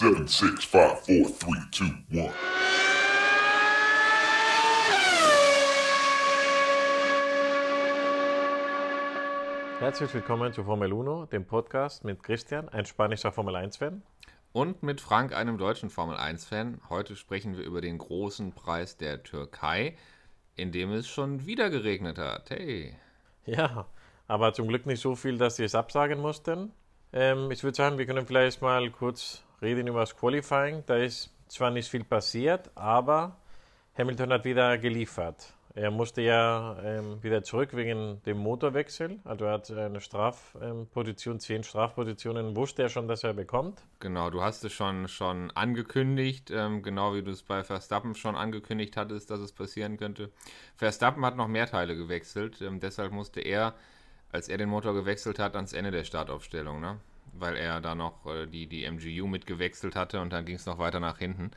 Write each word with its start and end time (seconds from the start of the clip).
Seven, 0.00 0.26
six, 0.26 0.64
five, 0.64 0.98
four, 1.00 1.28
three, 1.28 1.60
two, 1.70 1.84
one. 2.10 2.32
Herzlich 9.78 10.14
willkommen 10.14 10.54
zu 10.54 10.64
Formel 10.64 10.90
1, 10.90 11.28
dem 11.28 11.44
Podcast 11.44 12.04
mit 12.04 12.22
Christian, 12.22 12.70
ein 12.70 12.86
spanischer 12.86 13.30
Formel 13.30 13.54
1-Fan. 13.56 14.00
Und 14.52 14.82
mit 14.82 15.02
Frank, 15.02 15.36
einem 15.36 15.58
deutschen 15.58 15.90
Formel 15.90 16.16
1-Fan. 16.16 16.80
Heute 16.88 17.14
sprechen 17.14 17.58
wir 17.58 17.64
über 17.64 17.82
den 17.82 17.98
großen 17.98 18.54
Preis 18.54 18.96
der 18.96 19.22
Türkei, 19.22 19.98
in 20.56 20.72
dem 20.72 20.92
es 20.92 21.08
schon 21.08 21.44
wieder 21.44 21.68
geregnet 21.68 22.16
hat. 22.16 22.48
Hey. 22.48 22.96
Ja, 23.44 23.84
aber 24.28 24.54
zum 24.54 24.66
Glück 24.68 24.86
nicht 24.86 25.02
so 25.02 25.14
viel, 25.14 25.36
dass 25.36 25.56
sie 25.56 25.64
es 25.64 25.74
absagen 25.74 26.20
mussten. 26.20 26.72
Ähm, 27.12 27.50
ich 27.50 27.62
würde 27.62 27.76
sagen, 27.76 27.98
wir 27.98 28.06
können 28.06 28.26
vielleicht 28.26 28.62
mal 28.62 28.90
kurz 28.90 29.44
reden 29.62 29.86
über 29.86 30.00
das 30.00 30.16
Qualifying. 30.16 30.84
Da 30.86 30.96
ist 30.96 31.30
zwar 31.48 31.70
nicht 31.70 31.88
viel 31.88 32.04
passiert, 32.04 32.70
aber 32.74 33.36
Hamilton 33.96 34.32
hat 34.32 34.44
wieder 34.44 34.78
geliefert. 34.78 35.54
Er 35.74 35.92
musste 35.92 36.20
ja 36.22 36.76
ähm, 36.82 37.22
wieder 37.22 37.44
zurück 37.44 37.76
wegen 37.76 38.20
dem 38.26 38.38
Motorwechsel. 38.38 39.20
Also 39.24 39.44
er 39.44 39.52
hat 39.52 39.70
eine 39.70 40.00
Strafposition, 40.00 41.34
ähm, 41.34 41.40
zehn 41.40 41.62
Strafpositionen, 41.62 42.56
wusste 42.56 42.82
er 42.82 42.88
schon, 42.88 43.06
dass 43.06 43.22
er 43.22 43.34
bekommt. 43.34 43.80
Genau, 44.00 44.30
du 44.30 44.42
hast 44.42 44.64
es 44.64 44.72
schon, 44.72 45.06
schon 45.06 45.52
angekündigt, 45.52 46.50
ähm, 46.50 46.82
genau 46.82 47.14
wie 47.14 47.22
du 47.22 47.30
es 47.30 47.44
bei 47.44 47.62
Verstappen 47.62 48.16
schon 48.16 48.34
angekündigt 48.34 48.96
hattest, 48.96 49.30
dass 49.30 49.38
es 49.38 49.52
passieren 49.52 49.96
könnte. 49.96 50.32
Verstappen 50.74 51.24
hat 51.24 51.36
noch 51.36 51.48
mehr 51.48 51.66
Teile 51.66 51.94
gewechselt, 51.94 52.60
ähm, 52.62 52.80
deshalb 52.80 53.12
musste 53.12 53.40
er, 53.40 53.74
als 54.32 54.48
er 54.48 54.58
den 54.58 54.68
Motor 54.68 54.92
gewechselt 54.92 55.38
hat, 55.38 55.54
ans 55.54 55.72
Ende 55.72 55.92
der 55.92 56.04
Startaufstellung, 56.04 56.80
ne? 56.80 56.98
Weil 57.32 57.56
er 57.56 57.80
da 57.80 57.94
noch 57.94 58.26
äh, 58.26 58.46
die, 58.46 58.66
die 58.66 58.88
MGU 58.90 59.26
mitgewechselt 59.26 59.96
hatte 59.96 60.20
und 60.20 60.32
dann 60.32 60.44
ging 60.44 60.56
es 60.56 60.66
noch 60.66 60.78
weiter 60.78 61.00
nach 61.00 61.18
hinten. 61.18 61.50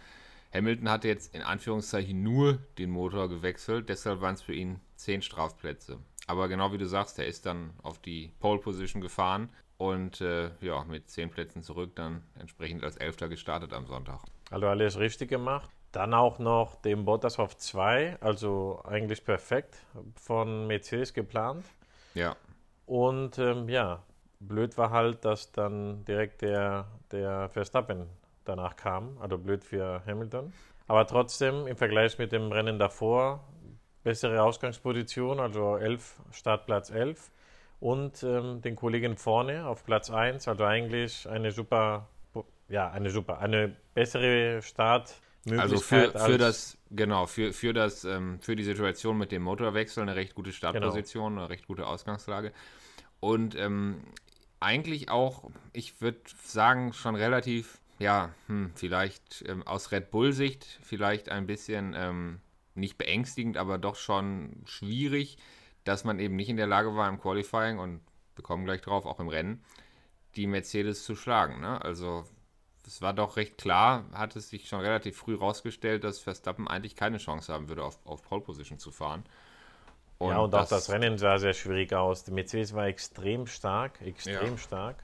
Hamilton 0.53 0.89
hatte 0.89 1.07
jetzt 1.07 1.33
in 1.33 1.41
Anführungszeichen 1.41 2.21
nur 2.21 2.59
den 2.77 2.91
Motor 2.91 3.27
gewechselt, 3.27 3.89
deshalb 3.89 4.21
waren 4.21 4.35
es 4.35 4.41
für 4.41 4.53
ihn 4.53 4.79
zehn 4.95 5.21
Strafplätze. 5.21 5.99
Aber 6.27 6.47
genau 6.47 6.71
wie 6.71 6.77
du 6.77 6.85
sagst, 6.85 7.19
er 7.19 7.27
ist 7.27 7.45
dann 7.45 7.71
auf 7.81 7.99
die 7.99 8.31
Pole 8.39 8.59
Position 8.59 9.01
gefahren 9.01 9.49
und 9.77 10.21
äh, 10.21 10.51
ja, 10.61 10.83
mit 10.85 11.09
zehn 11.09 11.29
Plätzen 11.29 11.63
zurück 11.63 11.95
dann 11.95 12.23
entsprechend 12.39 12.83
als 12.83 12.97
Elfter 12.97 13.27
gestartet 13.27 13.73
am 13.73 13.87
Sonntag. 13.87 14.21
Also 14.49 14.67
alles 14.67 14.97
richtig 14.97 15.29
gemacht. 15.29 15.69
Dann 15.91 16.13
auch 16.13 16.39
noch 16.39 16.75
den 16.81 17.05
Bottas 17.05 17.37
auf 17.37 17.57
zwei, 17.57 18.17
also 18.19 18.81
eigentlich 18.85 19.23
perfekt 19.25 19.77
von 20.15 20.67
Mercedes 20.67 21.13
geplant. 21.13 21.65
Ja. 22.13 22.35
Und 22.85 23.37
ähm, 23.37 23.69
ja, 23.69 24.03
blöd 24.47 24.77
war 24.77 24.91
halt, 24.91 25.25
dass 25.25 25.51
dann 25.51 26.05
direkt 26.05 26.41
der, 26.41 26.87
der 27.11 27.49
Verstappen 27.49 28.07
danach 28.45 28.75
kam. 28.75 29.17
Also 29.19 29.37
blöd 29.37 29.63
für 29.63 30.01
Hamilton. 30.05 30.53
Aber 30.87 31.07
trotzdem 31.07 31.67
im 31.67 31.77
Vergleich 31.77 32.17
mit 32.17 32.31
dem 32.31 32.51
Rennen 32.51 32.77
davor 32.77 33.43
bessere 34.03 34.43
Ausgangsposition, 34.43 35.39
also 35.39 35.77
11, 35.77 36.21
Startplatz 36.31 36.89
11 36.89 37.31
und 37.79 38.23
ähm, 38.23 38.61
den 38.61 38.75
Kollegen 38.75 39.17
vorne 39.17 39.65
auf 39.65 39.85
Platz 39.85 40.09
1, 40.09 40.47
also 40.47 40.63
eigentlich 40.65 41.27
eine 41.27 41.51
super, 41.51 42.09
ja, 42.67 42.91
eine 42.91 43.09
super, 43.09 43.39
eine 43.39 43.75
bessere 43.93 44.61
Startmöglichkeit. 44.61 45.59
Also 45.59 45.77
für, 45.77 46.11
für 46.11 46.37
das, 46.37 46.77
genau, 46.91 47.25
für, 47.25 47.53
für 47.53 47.73
das, 47.73 48.03
ähm, 48.03 48.39
für 48.41 48.55
die 48.55 48.63
Situation 48.63 49.17
mit 49.17 49.31
dem 49.31 49.43
Motorwechsel 49.43 50.03
eine 50.03 50.15
recht 50.15 50.35
gute 50.35 50.51
Startposition, 50.51 51.33
genau. 51.33 51.41
eine 51.41 51.49
recht 51.49 51.67
gute 51.67 51.87
Ausgangslage. 51.87 52.51
Und 53.19 53.55
ähm, 53.55 54.03
eigentlich 54.63 55.09
auch, 55.09 55.51
ich 55.73 56.01
würde 56.01 56.21
sagen, 56.43 56.93
schon 56.93 57.15
relativ 57.15 57.79
ja, 57.99 58.33
hm, 58.47 58.71
vielleicht 58.75 59.43
ähm, 59.47 59.65
aus 59.65 59.91
Red 59.91 60.11
Bull-Sicht 60.11 60.79
vielleicht 60.81 61.29
ein 61.29 61.45
bisschen 61.45 61.93
ähm, 61.95 62.39
nicht 62.75 62.97
beängstigend, 62.97 63.57
aber 63.57 63.77
doch 63.77 63.95
schon 63.95 64.61
schwierig, 64.65 65.37
dass 65.83 66.03
man 66.03 66.19
eben 66.19 66.35
nicht 66.35 66.49
in 66.49 66.57
der 66.57 66.67
Lage 66.67 66.95
war 66.95 67.07
im 67.07 67.19
Qualifying 67.19 67.79
und 67.79 68.01
wir 68.35 68.43
kommen 68.43 68.65
gleich 68.65 68.81
drauf, 68.81 69.05
auch 69.05 69.19
im 69.19 69.27
Rennen, 69.27 69.63
die 70.35 70.47
Mercedes 70.47 71.05
zu 71.05 71.15
schlagen. 71.15 71.61
Ne? 71.61 71.81
Also 71.81 72.25
es 72.85 73.01
war 73.01 73.13
doch 73.13 73.37
recht 73.37 73.57
klar, 73.57 74.05
hat 74.11 74.35
es 74.35 74.49
sich 74.49 74.67
schon 74.67 74.81
relativ 74.81 75.15
früh 75.15 75.35
rausgestellt, 75.35 76.03
dass 76.03 76.19
Verstappen 76.19 76.67
eigentlich 76.67 76.95
keine 76.95 77.17
Chance 77.19 77.53
haben 77.53 77.69
würde, 77.69 77.83
auf, 77.83 77.99
auf 78.05 78.23
Pole 78.23 78.41
Position 78.41 78.79
zu 78.79 78.91
fahren. 78.91 79.23
Und 80.23 80.31
ja, 80.31 80.39
und 80.39 80.53
das, 80.53 80.65
auch 80.65 80.77
das 80.77 80.89
Rennen 80.89 81.17
sah 81.17 81.37
sehr 81.37 81.53
schwierig 81.53 81.93
aus. 81.93 82.23
Die 82.23 82.31
Mercedes 82.31 82.73
war 82.73 82.87
extrem 82.87 83.47
stark, 83.47 84.01
extrem 84.01 84.51
ja. 84.51 84.57
stark. 84.57 85.03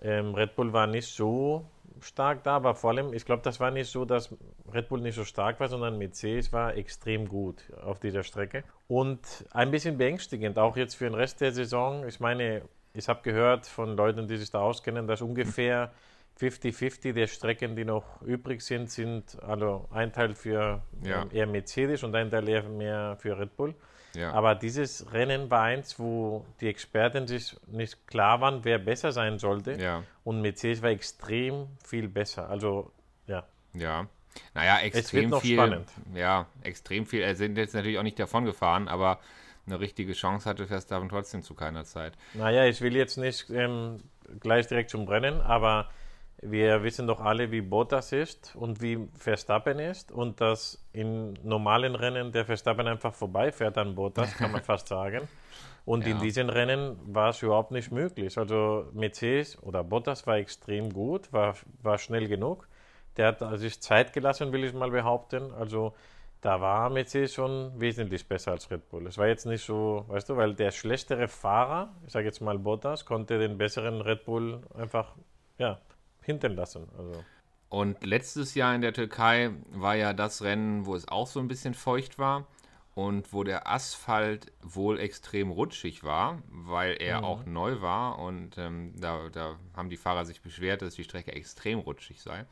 Ähm, 0.00 0.34
Red 0.34 0.56
Bull 0.56 0.72
war 0.72 0.86
nicht 0.86 1.08
so 1.08 1.64
stark 2.00 2.42
da, 2.42 2.56
aber 2.56 2.74
vor 2.74 2.90
allem, 2.90 3.12
ich 3.12 3.24
glaube, 3.24 3.42
das 3.42 3.60
war 3.60 3.70
nicht 3.70 3.90
so, 3.90 4.04
dass 4.04 4.34
Red 4.72 4.88
Bull 4.88 5.00
nicht 5.00 5.14
so 5.14 5.24
stark 5.24 5.60
war, 5.60 5.68
sondern 5.68 5.98
Mercedes 5.98 6.52
war 6.52 6.76
extrem 6.76 7.28
gut 7.28 7.62
auf 7.84 8.00
dieser 8.00 8.22
Strecke. 8.22 8.64
Und 8.88 9.20
ein 9.52 9.70
bisschen 9.70 9.98
beängstigend, 9.98 10.58
auch 10.58 10.76
jetzt 10.76 10.94
für 10.94 11.04
den 11.04 11.14
Rest 11.14 11.40
der 11.40 11.52
Saison. 11.52 12.06
Ich 12.06 12.20
meine, 12.20 12.62
ich 12.94 13.08
habe 13.08 13.20
gehört 13.22 13.66
von 13.66 13.96
Leuten, 13.96 14.26
die 14.26 14.36
sich 14.36 14.50
da 14.50 14.60
auskennen, 14.60 15.06
dass 15.06 15.22
ungefähr 15.22 15.92
50-50 16.40 17.12
der 17.12 17.26
Strecken, 17.26 17.76
die 17.76 17.84
noch 17.84 18.20
übrig 18.22 18.62
sind, 18.62 18.90
sind 18.90 19.40
also 19.42 19.86
ein 19.90 20.12
Teil 20.12 20.34
für 20.34 20.82
ja. 21.02 21.26
eher 21.30 21.46
Mercedes 21.46 22.02
und 22.02 22.14
ein 22.14 22.30
Teil 22.30 22.48
eher 22.48 22.64
mehr 22.64 23.16
für 23.18 23.38
Red 23.38 23.56
Bull. 23.56 23.74
Ja. 24.14 24.32
Aber 24.32 24.54
dieses 24.54 25.12
Rennen 25.12 25.50
war 25.50 25.62
eins, 25.62 25.98
wo 25.98 26.44
die 26.60 26.68
Experten 26.68 27.26
sich 27.26 27.56
nicht 27.66 28.06
klar 28.06 28.40
waren, 28.40 28.64
wer 28.64 28.78
besser 28.78 29.12
sein 29.12 29.38
sollte. 29.38 29.72
Ja. 29.80 30.02
Und 30.24 30.42
Mercedes 30.42 30.82
war 30.82 30.90
extrem 30.90 31.68
viel 31.84 32.08
besser. 32.08 32.48
Also, 32.48 32.92
ja. 33.26 33.44
Ja. 33.74 34.06
Naja, 34.54 34.78
extrem 34.80 35.32
viel. 35.40 35.56
Spannend. 35.56 35.88
Ja, 36.14 36.46
extrem 36.62 37.06
viel. 37.06 37.22
Er 37.22 37.34
sind 37.36 37.56
jetzt 37.56 37.74
natürlich 37.74 37.98
auch 37.98 38.02
nicht 38.02 38.18
davon 38.18 38.44
gefahren, 38.44 38.88
aber 38.88 39.18
eine 39.66 39.80
richtige 39.80 40.12
Chance 40.12 40.48
hatte 40.48 40.66
Verstappen 40.66 41.08
trotzdem 41.08 41.42
zu 41.42 41.54
keiner 41.54 41.84
Zeit. 41.84 42.14
Naja, 42.34 42.64
ich 42.64 42.80
will 42.80 42.96
jetzt 42.96 43.16
nicht 43.16 43.48
ähm, 43.50 44.02
gleich 44.40 44.66
direkt 44.66 44.90
zum 44.90 45.06
Rennen, 45.06 45.40
aber 45.40 45.90
wir 46.42 46.82
wissen 46.82 47.06
doch 47.06 47.20
alle, 47.20 47.50
wie 47.52 47.60
Bottas 47.60 48.12
ist 48.12 48.56
und 48.56 48.82
wie 48.82 49.08
Verstappen 49.16 49.78
ist 49.78 50.10
und 50.10 50.40
dass 50.40 50.84
in 50.92 51.34
normalen 51.44 51.94
Rennen 51.94 52.32
der 52.32 52.44
Verstappen 52.44 52.86
einfach 52.88 53.14
vorbeifährt 53.14 53.78
an 53.78 53.94
Bottas, 53.94 54.34
kann 54.36 54.50
man 54.50 54.62
fast 54.64 54.88
sagen. 54.88 55.28
Und 55.84 56.04
ja. 56.04 56.12
in 56.12 56.20
diesen 56.20 56.50
Rennen 56.50 56.96
war 57.06 57.30
es 57.30 57.42
überhaupt 57.42 57.70
nicht 57.70 57.92
möglich. 57.92 58.36
Also 58.36 58.88
Mercedes 58.92 59.60
oder 59.62 59.84
Bottas 59.84 60.26
war 60.26 60.36
extrem 60.36 60.92
gut, 60.92 61.32
war, 61.32 61.54
war 61.82 61.98
schnell 61.98 62.26
genug. 62.28 62.68
Der 63.16 63.28
hat 63.28 63.58
sich 63.58 63.80
Zeit 63.80 64.12
gelassen, 64.12 64.52
will 64.52 64.64
ich 64.64 64.72
mal 64.72 64.90
behaupten. 64.90 65.52
Also 65.52 65.94
da 66.40 66.60
war 66.60 66.90
Mercedes 66.90 67.34
schon 67.34 67.72
wesentlich 67.80 68.26
besser 68.26 68.50
als 68.50 68.68
Red 68.68 68.88
Bull. 68.88 69.06
Es 69.06 69.16
war 69.16 69.28
jetzt 69.28 69.46
nicht 69.46 69.64
so, 69.64 70.04
weißt 70.08 70.28
du, 70.28 70.36
weil 70.36 70.54
der 70.54 70.72
schlechtere 70.72 71.28
Fahrer, 71.28 71.92
ich 72.04 72.12
sage 72.12 72.26
jetzt 72.26 72.40
mal 72.40 72.58
Bottas, 72.58 73.04
konnte 73.04 73.38
den 73.38 73.58
besseren 73.58 74.00
Red 74.00 74.24
Bull 74.24 74.60
einfach 74.76 75.14
ja, 75.58 75.78
hinten 76.22 76.54
lassen. 76.54 76.88
Also. 76.96 77.24
Und 77.68 78.04
letztes 78.04 78.54
Jahr 78.54 78.74
in 78.74 78.82
der 78.82 78.92
Türkei 78.92 79.50
war 79.70 79.94
ja 79.94 80.12
das 80.12 80.42
Rennen, 80.42 80.84
wo 80.86 80.94
es 80.94 81.08
auch 81.08 81.26
so 81.26 81.40
ein 81.40 81.48
bisschen 81.48 81.74
feucht 81.74 82.18
war 82.18 82.46
und 82.94 83.32
wo 83.32 83.44
der 83.44 83.66
Asphalt 83.66 84.52
wohl 84.60 85.00
extrem 85.00 85.50
rutschig 85.50 86.04
war, 86.04 86.42
weil 86.48 86.96
er 87.00 87.20
mhm. 87.20 87.24
auch 87.24 87.46
neu 87.46 87.80
war 87.80 88.18
und 88.18 88.58
ähm, 88.58 88.92
da, 89.00 89.28
da, 89.30 89.56
haben 89.74 89.88
die 89.88 89.96
Fahrer 89.96 90.26
sich 90.26 90.42
beschwert, 90.42 90.82
dass 90.82 90.94
die 90.94 91.04
Strecke 91.04 91.32
extrem 91.32 91.78
rutschig 91.78 92.20
sei. 92.20 92.44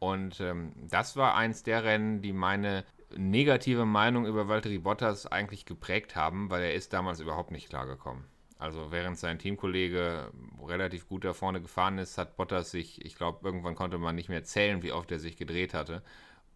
Und 0.00 0.40
ähm, 0.40 0.72
das 0.90 1.16
war 1.16 1.36
eins 1.36 1.62
der 1.62 1.84
Rennen, 1.84 2.20
die 2.22 2.32
meine 2.32 2.84
negative 3.16 3.84
Meinung 3.84 4.26
über 4.26 4.48
Valtteri 4.48 4.78
Bottas 4.78 5.26
eigentlich 5.26 5.66
geprägt 5.66 6.16
haben, 6.16 6.50
weil 6.50 6.62
er 6.62 6.74
ist 6.74 6.92
damals 6.92 7.20
überhaupt 7.20 7.50
nicht 7.50 7.68
klargekommen. 7.68 8.24
Also 8.58 8.90
während 8.90 9.16
sein 9.16 9.38
Teamkollege 9.38 10.32
relativ 10.66 11.08
gut 11.08 11.24
da 11.24 11.32
vorne 11.32 11.60
gefahren 11.60 11.98
ist, 11.98 12.18
hat 12.18 12.36
Bottas 12.36 12.72
sich, 12.72 13.04
ich 13.04 13.14
glaube, 13.14 13.46
irgendwann 13.46 13.76
konnte 13.76 13.98
man 13.98 14.16
nicht 14.16 14.28
mehr 14.28 14.42
zählen, 14.42 14.82
wie 14.82 14.92
oft 14.92 15.10
er 15.12 15.20
sich 15.20 15.36
gedreht 15.36 15.74
hatte. 15.74 16.02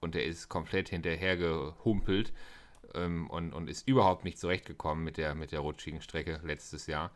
Und 0.01 0.17
er 0.17 0.25
ist 0.25 0.49
komplett 0.49 0.89
hinterher 0.89 1.37
gehumpelt 1.37 2.33
ähm, 2.95 3.31
und, 3.31 3.53
und 3.53 3.71
ist 3.71 3.87
überhaupt 3.87 4.25
nicht 4.25 4.39
zurechtgekommen 4.39 5.05
mit 5.05 5.17
der, 5.17 5.37
mit 5.37 5.53
der 5.53 5.61
rutschigen 5.61 6.01
Strecke 6.01 6.41
letztes 6.43 6.89
Jahr. 6.89 7.13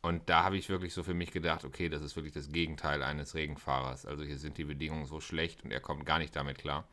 Und 0.00 0.28
da 0.30 0.44
habe 0.44 0.56
ich 0.56 0.70
wirklich 0.70 0.94
so 0.94 1.02
für 1.02 1.14
mich 1.14 1.30
gedacht, 1.30 1.64
okay, 1.64 1.90
das 1.90 2.00
ist 2.00 2.16
wirklich 2.16 2.32
das 2.32 2.50
Gegenteil 2.50 3.02
eines 3.02 3.34
Regenfahrers. 3.34 4.06
Also 4.06 4.24
hier 4.24 4.38
sind 4.38 4.56
die 4.56 4.64
Bedingungen 4.64 5.04
so 5.04 5.20
schlecht 5.20 5.62
und 5.62 5.72
er 5.72 5.80
kommt 5.80 6.06
gar 6.06 6.18
nicht 6.18 6.34
damit 6.34 6.58
klar. 6.58 6.86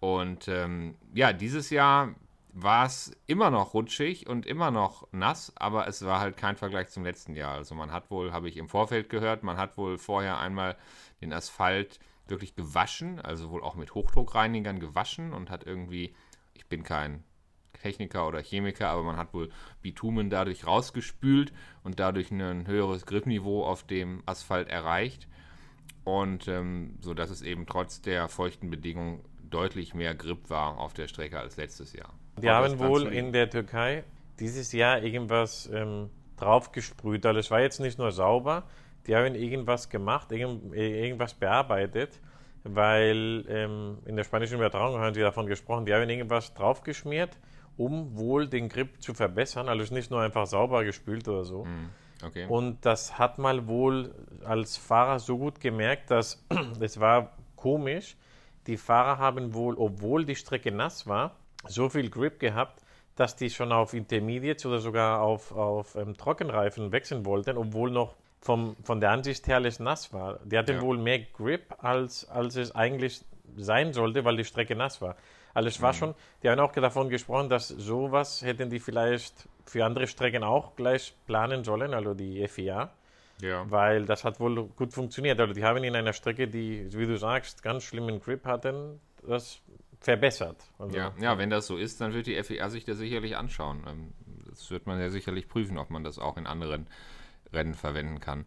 Und 0.00 0.46
ähm, 0.48 0.96
ja, 1.14 1.32
dieses 1.32 1.70
Jahr 1.70 2.14
war 2.62 2.86
es 2.86 3.16
immer 3.26 3.50
noch 3.50 3.74
rutschig 3.74 4.26
und 4.26 4.46
immer 4.46 4.70
noch 4.70 5.06
nass, 5.12 5.52
aber 5.56 5.86
es 5.86 6.04
war 6.04 6.20
halt 6.20 6.36
kein 6.36 6.56
Vergleich 6.56 6.88
zum 6.88 7.04
letzten 7.04 7.34
Jahr. 7.34 7.54
Also 7.54 7.74
man 7.74 7.92
hat 7.92 8.10
wohl, 8.10 8.32
habe 8.32 8.48
ich 8.48 8.56
im 8.56 8.68
Vorfeld 8.68 9.08
gehört, 9.08 9.42
man 9.42 9.56
hat 9.56 9.76
wohl 9.76 9.98
vorher 9.98 10.38
einmal 10.38 10.76
den 11.20 11.32
Asphalt 11.32 12.00
wirklich 12.26 12.56
gewaschen, 12.56 13.20
also 13.20 13.50
wohl 13.50 13.62
auch 13.62 13.76
mit 13.76 13.94
Hochdruckreinigern 13.94 14.80
gewaschen 14.80 15.32
und 15.32 15.50
hat 15.50 15.64
irgendwie, 15.64 16.14
ich 16.54 16.66
bin 16.66 16.82
kein 16.82 17.22
Techniker 17.74 18.26
oder 18.26 18.42
Chemiker, 18.42 18.88
aber 18.88 19.04
man 19.04 19.16
hat 19.16 19.32
wohl 19.34 19.50
Bitumen 19.80 20.28
dadurch 20.28 20.66
rausgespült 20.66 21.52
und 21.84 22.00
dadurch 22.00 22.30
ein 22.30 22.66
höheres 22.66 23.06
Gripniveau 23.06 23.64
auf 23.64 23.84
dem 23.84 24.22
Asphalt 24.26 24.68
erreicht. 24.68 25.28
Und 26.04 26.48
ähm, 26.48 26.96
so 27.00 27.14
dass 27.14 27.30
es 27.30 27.42
eben 27.42 27.66
trotz 27.66 28.00
der 28.00 28.28
feuchten 28.28 28.70
Bedingungen 28.70 29.24
deutlich 29.48 29.94
mehr 29.94 30.14
Grip 30.14 30.50
war 30.50 30.78
auf 30.78 30.92
der 30.94 31.06
Strecke 31.06 31.38
als 31.38 31.56
letztes 31.56 31.92
Jahr. 31.92 32.14
Die 32.40 32.50
haben 32.50 32.78
wohl 32.78 33.02
in 33.12 33.32
der 33.32 33.50
Türkei 33.50 34.04
dieses 34.38 34.72
Jahr 34.72 35.02
irgendwas 35.02 35.68
ähm, 35.72 36.10
draufgesprüht. 36.36 37.26
Also 37.26 37.40
es 37.40 37.50
war 37.50 37.60
jetzt 37.60 37.80
nicht 37.80 37.98
nur 37.98 38.12
sauber, 38.12 38.64
die 39.06 39.16
haben 39.16 39.34
irgendwas 39.34 39.88
gemacht, 39.88 40.30
irgend, 40.32 40.74
irgendwas 40.74 41.34
bearbeitet, 41.34 42.20
weil 42.64 43.44
ähm, 43.48 43.98
in 44.06 44.16
der 44.16 44.24
spanischen 44.24 44.56
Übertragung 44.56 45.00
haben 45.00 45.14
sie 45.14 45.20
davon 45.20 45.46
gesprochen, 45.46 45.86
die 45.86 45.94
haben 45.94 46.08
irgendwas 46.08 46.54
draufgeschmiert, 46.54 47.38
um 47.76 48.16
wohl 48.16 48.48
den 48.48 48.68
Grip 48.68 49.02
zu 49.02 49.14
verbessern. 49.14 49.68
Also 49.68 49.82
es 49.82 49.88
ist 49.88 49.94
nicht 49.94 50.10
nur 50.10 50.20
einfach 50.20 50.46
sauber 50.46 50.84
gespült 50.84 51.26
oder 51.28 51.44
so. 51.44 51.64
Hm, 51.64 51.90
Okay. 52.22 52.46
Und 52.48 52.84
das 52.84 53.18
hat 53.18 53.38
mal 53.38 53.68
wohl 53.68 54.12
als 54.44 54.76
Fahrer 54.76 55.18
so 55.20 55.38
gut 55.38 55.60
gemerkt, 55.60 56.10
dass 56.10 56.44
es 56.80 56.98
war 56.98 57.36
komisch. 57.54 58.16
Die 58.66 58.76
Fahrer 58.76 59.18
haben 59.18 59.54
wohl, 59.54 59.76
obwohl 59.76 60.24
die 60.24 60.34
Strecke 60.34 60.72
nass 60.72 61.06
war, 61.06 61.36
so 61.66 61.88
viel 61.88 62.10
Grip 62.10 62.38
gehabt, 62.38 62.82
dass 63.16 63.34
die 63.34 63.50
schon 63.50 63.72
auf 63.72 63.94
Intermediates 63.94 64.64
oder 64.66 64.78
sogar 64.78 65.20
auf, 65.20 65.52
auf 65.52 65.96
ähm, 65.96 66.16
Trockenreifen 66.16 66.92
wechseln 66.92 67.24
wollten, 67.24 67.56
obwohl 67.56 67.90
noch 67.90 68.14
vom, 68.40 68.76
von 68.84 69.00
der 69.00 69.10
Ansicht 69.10 69.48
her 69.48 69.56
alles 69.56 69.80
nass 69.80 70.12
war. 70.12 70.38
Die 70.44 70.56
hatten 70.56 70.76
Ja. 70.76 70.80
wohl 70.82 70.98
mehr 70.98 71.18
Grip, 71.18 71.74
als, 71.82 72.28
als 72.28 72.54
es 72.56 72.74
eigentlich 72.74 73.24
sein 73.56 73.92
sollte, 73.92 74.24
weil 74.24 74.36
die 74.36 74.44
Strecke 74.44 74.76
nass 74.76 75.02
war. 75.02 75.16
Also 75.54 75.68
es 75.68 75.82
war 75.82 75.92
schon, 75.92 76.14
die 76.42 76.48
haben 76.48 76.60
auch 76.60 76.70
davon 76.70 77.08
gesprochen, 77.08 77.48
dass 77.48 77.66
sowas 77.66 78.42
hätten 78.42 78.70
die 78.70 78.78
vielleicht 78.78 79.48
für 79.66 79.84
andere 79.84 80.06
Strecken 80.06 80.44
auch 80.44 80.76
gleich 80.76 81.14
planen 81.26 81.64
sollen, 81.64 81.94
also 81.94 82.14
die 82.14 82.46
FIA, 82.46 82.90
ja. 83.40 83.68
weil 83.68 84.04
das 84.04 84.22
hat 84.22 84.38
wohl 84.38 84.66
gut 84.68 84.92
funktioniert. 84.92 85.40
Also 85.40 85.54
die 85.54 85.64
haben 85.64 85.82
in 85.82 85.96
einer 85.96 86.12
Strecke, 86.12 86.46
die, 86.46 86.86
wie 86.96 87.06
du 87.06 87.16
sagst, 87.18 87.64
ganz 87.64 87.82
schlimmen 87.82 88.20
Grip 88.20 88.44
hatten, 88.44 89.00
das 89.26 89.60
verbessert. 90.00 90.64
Also, 90.78 90.96
Ja, 90.96 91.12
ja, 91.20 91.38
wenn 91.38 91.50
das 91.50 91.66
so 91.66 91.76
ist, 91.76 92.00
dann 92.00 92.12
wird 92.12 92.26
die 92.26 92.42
FIA 92.42 92.68
sich 92.70 92.84
das 92.84 92.98
sicherlich 92.98 93.36
anschauen. 93.36 93.84
Ähm, 93.86 94.12
Das 94.48 94.70
wird 94.70 94.86
man 94.86 94.98
ja 94.98 95.10
sicherlich 95.10 95.48
prüfen, 95.48 95.78
ob 95.78 95.90
man 95.90 96.04
das 96.04 96.18
auch 96.18 96.36
in 96.36 96.46
anderen 96.46 96.88
Rennen 97.52 97.74
verwenden 97.74 98.20
kann. 98.20 98.46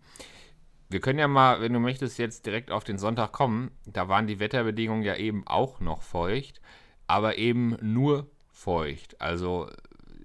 Wir 0.90 1.00
können 1.00 1.20
ja 1.20 1.28
mal, 1.28 1.62
wenn 1.62 1.72
du 1.72 1.80
möchtest, 1.80 2.18
jetzt 2.20 2.46
direkt 2.46 2.70
auf 2.70 2.84
den 2.84 2.98
Sonntag 2.98 3.32
kommen. 3.32 3.72
Da 3.86 4.10
waren 4.10 4.28
die 4.28 4.40
Wetterbedingungen 4.40 5.04
ja 5.04 5.16
eben 5.16 5.48
auch 5.48 5.80
noch 5.80 6.02
feucht, 6.02 6.60
aber 7.08 7.38
eben 7.38 7.78
nur 7.82 8.30
feucht. 8.52 9.22
Also 9.22 9.70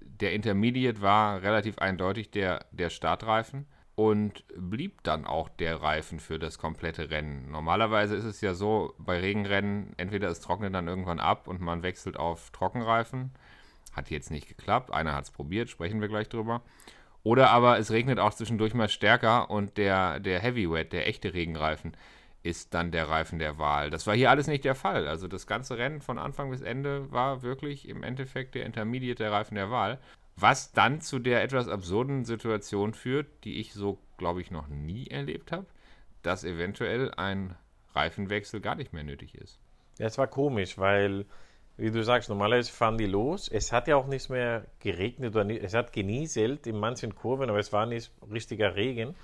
der 0.01 0.33
Intermediate 0.33 1.01
war 1.01 1.41
relativ 1.41 1.77
eindeutig 1.77 2.31
der, 2.31 2.65
der 2.71 2.89
Startreifen 2.89 3.65
und 3.97 4.43
blieb 4.55 5.01
dann 5.01 5.25
auch 5.25 5.49
der 5.49 5.81
Reifen 5.81 6.19
für 6.19 6.37
das 6.37 6.59
komplette 6.59 7.09
Rennen. 7.09 7.49
Normalerweise 7.49 8.15
ist 8.15 8.25
es 8.25 8.41
ja 8.41 8.53
so, 8.53 8.93
bei 8.99 9.19
Regenrennen, 9.19 9.93
entweder 9.97 10.29
es 10.29 10.39
trocknet 10.39 10.75
dann 10.75 10.87
irgendwann 10.87 11.19
ab 11.19 11.47
und 11.47 11.61
man 11.61 11.81
wechselt 11.81 12.15
auf 12.15 12.51
Trockenreifen. 12.51 13.31
Hat 13.93 14.11
jetzt 14.11 14.29
nicht 14.29 14.47
geklappt, 14.47 14.93
einer 14.93 15.15
hat 15.15 15.23
es 15.23 15.31
probiert, 15.31 15.71
sprechen 15.71 15.99
wir 15.99 16.09
gleich 16.09 16.29
drüber. 16.29 16.61
Oder 17.23 17.49
aber 17.49 17.79
es 17.79 17.89
regnet 17.89 18.19
auch 18.19 18.35
zwischendurch 18.35 18.75
mal 18.75 18.87
stärker 18.87 19.49
und 19.49 19.77
der, 19.77 20.19
der 20.19 20.41
Heavy 20.41 20.69
Wet, 20.69 20.93
der 20.93 21.07
echte 21.07 21.33
Regenreifen, 21.33 21.97
ist 22.43 22.75
dann 22.75 22.91
der 22.91 23.09
Reifen 23.09 23.39
der 23.39 23.57
Wahl. 23.57 23.89
Das 23.89 24.05
war 24.05 24.15
hier 24.15 24.29
alles 24.29 24.45
nicht 24.45 24.63
der 24.63 24.75
Fall. 24.75 25.07
Also 25.07 25.27
das 25.27 25.47
ganze 25.47 25.79
Rennen 25.79 26.01
von 26.01 26.19
Anfang 26.19 26.51
bis 26.51 26.61
Ende 26.61 27.11
war 27.11 27.41
wirklich 27.41 27.89
im 27.89 28.03
Endeffekt 28.03 28.53
der 28.53 28.67
Intermediate 28.67 29.23
der 29.23 29.31
Reifen 29.31 29.55
der 29.55 29.71
Wahl. 29.71 29.99
Was 30.39 30.71
dann 30.71 31.01
zu 31.01 31.17
der 31.17 31.43
etwas 31.43 31.67
absurden 31.67 32.23
Situation 32.23 32.93
führt, 32.93 33.25
die 33.43 33.59
ich 33.59 33.73
so, 33.73 33.97
glaube 34.17 34.39
ich, 34.41 34.51
noch 34.51 34.67
nie 34.67 35.07
erlebt 35.07 35.51
habe, 35.51 35.65
dass 36.21 36.43
eventuell 36.43 37.11
ein 37.15 37.55
Reifenwechsel 37.95 38.61
gar 38.61 38.75
nicht 38.75 38.93
mehr 38.93 39.03
nötig 39.03 39.33
ist. 39.33 39.59
Ja, 39.97 40.05
es 40.05 40.19
war 40.19 40.27
komisch, 40.27 40.77
weil, 40.77 41.25
wie 41.77 41.89
du 41.89 42.03
sagst, 42.03 42.29
normalerweise 42.29 42.71
fahren 42.71 42.99
die 42.99 43.07
los. 43.07 43.49
Es 43.49 43.71
hat 43.71 43.87
ja 43.87 43.95
auch 43.95 44.05
nicht 44.05 44.29
mehr 44.29 44.67
geregnet 44.79 45.33
oder 45.33 45.43
nicht, 45.43 45.63
es 45.63 45.73
hat 45.73 45.91
genieselt 45.91 46.67
in 46.67 46.77
manchen 46.77 47.15
Kurven, 47.15 47.49
aber 47.49 47.59
es 47.59 47.73
war 47.73 47.87
nicht 47.87 48.11
richtiger 48.31 48.75
Regen. 48.75 49.15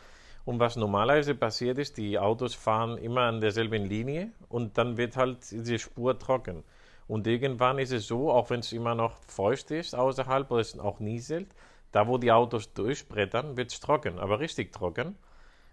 Und 0.46 0.60
was 0.60 0.76
normalerweise 0.76 1.36
passiert 1.36 1.78
ist, 1.78 1.98
die 1.98 2.18
Autos 2.18 2.56
fahren 2.56 2.98
immer 2.98 3.22
an 3.22 3.40
derselben 3.40 3.86
Linie 3.86 4.32
und 4.50 4.78
dann 4.80 4.98
wird 4.98 5.16
halt 5.16 5.50
diese 5.52 5.78
Spur 5.78 6.18
trocken. 6.18 6.64
Und 7.08 7.28
irgendwann 7.28 7.80
ist 7.80 7.92
es 7.92 8.08
so, 8.08 8.32
auch 8.32 8.50
wenn 8.50 8.62
es 8.62 8.72
immer 8.72 8.96
noch 8.96 9.18
feucht 9.28 9.72
ist 9.72 9.96
außerhalb 9.96 10.50
oder 10.52 10.62
es 10.62 10.78
auch 10.80 11.00
nieselt, 11.00 11.48
da 11.92 12.08
wo 12.08 12.18
die 12.18 12.32
Autos 12.32 12.74
durchbrettern, 12.74 13.58
wird 13.58 13.72
es 13.72 13.80
trocken, 13.80 14.20
aber 14.20 14.40
richtig 14.40 14.72
trocken. 14.72 15.16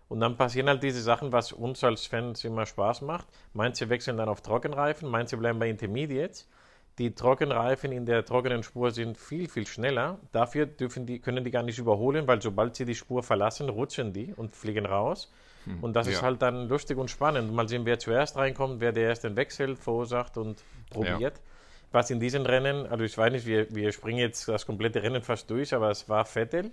Und 0.08 0.20
dann 0.20 0.36
passieren 0.36 0.68
halt 0.68 0.82
diese 0.82 1.00
Sachen, 1.00 1.32
was 1.32 1.52
uns 1.52 1.84
als 1.84 2.06
Fans 2.06 2.44
immer 2.44 2.66
Spaß 2.66 3.02
macht. 3.02 3.28
Manche 3.54 3.88
wechseln 3.88 4.16
dann 4.16 4.28
auf 4.28 4.40
Trockenreifen, 4.40 5.08
manche 5.08 5.36
bleiben 5.36 5.60
bei 5.60 5.70
Intermediates. 5.70 6.48
Die 6.98 7.14
Trockenreifen 7.14 7.92
in 7.92 8.06
der 8.06 8.24
trockenen 8.24 8.64
Spur 8.64 8.90
sind 8.90 9.16
viel, 9.16 9.48
viel 9.48 9.66
schneller. 9.66 10.18
Dafür 10.32 10.66
dürfen 10.66 11.06
die, 11.06 11.20
können 11.20 11.44
die 11.44 11.52
gar 11.52 11.62
nicht 11.62 11.78
überholen, 11.78 12.26
weil 12.26 12.42
sobald 12.42 12.74
sie 12.74 12.84
die 12.84 12.96
Spur 12.96 13.22
verlassen, 13.22 13.68
rutschen 13.68 14.12
die 14.12 14.34
und 14.34 14.56
fliegen 14.56 14.84
raus. 14.84 15.32
Und 15.80 15.94
das 15.94 16.06
ist 16.06 16.16
ja. 16.16 16.22
halt 16.22 16.42
dann 16.42 16.68
lustig 16.68 16.96
und 16.96 17.10
spannend. 17.10 17.52
Mal 17.52 17.68
sehen, 17.68 17.84
wer 17.84 17.98
zuerst 17.98 18.36
reinkommt, 18.36 18.80
wer 18.80 18.92
der 18.92 19.08
erst 19.08 19.24
den 19.24 19.36
Wechsel 19.36 19.76
verursacht 19.76 20.36
und 20.36 20.62
probiert. 20.90 21.40
Was 21.92 22.10
in 22.10 22.20
diesen 22.20 22.46
Rennen, 22.46 22.86
also 22.86 23.04
ich 23.04 23.16
weiß 23.16 23.32
nicht, 23.32 23.46
wir, 23.46 23.72
wir 23.74 23.92
springen 23.92 24.18
jetzt 24.18 24.46
das 24.48 24.64
komplette 24.64 25.02
Rennen 25.02 25.22
fast 25.22 25.50
durch, 25.50 25.74
aber 25.74 25.90
es 25.90 26.08
war 26.08 26.24
Vettel. 26.24 26.70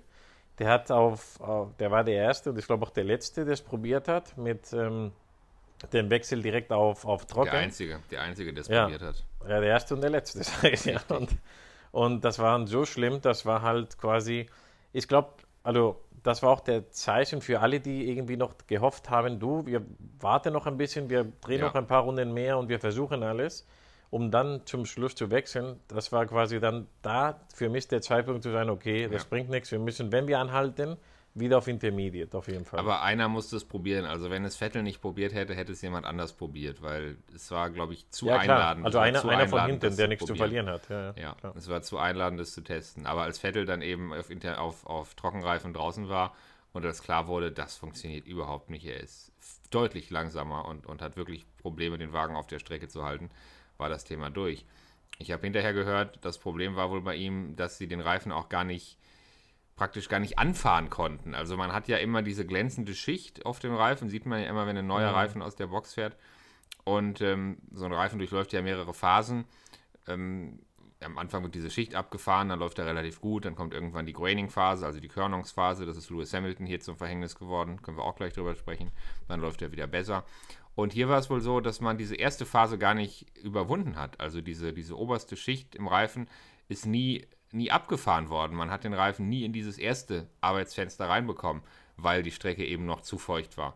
Der 0.60 0.70
hat 0.70 0.92
auf, 0.92 1.40
auf 1.42 1.76
der 1.78 1.92
war 1.92 2.04
der 2.04 2.16
erste 2.16 2.52
und 2.52 2.60
ich 2.60 2.66
glaube 2.66 2.86
auch 2.86 2.92
der 2.92 3.04
letzte, 3.04 3.44
der 3.44 3.54
es 3.54 3.62
probiert 3.62 4.08
hat, 4.08 4.38
mit 4.38 4.72
ähm, 4.74 5.12
dem 5.94 6.10
Wechsel 6.10 6.42
direkt 6.42 6.72
auf, 6.72 7.06
auf 7.06 7.26
Trocken. 7.26 7.52
Der 7.52 7.60
Einzige, 7.60 8.00
der 8.12 8.22
Einzige, 8.22 8.54
der 8.54 8.62
es 8.62 8.68
Ja. 8.68 8.84
probiert 8.84 9.02
hat. 9.02 9.24
Ja, 9.48 9.60
der 9.60 9.70
erste 9.70 9.96
und 9.96 10.02
der 10.02 10.10
letzte, 10.10 10.44
sage 10.44 10.70
ich 10.72 10.86
ja. 10.86 11.00
Und, 11.10 11.30
und 11.92 12.26
das 12.26 12.40
war 12.40 12.66
so 12.68 12.86
schlimm, 12.86 13.22
das 13.22 13.46
war 13.46 13.62
halt 13.62 13.98
quasi, 13.98 14.48
ich 14.94 15.08
glaube, 15.08 15.30
also 15.64 16.02
das 16.24 16.44
war 16.44 16.52
auch 16.52 16.60
der 16.60 16.90
Zeichen 16.92 17.42
für 17.42 17.60
alle, 17.62 17.80
die 17.80 18.10
irgendwie 18.10 18.38
noch 18.38 18.54
gehofft 18.68 19.10
haben, 19.10 19.40
du, 19.40 19.66
wir 19.66 19.86
warten 20.20 20.54
noch 20.54 20.66
ein 20.68 20.78
bisschen, 20.78 21.10
wir 21.10 21.26
drehen 21.42 21.60
Ja. 21.60 21.68
noch 21.68 21.76
ein 21.76 21.88
paar 21.88 22.04
Runden 22.04 22.34
mehr 22.34 22.58
und 22.58 22.70
wir 22.70 22.80
versuchen 22.80 23.24
alles, 23.24 23.68
um 24.10 24.32
dann 24.32 24.62
zum 24.66 24.86
Schluss 24.86 25.16
zu 25.16 25.30
wechseln. 25.32 25.80
Das 25.88 26.12
war 26.12 26.26
quasi 26.26 26.60
dann 26.60 26.88
da 27.02 27.40
für 27.54 27.70
mich 27.70 27.88
der 27.88 28.02
Zeitpunkt 28.02 28.44
zu 28.44 28.52
sein, 28.52 28.70
okay, 28.70 29.08
das 29.08 29.24
Ja. 29.24 29.30
bringt 29.30 29.50
nichts, 29.50 29.72
wir 29.72 29.80
müssen, 29.80 30.12
wenn 30.12 30.28
wir 30.28 30.40
anhalten, 30.40 30.98
wieder 31.40 31.58
auf 31.58 31.68
Intermediate 31.68 32.38
auf 32.38 32.48
jeden 32.48 32.66
Fall. 32.66 32.80
Aber 32.80 33.02
einer 33.02 33.28
musste 33.28 33.56
es 33.56 33.66
probieren. 33.66 34.06
Also 34.06 34.30
wenn 34.30 34.46
es 34.46 34.56
Vettel 34.56 34.84
nicht 34.84 35.02
probiert 35.02 35.34
hätte, 35.34 35.54
hätte 35.56 35.72
es 35.72 35.82
jemand 35.82 36.06
anders 36.06 36.34
probiert, 36.34 36.82
weil 36.82 37.18
es 37.36 37.52
war, 37.52 37.70
glaube 37.70 37.94
ich, 37.94 38.10
zu 38.10 38.28
ja, 38.28 38.40
klar. 38.40 38.58
einladend. 38.58 38.86
Also 38.86 39.00
einer, 39.00 39.22
zu 39.22 39.30
einer 39.30 39.48
von 39.48 39.66
hinten, 39.66 39.82
das 39.82 39.96
der 39.96 40.08
nichts 40.08 40.26
zu 40.26 40.36
verlieren 40.36 40.68
hat. 40.68 40.90
Ja, 40.90 41.14
ja, 41.16 41.36
Ja, 41.44 41.54
es 41.56 41.70
war 41.70 41.82
zu 41.82 41.98
einladend, 41.98 42.40
das 42.40 42.54
zu 42.54 42.62
testen. 42.62 43.06
Aber 43.06 43.24
als 43.24 43.40
Vettel 43.40 43.66
dann 43.66 43.82
eben 43.82 44.14
auf, 44.14 44.30
auf, 44.58 44.86
auf 44.86 45.16
Trockenreifen 45.16 45.74
draußen 45.74 46.10
war 46.10 46.36
und 46.74 46.86
es 46.86 47.02
klar 47.02 47.28
wurde, 47.28 47.52
das 47.52 47.76
funktioniert 47.76 48.28
überhaupt 48.28 48.70
nicht. 48.70 48.86
Er 48.86 49.00
ist 49.00 49.32
deutlich 49.72 50.10
langsamer 50.10 50.66
und, 50.66 50.86
und 50.86 51.02
hat 51.02 51.18
wirklich 51.18 51.46
Probleme, 51.58 51.98
den 51.98 52.14
Wagen 52.14 52.36
auf 52.36 52.48
der 52.48 52.60
Strecke 52.60 52.88
zu 52.88 53.04
halten, 53.04 53.30
war 53.78 53.90
das 53.90 54.04
Thema 54.04 54.30
durch. 54.30 54.66
Ich 55.20 55.32
habe 55.32 55.42
hinterher 55.42 55.74
gehört, 55.74 56.20
das 56.22 56.38
Problem 56.38 56.76
war 56.76 56.92
wohl 56.92 57.02
bei 57.02 57.16
ihm, 57.16 57.56
dass 57.56 57.78
sie 57.78 57.88
den 57.88 58.02
Reifen 58.02 58.32
auch 58.32 58.50
gar 58.50 58.64
nicht 58.64 58.98
praktisch 59.78 60.10
gar 60.10 60.20
nicht 60.20 60.38
anfahren 60.38 60.90
konnten. 60.90 61.34
Also 61.36 61.56
man 61.56 61.72
hat 61.72 61.88
ja 61.88 61.98
immer 61.98 62.22
diese 62.22 62.46
glänzende 62.46 62.96
Schicht 62.96 63.46
auf 63.46 63.60
dem 63.60 63.74
Reifen, 63.74 64.10
sieht 64.10 64.26
man 64.26 64.42
ja 64.42 64.50
immer, 64.50 64.68
wenn 64.68 64.78
ein 64.78 64.88
neuer 64.88 65.12
Reifen 65.14 65.42
aus 65.42 65.56
der 65.56 65.68
Box 65.68 65.94
fährt. 65.94 66.18
Und 66.84 67.22
ähm, 67.22 67.60
so 67.72 67.86
ein 67.86 67.94
Reifen 67.94 68.18
durchläuft 68.18 68.54
ja 68.54 68.62
mehrere 68.62 68.94
Phasen. 68.94 69.46
Ähm, 70.08 70.60
am 71.00 71.18
Anfang 71.18 71.44
wird 71.44 71.54
diese 71.54 71.70
Schicht 71.70 71.96
abgefahren, 71.96 72.50
dann 72.50 72.60
läuft 72.60 72.80
er 72.80 72.86
relativ 72.86 73.22
gut, 73.22 73.46
dann 73.46 73.56
kommt 73.56 73.74
irgendwann 73.74 74.06
die 74.06 74.14
Graining-Phase, 74.14 74.86
also 74.86 75.00
die 75.00 75.08
Körnungsphase, 75.08 75.86
das 75.86 75.98
ist 75.98 76.10
Lewis 76.10 76.34
Hamilton 76.34 76.66
hier 76.66 76.80
zum 76.80 76.98
Verhängnis 76.98 77.36
geworden, 77.36 77.82
können 77.82 77.98
wir 77.98 78.04
auch 78.04 78.16
gleich 78.16 78.34
drüber 78.34 78.56
sprechen, 78.56 78.92
dann 79.28 79.42
läuft 79.42 79.62
er 79.62 79.72
wieder 79.72 79.86
besser. 79.86 80.26
Und 80.76 80.94
hier 80.94 81.10
war 81.10 81.20
es 81.20 81.30
wohl 81.30 81.42
so, 81.42 81.60
dass 81.60 81.82
man 81.82 81.98
diese 81.98 82.16
erste 82.16 82.46
Phase 82.46 82.78
gar 82.78 82.96
nicht 82.96 83.28
überwunden 83.44 83.96
hat, 83.96 84.20
also 84.20 84.42
diese, 84.42 84.74
diese 84.74 84.98
oberste 84.98 85.36
Schicht 85.36 85.76
im 85.76 85.88
Reifen 85.88 86.28
ist 86.68 86.86
nie, 86.86 87.28
nie 87.52 87.72
abgefahren 87.72 88.30
worden, 88.30 88.56
man 88.56 88.70
hat 88.72 88.84
den 88.84 88.94
Reifen 88.94 89.30
nie 89.30 89.44
in 89.46 89.54
dieses 89.54 89.78
erste 89.78 90.28
Arbeitsfenster 90.42 91.08
reinbekommen, 91.10 91.64
weil 91.96 92.24
die 92.24 92.32
Strecke 92.32 92.66
eben 92.66 92.86
noch 92.86 93.02
zu 93.02 93.18
feucht 93.18 93.58
war. 93.58 93.74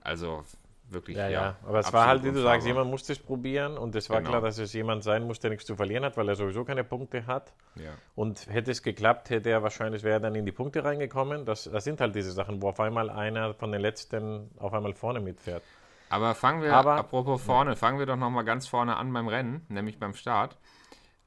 Also 0.00 0.44
wirklich, 0.90 1.16
Ja, 1.16 1.28
ja. 1.28 1.42
ja, 1.42 1.56
aber 1.66 1.78
es 1.80 1.92
war 1.92 2.06
halt, 2.06 2.22
wie 2.24 2.28
du 2.28 2.34
sagst, 2.34 2.44
unfahrbar. 2.44 2.66
jemand 2.66 2.90
musste 2.90 3.12
es 3.14 3.18
probieren 3.18 3.78
und 3.78 3.94
es 3.94 4.10
war 4.10 4.18
Genau. 4.18 4.30
klar, 4.30 4.40
dass 4.42 4.58
es 4.58 4.72
jemand 4.74 5.02
sein 5.02 5.24
muss, 5.26 5.40
der 5.40 5.50
nichts 5.50 5.64
zu 5.66 5.76
verlieren 5.76 6.04
hat, 6.04 6.16
weil 6.16 6.28
er 6.28 6.36
sowieso 6.36 6.64
keine 6.64 6.84
Punkte 6.84 7.26
hat. 7.26 7.52
Ja. 7.76 7.90
Und 8.14 8.46
hätte 8.48 8.70
es 8.70 8.82
geklappt, 8.82 9.30
hätte 9.30 9.48
er 9.50 9.62
wahrscheinlich, 9.62 10.02
wäre 10.02 10.14
er 10.16 10.20
dann 10.20 10.34
in 10.34 10.44
die 10.44 10.52
Punkte 10.52 10.84
reingekommen. 10.84 11.46
Das, 11.46 11.64
das 11.64 11.84
sind 11.84 12.00
halt 12.00 12.14
diese 12.14 12.32
Sachen, 12.32 12.60
wo 12.62 12.68
auf 12.68 12.80
einmal 12.80 13.08
einer 13.10 13.54
von 13.54 13.72
den 13.72 13.80
Letzten 13.80 14.50
auf 14.58 14.72
einmal 14.74 14.92
vorne 14.94 15.20
mitfährt. 15.20 15.62
Aber 16.10 16.34
fangen 16.34 16.62
wir, 16.62 16.74
Aber- 16.74 16.96
apropos 16.96 17.42
vorne, 17.42 17.76
fangen 17.76 17.98
wir 17.98 18.06
doch 18.06 18.16
nochmal 18.16 18.44
ganz 18.44 18.66
vorne 18.68 18.96
an 18.96 19.12
beim 19.12 19.26
Rennen, 19.26 19.64
nämlich 19.68 19.98
beim 19.98 20.14
Start. 20.14 20.56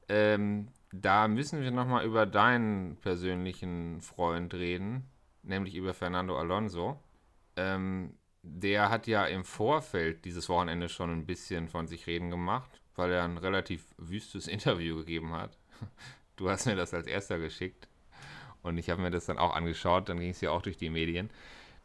Ähm, 0.08 0.68
da 0.92 1.28
müssen 1.28 1.60
wir 1.60 1.70
nochmal 1.70 2.04
über 2.04 2.26
deinen 2.26 2.96
persönlichen 2.96 4.00
Freund 4.00 4.54
reden, 4.54 5.04
nämlich 5.42 5.74
über 5.74 5.94
Fernando 5.94 6.38
Alonso. 6.38 6.98
Ähm, 7.56 8.14
der 8.42 8.88
hat 8.88 9.06
ja 9.06 9.26
im 9.26 9.44
Vorfeld 9.44 10.24
dieses 10.24 10.48
Wochenende 10.48 10.88
schon 10.88 11.10
ein 11.10 11.26
bisschen 11.26 11.68
von 11.68 11.86
sich 11.86 12.06
reden 12.06 12.30
gemacht, 12.30 12.80
weil 12.94 13.12
er 13.12 13.24
ein 13.24 13.38
relativ 13.38 13.84
wüstes 13.98 14.46
Interview 14.48 14.96
gegeben 14.96 15.32
hat. 15.34 15.58
Du 16.36 16.48
hast 16.48 16.66
mir 16.66 16.76
das 16.76 16.94
als 16.94 17.06
erster 17.06 17.38
geschickt 17.38 17.88
und 18.62 18.78
ich 18.78 18.90
habe 18.90 19.02
mir 19.02 19.10
das 19.10 19.26
dann 19.26 19.38
auch 19.38 19.54
angeschaut, 19.54 20.08
dann 20.08 20.20
ging 20.20 20.30
es 20.30 20.40
ja 20.40 20.50
auch 20.50 20.62
durch 20.62 20.76
die 20.76 20.90
Medien. 20.90 21.30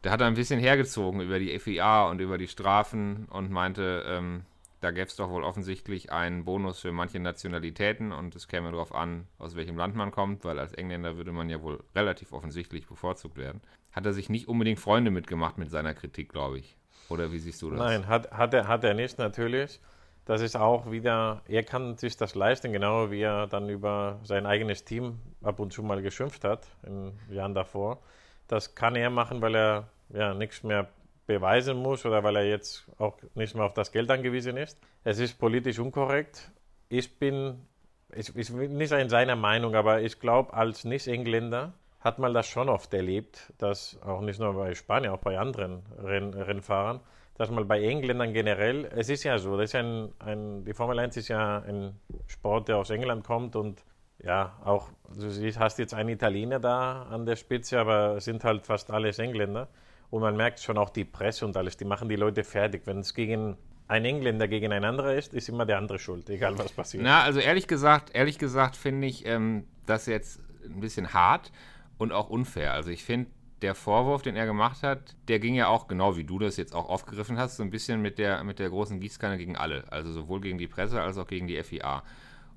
Da 0.02 0.10
hat 0.10 0.20
er 0.20 0.26
ein 0.26 0.34
bisschen 0.34 0.60
hergezogen 0.60 1.20
über 1.20 1.38
die 1.38 1.58
FIA 1.58 2.08
und 2.08 2.20
über 2.20 2.38
die 2.38 2.48
Strafen 2.48 3.26
und 3.30 3.50
meinte, 3.50 4.04
ähm, 4.06 4.44
da 4.84 4.90
gäbe 4.90 5.06
es 5.06 5.16
doch 5.16 5.30
wohl 5.30 5.44
offensichtlich 5.44 6.12
einen 6.12 6.44
Bonus 6.44 6.78
für 6.78 6.92
manche 6.92 7.18
Nationalitäten 7.18 8.12
und 8.12 8.36
es 8.36 8.48
käme 8.48 8.70
darauf 8.70 8.94
an, 8.94 9.26
aus 9.38 9.56
welchem 9.56 9.78
Land 9.78 9.96
man 9.96 10.10
kommt, 10.10 10.44
weil 10.44 10.58
als 10.58 10.74
Engländer 10.74 11.16
würde 11.16 11.32
man 11.32 11.48
ja 11.48 11.62
wohl 11.62 11.82
relativ 11.94 12.34
offensichtlich 12.34 12.86
bevorzugt 12.86 13.38
werden. 13.38 13.62
Hat 13.92 14.04
er 14.04 14.12
sich 14.12 14.28
nicht 14.28 14.46
unbedingt 14.46 14.78
Freunde 14.78 15.10
mitgemacht 15.10 15.56
mit 15.56 15.70
seiner 15.70 15.94
Kritik, 15.94 16.28
glaube 16.28 16.58
ich. 16.58 16.76
Oder 17.08 17.32
wie 17.32 17.38
siehst 17.38 17.62
du 17.62 17.70
das? 17.70 17.78
Nein, 17.78 18.06
hat, 18.06 18.30
hat, 18.30 18.52
er, 18.52 18.68
hat 18.68 18.84
er 18.84 18.92
nicht, 18.92 19.18
natürlich. 19.18 19.80
Das 20.26 20.42
ist 20.42 20.54
auch 20.54 20.90
wieder, 20.90 21.40
er 21.48 21.62
kann 21.62 21.96
sich 21.96 22.18
das 22.18 22.34
leisten, 22.34 22.70
genau 22.72 23.10
wie 23.10 23.22
er 23.22 23.46
dann 23.46 23.70
über 23.70 24.20
sein 24.22 24.44
eigenes 24.44 24.84
Team 24.84 25.18
ab 25.42 25.60
und 25.60 25.72
zu 25.72 25.82
mal 25.82 26.02
geschimpft 26.02 26.44
hat, 26.44 26.66
in 26.86 27.12
Jahren 27.30 27.54
davor. 27.54 28.02
Das 28.48 28.74
kann 28.74 28.96
er 28.96 29.08
machen, 29.08 29.40
weil 29.40 29.54
er 29.54 29.88
ja 30.10 30.34
nichts 30.34 30.62
mehr 30.62 30.88
beweisen 31.26 31.76
muss 31.76 32.04
oder 32.04 32.22
weil 32.22 32.36
er 32.36 32.44
jetzt 32.44 32.86
auch 32.98 33.16
nicht 33.34 33.54
mehr 33.54 33.64
auf 33.64 33.74
das 33.74 33.92
Geld 33.92 34.10
angewiesen 34.10 34.56
ist. 34.56 34.78
Es 35.04 35.18
ist 35.18 35.38
politisch 35.38 35.78
unkorrekt. 35.78 36.50
Ich 36.88 37.18
bin, 37.18 37.66
ich, 38.14 38.34
ich 38.36 38.50
nicht 38.50 38.92
in 38.92 39.08
seiner 39.08 39.36
Meinung, 39.36 39.74
aber 39.74 40.02
ich 40.02 40.20
glaube, 40.20 40.54
als 40.54 40.84
Nicht-Engländer 40.84 41.72
hat 42.00 42.18
man 42.18 42.34
das 42.34 42.46
schon 42.46 42.68
oft 42.68 42.92
erlebt, 42.92 43.52
dass 43.58 43.98
auch 44.02 44.20
nicht 44.20 44.38
nur 44.38 44.52
bei 44.54 44.74
Spanien, 44.74 45.12
auch 45.12 45.20
bei 45.20 45.38
anderen 45.38 45.82
Renn, 45.98 46.34
Rennfahrern, 46.34 47.00
dass 47.36 47.50
man 47.50 47.66
bei 47.66 47.82
Engländern 47.82 48.32
generell, 48.34 48.84
es 48.94 49.08
ist 49.08 49.24
ja 49.24 49.38
so, 49.38 49.56
das 49.56 49.70
ist 49.70 49.74
ein, 49.74 50.12
ein, 50.18 50.64
die 50.64 50.74
Formel 50.74 50.98
1 50.98 51.16
ist 51.16 51.28
ja 51.28 51.58
ein 51.60 51.98
Sport, 52.26 52.68
der 52.68 52.76
aus 52.76 52.90
England 52.90 53.24
kommt 53.24 53.56
und 53.56 53.82
ja, 54.22 54.56
auch, 54.64 54.88
du 55.14 55.28
hast 55.58 55.78
jetzt 55.78 55.94
einen 55.94 56.10
Italiener 56.10 56.60
da 56.60 57.02
an 57.04 57.26
der 57.26 57.36
Spitze, 57.36 57.80
aber 57.80 58.16
es 58.16 58.24
sind 58.24 58.44
halt 58.44 58.64
fast 58.64 58.90
alles 58.90 59.18
Engländer. 59.18 59.68
Und 60.14 60.20
man 60.20 60.36
merkt 60.36 60.60
schon 60.60 60.78
auch 60.78 60.90
die 60.90 61.04
Presse 61.04 61.44
und 61.44 61.56
alles, 61.56 61.76
die 61.76 61.84
machen 61.84 62.08
die 62.08 62.14
Leute 62.14 62.44
fertig. 62.44 62.82
Wenn 62.84 63.00
es 63.00 63.14
gegen 63.14 63.56
ein 63.88 64.04
Engländer 64.04 64.46
gegen 64.46 64.72
ein 64.72 64.84
anderer 64.84 65.16
ist, 65.16 65.34
ist 65.34 65.48
immer 65.48 65.66
der 65.66 65.76
andere 65.76 65.98
schuld, 65.98 66.30
egal 66.30 66.56
was 66.56 66.70
passiert. 66.70 67.02
Na, 67.02 67.22
also 67.22 67.40
ehrlich 67.40 67.66
gesagt, 67.66 68.14
ehrlich 68.14 68.38
gesagt 68.38 68.76
finde 68.76 69.08
ich 69.08 69.26
ähm, 69.26 69.64
das 69.86 70.06
jetzt 70.06 70.38
ein 70.66 70.78
bisschen 70.78 71.14
hart 71.14 71.50
und 71.98 72.12
auch 72.12 72.30
unfair. 72.30 72.74
Also 72.74 72.90
ich 72.90 73.02
finde, 73.02 73.28
der 73.60 73.74
Vorwurf, 73.74 74.22
den 74.22 74.36
er 74.36 74.46
gemacht 74.46 74.84
hat, 74.84 75.16
der 75.26 75.40
ging 75.40 75.56
ja 75.56 75.66
auch, 75.66 75.88
genau 75.88 76.16
wie 76.16 76.22
du 76.22 76.38
das 76.38 76.56
jetzt 76.58 76.76
auch 76.76 76.88
aufgegriffen 76.88 77.36
hast, 77.36 77.56
so 77.56 77.64
ein 77.64 77.70
bisschen 77.70 78.00
mit 78.00 78.18
der, 78.18 78.44
mit 78.44 78.60
der 78.60 78.70
großen 78.70 79.00
Gießkanne 79.00 79.36
gegen 79.36 79.56
alle. 79.56 79.82
Also 79.90 80.12
sowohl 80.12 80.40
gegen 80.40 80.58
die 80.58 80.68
Presse 80.68 81.02
als 81.02 81.18
auch 81.18 81.26
gegen 81.26 81.48
die 81.48 81.60
FIA. 81.60 82.04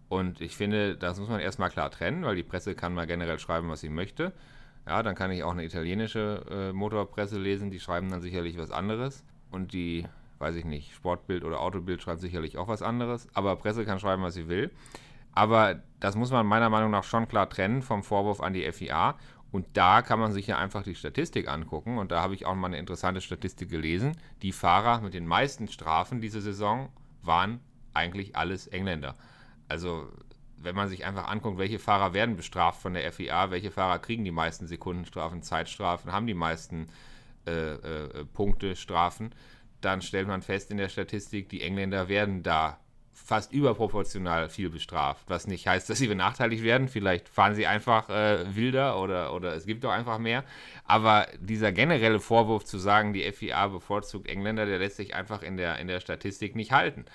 Und 0.09 0.41
ich 0.41 0.55
finde, 0.55 0.95
das 0.95 1.19
muss 1.19 1.27
man 1.27 1.39
erstmal 1.39 1.71
klar 1.71 1.89
trennen, 1.89 2.23
weil 2.23 2.35
die 2.35 2.43
Presse 2.43 2.75
kann 2.75 2.93
mal 2.93 3.07
generell 3.07 3.39
schreiben, 3.39 3.67
was 3.67 3.81
sie 3.81 3.89
möchte. 3.89 4.31
Ja, 4.87 5.03
dann 5.03 5.15
kann 5.15 5.31
ich 5.31 5.43
auch 5.43 5.51
eine 5.51 5.65
italienische 5.65 6.45
äh, 6.49 6.73
Motorpresse 6.73 7.37
lesen, 7.37 7.71
die 7.71 7.79
schreiben 7.81 8.09
dann 8.09 8.21
sicherlich 8.21 8.57
was 8.57 8.71
anderes. 8.71 9.25
Und 9.51 9.73
die, 9.73 10.05
weiß 10.39 10.55
ich 10.55 10.63
nicht, 10.63 10.93
Sportbild 10.93 11.43
oder 11.43 11.59
Autobild 11.59 12.01
schreibt 12.01 12.21
sicherlich 12.21 12.57
auch 12.57 12.69
was 12.69 12.81
anderes. 12.81 13.27
Aber 13.33 13.57
Presse 13.57 13.83
kann 13.83 13.99
schreiben, 13.99 14.23
was 14.23 14.35
sie 14.35 14.47
will. 14.47 14.71
Aber 15.33 15.81
das 15.99 16.15
muss 16.15 16.31
man 16.31 16.45
meiner 16.45 16.69
Meinung 16.69 16.89
nach 16.89 17.03
schon 17.03 17.27
klar 17.27 17.49
trennen 17.49 17.81
vom 17.81 18.01
Vorwurf 18.01 18.39
an 18.39 18.53
die 18.53 18.71
FIA. 18.71 19.17
Und 19.51 19.65
da 19.73 20.01
kann 20.01 20.19
man 20.19 20.31
sich 20.31 20.47
ja 20.47 20.57
einfach 20.57 20.83
die 20.83 20.95
Statistik 20.95 21.49
angucken. 21.49 21.97
Und 21.97 22.13
da 22.13 22.21
habe 22.21 22.33
ich 22.33 22.45
auch 22.45 22.55
mal 22.55 22.67
eine 22.67 22.79
interessante 22.79 23.19
Statistik 23.19 23.69
gelesen. 23.69 24.15
Die 24.41 24.53
Fahrer 24.53 25.01
mit 25.01 25.13
den 25.13 25.27
meisten 25.27 25.67
Strafen 25.67 26.21
diese 26.21 26.39
Saison 26.39 26.89
waren 27.23 27.59
eigentlich 27.93 28.37
alles 28.37 28.67
Engländer. 28.67 29.15
Also 29.67 30.07
wenn 30.59 30.75
man 30.75 30.89
sich 30.89 31.05
einfach 31.05 31.27
anguckt, 31.27 31.57
welche 31.57 31.79
Fahrer 31.79 32.13
werden 32.13 32.35
bestraft 32.35 32.81
von 32.81 32.93
der 32.93 33.11
FIA, 33.11 33.51
welche 33.51 33.71
Fahrer 33.71 33.99
kriegen 33.99 34.23
die 34.23 34.31
meisten 34.31 34.67
Sekundenstrafen, 34.67 35.41
Zeitstrafen, 35.41 36.11
haben 36.11 36.27
die 36.27 36.33
meisten 36.33 36.87
äh, 37.45 37.73
äh, 37.73 38.25
Punkte, 38.33 38.75
Strafen, 38.75 39.33
dann 39.81 40.01
stellt 40.01 40.27
man 40.27 40.41
fest 40.41 40.71
in 40.71 40.77
der 40.77 40.89
Statistik, 40.89 41.49
die 41.49 41.61
Engländer 41.61 42.09
werden 42.09 42.43
da 42.43 42.79
fast 43.25 43.51
überproportional 43.51 44.47
viel 44.47 44.69
bestraft. 44.69 45.23
Was 45.27 45.47
nicht 45.47 45.67
heißt, 45.67 45.89
dass 45.89 45.97
sie 45.97 46.07
benachteiligt 46.07 46.63
werden. 46.63 46.87
Vielleicht 46.87 47.27
fahren 47.27 47.55
sie 47.55 47.67
einfach 47.67 48.09
äh, 48.09 48.55
wilder 48.55 49.01
oder, 49.01 49.33
oder 49.33 49.55
es 49.55 49.65
gibt 49.65 49.83
doch 49.83 49.91
einfach 49.91 50.17
mehr. 50.17 50.43
Aber 50.85 51.27
dieser 51.39 51.71
generelle 51.71 52.19
Vorwurf 52.19 52.63
zu 52.63 52.77
sagen, 52.77 53.13
die 53.13 53.29
FIA 53.31 53.67
bevorzugt 53.67 54.27
Engländer, 54.27 54.65
der 54.65 54.79
lässt 54.79 54.97
sich 54.97 55.15
einfach 55.15 55.41
in 55.41 55.57
der, 55.57 55.79
in 55.79 55.87
der 55.87 55.99
Statistik 55.99 56.55
nicht 56.55 56.71
halten. 56.71 57.05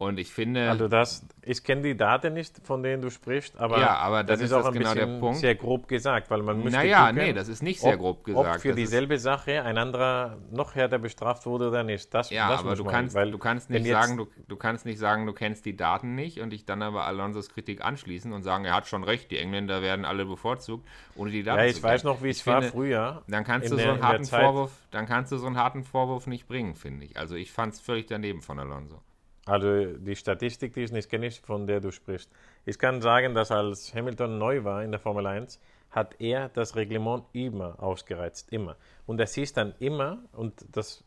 Und 0.00 0.20
ich 0.20 0.32
finde. 0.32 0.70
Also 0.70 0.86
das, 0.86 1.26
ich 1.42 1.64
kenne 1.64 1.82
die 1.82 1.96
Daten 1.96 2.32
nicht, 2.32 2.64
von 2.64 2.84
denen 2.84 3.02
du 3.02 3.10
sprichst, 3.10 3.58
aber, 3.58 3.80
ja, 3.80 3.96
aber 3.96 4.22
das 4.22 4.40
ist 4.40 4.52
auch 4.52 4.66
ein 4.66 4.72
genau 4.72 4.94
bisschen 4.94 5.14
der 5.14 5.18
Punkt. 5.18 5.40
sehr 5.40 5.56
grob 5.56 5.88
gesagt, 5.88 6.30
weil 6.30 6.40
man 6.44 6.62
müsste 6.62 6.78
Naja, 6.78 7.08
gucken, 7.08 7.24
nee, 7.24 7.32
das 7.32 7.48
ist 7.48 7.64
nicht 7.64 7.80
sehr 7.80 7.94
ob, 7.94 7.98
grob 7.98 8.24
gesagt. 8.24 8.56
Ob 8.56 8.62
für 8.62 8.74
dieselbe 8.74 9.18
Sache 9.18 9.64
ein 9.64 9.76
anderer 9.76 10.38
noch 10.52 10.76
härter 10.76 11.00
bestraft 11.00 11.46
wurde 11.46 11.66
oder 11.70 11.82
nicht. 11.82 12.14
Das, 12.14 12.30
ja, 12.30 12.48
das 12.48 12.60
aber 12.60 12.76
du 12.76 12.84
kannst, 12.84 13.16
weil, 13.16 13.32
du 13.32 13.38
kannst 13.38 13.70
nicht 13.70 13.88
sagen, 13.88 14.16
du, 14.18 14.28
du 14.46 14.56
kannst 14.56 14.86
nicht 14.86 15.00
sagen, 15.00 15.26
du 15.26 15.32
kennst 15.32 15.66
die 15.66 15.76
Daten 15.76 16.14
nicht 16.14 16.40
und 16.40 16.50
dich 16.50 16.64
dann 16.64 16.80
aber 16.82 17.04
Alonsos 17.06 17.48
Kritik 17.48 17.84
anschließen 17.84 18.32
und 18.32 18.44
sagen, 18.44 18.66
er 18.66 18.76
hat 18.76 18.86
schon 18.86 19.02
recht, 19.02 19.32
die 19.32 19.38
Engländer 19.38 19.82
werden 19.82 20.04
alle 20.04 20.24
bevorzugt, 20.24 20.86
ohne 21.16 21.32
die 21.32 21.42
Daten 21.42 21.58
Ja, 21.58 21.64
ich 21.64 21.82
weiß 21.82 22.04
noch, 22.04 22.22
wie 22.22 22.30
es 22.30 22.46
war 22.46 22.62
früher. 22.62 23.24
Dann 23.26 23.42
kannst 23.42 23.72
du 23.72 23.76
so 23.76 23.88
einen 23.88 24.00
harten 24.00 24.26
Vorwurf, 24.26 24.70
dann 24.92 25.06
kannst 25.06 25.32
du 25.32 25.38
so 25.38 25.48
einen 25.48 25.56
harten 25.56 25.82
Vorwurf 25.82 26.28
nicht 26.28 26.46
bringen, 26.46 26.76
finde 26.76 27.04
ich. 27.04 27.16
Also 27.16 27.34
ich 27.34 27.50
fand 27.50 27.74
es 27.74 27.80
völlig 27.80 28.06
daneben 28.06 28.42
von 28.42 28.60
Alonso. 28.60 29.02
Also 29.48 29.86
die 29.86 30.14
Statistik, 30.14 30.74
die 30.74 30.82
ich 30.82 30.92
nicht 30.92 31.08
kenne, 31.08 31.30
von 31.30 31.66
der 31.66 31.80
du 31.80 31.90
sprichst. 31.90 32.30
Ich 32.66 32.78
kann 32.78 33.00
sagen, 33.00 33.34
dass 33.34 33.50
als 33.50 33.94
Hamilton 33.94 34.36
neu 34.36 34.62
war 34.62 34.84
in 34.84 34.90
der 34.90 35.00
Formel 35.00 35.26
1, 35.26 35.58
hat 35.90 36.20
er 36.20 36.50
das 36.50 36.76
Reglement 36.76 37.24
immer 37.32 37.82
ausgereizt, 37.82 38.52
immer. 38.52 38.76
Und 39.06 39.16
das 39.16 39.32
hieß 39.32 39.54
dann 39.54 39.74
immer, 39.78 40.18
und 40.32 40.52
das, 40.72 41.02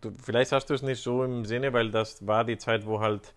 du, 0.00 0.10
vielleicht 0.10 0.52
hast 0.52 0.70
du 0.70 0.74
es 0.74 0.80
nicht 0.80 1.02
so 1.02 1.22
im 1.22 1.44
Sinne, 1.44 1.74
weil 1.74 1.90
das 1.90 2.26
war 2.26 2.44
die 2.44 2.56
Zeit, 2.56 2.86
wo 2.86 3.00
halt 3.00 3.34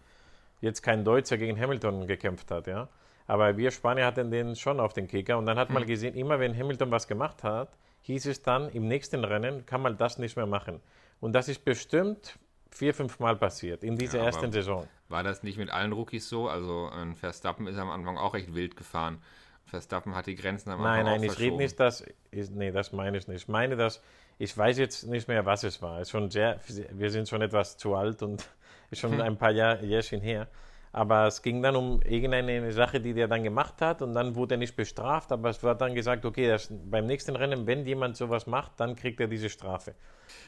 jetzt 0.62 0.82
kein 0.82 1.04
Deutscher 1.04 1.38
gegen 1.38 1.60
Hamilton 1.60 2.08
gekämpft 2.08 2.50
hat, 2.50 2.68
ja. 2.68 2.88
Aber 3.28 3.58
wir 3.58 3.72
Spanier 3.72 4.06
hatten 4.06 4.32
den 4.32 4.56
schon 4.56 4.80
auf 4.80 4.94
den 4.94 5.08
Kicker 5.08 5.38
und 5.38 5.48
dann 5.48 5.58
hat 5.58 5.70
man 5.70 5.84
hm. 5.84 5.90
gesehen, 5.90 6.16
immer 6.16 6.40
wenn 6.40 6.58
Hamilton 6.58 6.92
was 6.92 7.10
gemacht 7.10 7.44
hat, 7.44 7.76
hieß 8.04 8.28
es 8.28 8.42
dann, 8.42 8.70
im 8.70 8.88
nächsten 8.88 9.26
Rennen 9.26 9.66
kann 9.66 9.82
man 9.82 9.98
das 9.98 10.18
nicht 10.18 10.38
mehr 10.38 10.46
machen. 10.46 10.80
Und 11.20 11.34
das 11.34 11.50
ist 11.50 11.66
bestimmt 11.66 12.38
vier, 12.76 12.94
fünf 12.94 13.20
Mal 13.20 13.36
passiert 13.36 13.84
in 13.84 13.98
dieser 13.98 14.20
ja, 14.20 14.26
ersten 14.26 14.52
Saison. 14.52 14.88
War 15.08 15.24
das 15.24 15.44
nicht 15.44 15.58
mit 15.58 15.70
allen 15.70 15.94
Rookies 15.94 16.28
so? 16.28 16.50
Also 16.50 16.90
ein 16.90 17.16
Verstappen 17.16 17.68
ist 17.68 17.78
am 17.78 17.90
Anfang 17.90 18.18
auch 18.18 18.34
recht 18.34 18.54
wild 18.54 18.76
gefahren. 18.76 19.22
Verstappen 19.66 20.16
hat 20.16 20.28
die 20.28 20.36
Grenzen 20.36 20.70
am 20.70 20.82
Anfang 20.82 21.06
Nein, 21.06 21.22
nein, 21.22 21.24
ich 21.24 21.40
rede 21.40 21.58
nicht, 21.58 21.80
dass, 21.80 22.04
ich, 22.32 22.50
nee, 22.52 22.72
das 22.72 22.92
meine 22.92 23.18
ich 23.18 23.28
nicht. 23.28 23.44
Ich 23.44 23.48
meine, 23.48 23.76
dass, 23.76 24.02
ich 24.38 24.56
weiß 24.56 24.78
jetzt 24.78 25.08
nicht 25.08 25.28
mehr, 25.28 25.46
was 25.46 25.64
es 25.64 25.82
war. 25.82 26.04
Schon 26.06 26.30
sehr, 26.30 26.60
wir 26.92 27.10
sind 27.10 27.28
schon 27.30 27.42
etwas 27.42 27.78
zu 27.78 27.96
alt 27.96 28.22
und 28.22 28.48
ist 28.92 29.00
schon 29.00 29.14
hm. 29.14 29.22
ein 29.22 29.38
paar 29.38 29.52
Jahr, 29.52 29.82
Jährchen 29.82 30.22
her. 30.22 30.48
Aber 30.96 31.28
es 31.28 31.42
ging 31.42 31.62
dann 31.62 31.76
um 31.76 32.02
irgendeine 32.04 32.72
Sache, 32.72 33.02
die 33.02 33.14
der 33.14 33.28
dann 33.28 33.44
gemacht 33.44 33.82
hat 33.82 34.02
und 34.02 34.14
dann 34.14 34.34
wurde 34.36 34.56
er 34.56 34.60
nicht 34.60 34.78
bestraft, 34.78 35.30
aber 35.34 35.50
es 35.50 35.62
war 35.62 35.76
dann 35.76 35.94
gesagt, 35.94 36.24
okay, 36.24 36.48
das, 36.48 36.70
beim 36.72 37.06
nächsten 37.06 37.36
Rennen, 37.36 37.68
wenn 37.68 37.86
jemand 37.86 38.16
sowas 38.16 38.48
macht, 38.48 38.80
dann 38.80 38.96
kriegt 38.96 39.20
er 39.20 39.28
diese 39.28 39.50
Strafe. 39.50 39.94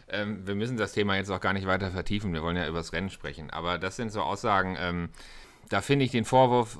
Ähm, 0.07 0.47
wir 0.47 0.55
müssen 0.55 0.77
das 0.77 0.93
Thema 0.93 1.17
jetzt 1.17 1.29
auch 1.31 1.41
gar 1.41 1.51
nicht 1.51 1.67
weiter 1.67 1.91
vertiefen, 1.91 2.31
wir 2.31 2.43
wollen 2.43 2.55
ja 2.55 2.65
über 2.65 2.77
das 2.77 2.93
Rennen 2.93 3.09
sprechen, 3.09 3.49
aber 3.49 3.77
das 3.77 3.97
sind 3.97 4.09
so 4.09 4.21
Aussagen, 4.21 4.77
ähm, 4.79 5.09
da 5.67 5.81
finde 5.81 6.05
ich 6.05 6.11
den 6.11 6.23
Vorwurf, 6.23 6.79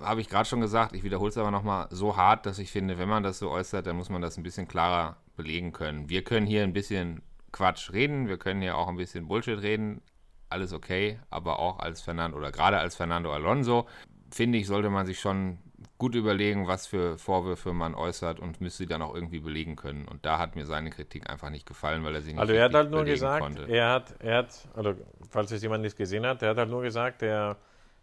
habe 0.00 0.22
ich 0.22 0.30
gerade 0.30 0.48
schon 0.48 0.62
gesagt, 0.62 0.94
ich 0.94 1.02
wiederhole 1.02 1.28
es 1.28 1.36
aber 1.36 1.50
nochmal, 1.50 1.88
so 1.90 2.16
hart, 2.16 2.46
dass 2.46 2.58
ich 2.58 2.70
finde, 2.70 2.96
wenn 2.96 3.08
man 3.08 3.22
das 3.22 3.38
so 3.38 3.50
äußert, 3.50 3.86
dann 3.86 3.96
muss 3.96 4.08
man 4.08 4.22
das 4.22 4.38
ein 4.38 4.42
bisschen 4.42 4.66
klarer 4.66 5.18
belegen 5.36 5.72
können. 5.72 6.08
Wir 6.08 6.24
können 6.24 6.46
hier 6.46 6.62
ein 6.62 6.72
bisschen 6.72 7.20
Quatsch 7.52 7.92
reden, 7.92 8.28
wir 8.28 8.38
können 8.38 8.62
hier 8.62 8.78
auch 8.78 8.88
ein 8.88 8.96
bisschen 8.96 9.28
Bullshit 9.28 9.60
reden, 9.60 10.00
alles 10.52 10.72
okay, 10.72 11.18
aber 11.30 11.58
auch 11.58 11.78
als 11.78 12.00
Fernando 12.02 12.36
oder 12.36 12.52
gerade 12.52 12.78
als 12.78 12.94
Fernando 12.94 13.32
Alonso, 13.32 13.86
finde 14.30 14.58
ich, 14.58 14.66
sollte 14.66 14.90
man 14.90 15.06
sich 15.06 15.20
schon 15.20 15.58
gut 15.98 16.14
überlegen, 16.14 16.66
was 16.66 16.86
für 16.86 17.18
Vorwürfe 17.18 17.72
man 17.72 17.94
äußert 17.94 18.40
und 18.40 18.60
müsste 18.60 18.78
sie 18.78 18.86
dann 18.86 19.02
auch 19.02 19.14
irgendwie 19.14 19.40
belegen 19.40 19.76
können. 19.76 20.06
Und 20.08 20.26
da 20.26 20.38
hat 20.38 20.56
mir 20.56 20.66
seine 20.66 20.90
Kritik 20.90 21.30
einfach 21.30 21.50
nicht 21.50 21.66
gefallen, 21.66 22.02
weil 22.04 22.14
er 22.14 22.22
sie 22.22 22.32
nicht 22.32 22.40
Also 22.40 22.52
er 22.52 22.64
hat 22.64 22.74
halt 22.74 22.90
nur 22.90 23.04
gesagt, 23.04 23.42
konnte. 23.42 23.64
er 23.68 23.90
hat, 23.90 24.14
er 24.20 24.38
hat, 24.38 24.68
also 24.74 24.94
falls 25.30 25.52
es 25.52 25.62
jemand 25.62 25.82
nicht 25.82 25.96
gesehen 25.96 26.26
hat, 26.26 26.42
er 26.42 26.50
hat 26.50 26.56
halt 26.56 26.70
nur 26.70 26.82
gesagt, 26.82 27.22
er 27.22 27.56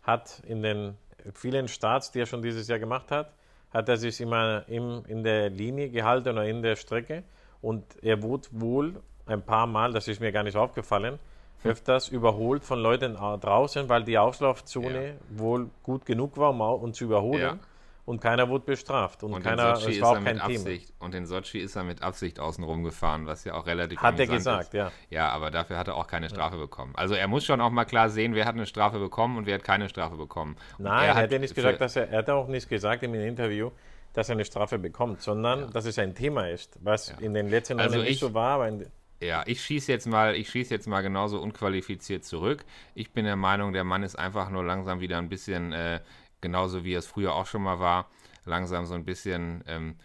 hat 0.03 0.41
in 0.47 0.61
den 0.61 0.95
vielen 1.33 1.67
Starts, 1.67 2.11
die 2.11 2.21
er 2.21 2.25
schon 2.25 2.41
dieses 2.41 2.67
Jahr 2.67 2.79
gemacht 2.79 3.11
hat, 3.11 3.33
hat 3.73 3.89
er 3.89 3.97
sich 3.97 4.21
immer 4.21 4.63
im, 4.67 5.03
in 5.07 5.23
der 5.23 5.49
Linie 5.49 5.89
gehalten 5.89 6.29
oder 6.29 6.45
in 6.45 6.61
der 6.61 6.75
Strecke 6.75 7.23
und 7.61 7.83
er 8.01 8.23
wurde 8.23 8.47
wohl 8.51 9.01
ein 9.25 9.41
paar 9.41 9.67
Mal, 9.67 9.93
das 9.93 10.07
ist 10.07 10.19
mir 10.21 10.31
gar 10.31 10.43
nicht 10.43 10.55
aufgefallen, 10.55 11.19
öfters 11.63 12.07
überholt 12.09 12.63
von 12.63 12.79
Leuten 12.79 13.15
draußen, 13.15 13.89
weil 13.89 14.03
die 14.03 14.17
Auslaufzone 14.17 15.07
ja. 15.07 15.13
wohl 15.29 15.69
gut 15.83 16.05
genug 16.05 16.37
war, 16.37 16.49
um 16.51 16.61
uns 16.61 16.97
zu 16.97 17.03
überholen. 17.05 17.41
Ja. 17.41 17.59
und 18.05 18.21
keiner 18.21 18.49
wurde 18.49 18.65
bestraft. 18.65 19.21
Und, 19.23 19.33
Und 19.33 19.43
keiner, 19.43 19.73
es 19.73 19.85
ist 19.85 20.01
war 20.01 20.09
auch 20.11 20.13
kein 20.15 20.23
mit 20.23 20.33
Thema. 20.45 20.45
Absicht. 20.61 20.93
Und 20.97 21.13
in 21.13 21.25
Sochi 21.27 21.59
ist 21.59 21.75
er 21.75 21.83
mit 21.83 22.01
Absicht 22.01 22.39
außen 22.39 22.63
rum 22.63 22.83
gefahren, 22.83 23.27
was 23.27 23.43
ja 23.43 23.53
auch 23.53 23.67
relativ 23.67 24.01
Hat 24.01 24.19
er 24.19 24.25
gesagt, 24.25 24.67
ist. 24.69 24.73
ja. 24.73 24.91
Ja, 25.11 25.29
aber 25.29 25.51
dafür 25.51 25.77
hat 25.77 25.87
er 25.89 25.95
auch 25.95 26.07
keine 26.07 26.27
Strafe 26.29 26.57
bekommen. 26.57 26.93
Also 26.95 27.13
er 27.13 27.27
muss 27.27 27.45
schon 27.45 27.61
auch 27.61 27.69
mal 27.69 27.85
klar 27.85 28.09
sehen, 28.09 28.33
wer 28.33 28.45
hat 28.45 28.55
eine 28.55 28.65
Strafe 28.65 28.97
bekommen 28.97 29.37
und 29.37 29.45
wer 29.45 29.55
hat 29.55 29.63
keine 29.63 29.89
Strafe 29.89 30.15
bekommen. 30.15 30.55
Und 30.79 30.85
Nein, 30.85 31.03
er 31.09 31.15
hat 31.15 31.23
hat 31.23 31.31
ja 31.31 31.37
nicht 31.39 31.53
gesagt, 31.53 31.81
dass 31.81 31.95
er, 31.97 32.09
er 32.09 32.19
hat 32.19 32.29
auch 32.31 32.47
nicht 32.47 32.67
gesagt 32.67 33.03
in 33.03 33.13
dem 33.13 33.21
Interview, 33.27 33.69
dass 34.13 34.27
er 34.29 34.33
eine 34.33 34.45
Strafe 34.45 34.79
bekommt, 34.79 35.21
sondern 35.21 35.69
dass 35.71 35.85
es 35.85 35.99
ein 35.99 36.15
Thema 36.15 36.49
ist, 36.49 36.79
was 36.81 37.09
in 37.19 37.35
den 37.35 37.47
letzten 37.49 37.79
Also 37.79 37.97
Jahren 37.97 38.05
nicht 38.05 38.13
ich- 38.13 38.19
so 38.19 38.33
war. 38.33 38.55
Aber 38.55 38.67
in, 38.69 38.87
Ja, 39.21 39.43
ich 39.45 39.61
schieße 39.61 39.91
jetzt 39.91 40.07
mal, 40.07 40.35
ich 40.35 40.49
schieße 40.49 40.73
jetzt 40.73 40.87
mal 40.87 41.01
genauso 41.01 41.41
unqualifiziert 41.41 42.23
zurück. 42.23 42.63
Ich 42.95 43.11
bin 43.11 43.25
der 43.25 43.35
Meinung, 43.35 43.73
der 43.73 43.83
Mann 43.83 44.03
ist 44.03 44.15
einfach 44.17 44.49
nur 44.49 44.63
langsam 44.63 45.01
wieder 45.01 45.17
ein 45.17 45.27
bisschen, 45.27 45.73
äh, 45.73 45.99
genauso 46.39 46.85
wie 46.85 46.93
es 46.93 47.05
früher 47.05 47.33
auch 47.35 47.45
schon 47.45 47.63
mal 47.63 47.79
war, 47.79 48.09
langsam 48.45 48.85
so 48.85 48.93
ein 48.93 49.03
bisschen 49.03 49.61
ähm, 49.67 49.95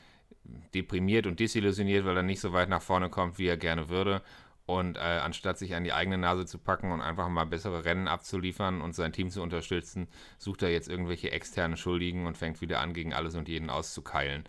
deprimiert 0.74 1.26
und 1.28 1.38
desillusioniert, 1.38 2.04
weil 2.04 2.16
er 2.16 2.22
nicht 2.24 2.40
so 2.40 2.52
weit 2.52 2.68
nach 2.68 2.82
vorne 2.82 3.08
kommt, 3.08 3.38
wie 3.38 3.46
er 3.46 3.56
gerne 3.56 3.88
würde. 3.88 4.20
Und 4.66 4.96
äh, 4.96 5.00
anstatt 5.00 5.58
sich 5.58 5.74
an 5.74 5.84
die 5.84 5.92
eigene 5.92 6.18
Nase 6.18 6.46
zu 6.46 6.58
packen 6.58 6.90
und 6.90 7.02
einfach 7.02 7.28
mal 7.28 7.44
bessere 7.44 7.84
Rennen 7.84 8.08
abzuliefern 8.08 8.80
und 8.80 8.94
sein 8.94 9.12
Team 9.12 9.30
zu 9.30 9.42
unterstützen, 9.42 10.08
sucht 10.38 10.62
er 10.62 10.70
jetzt 10.70 10.88
irgendwelche 10.88 11.30
externen 11.32 11.76
Schuldigen 11.76 12.26
und 12.26 12.38
fängt 12.38 12.62
wieder 12.62 12.80
an, 12.80 12.94
gegen 12.94 13.12
alles 13.12 13.34
und 13.36 13.48
jeden 13.48 13.68
auszukeilen. 13.70 14.44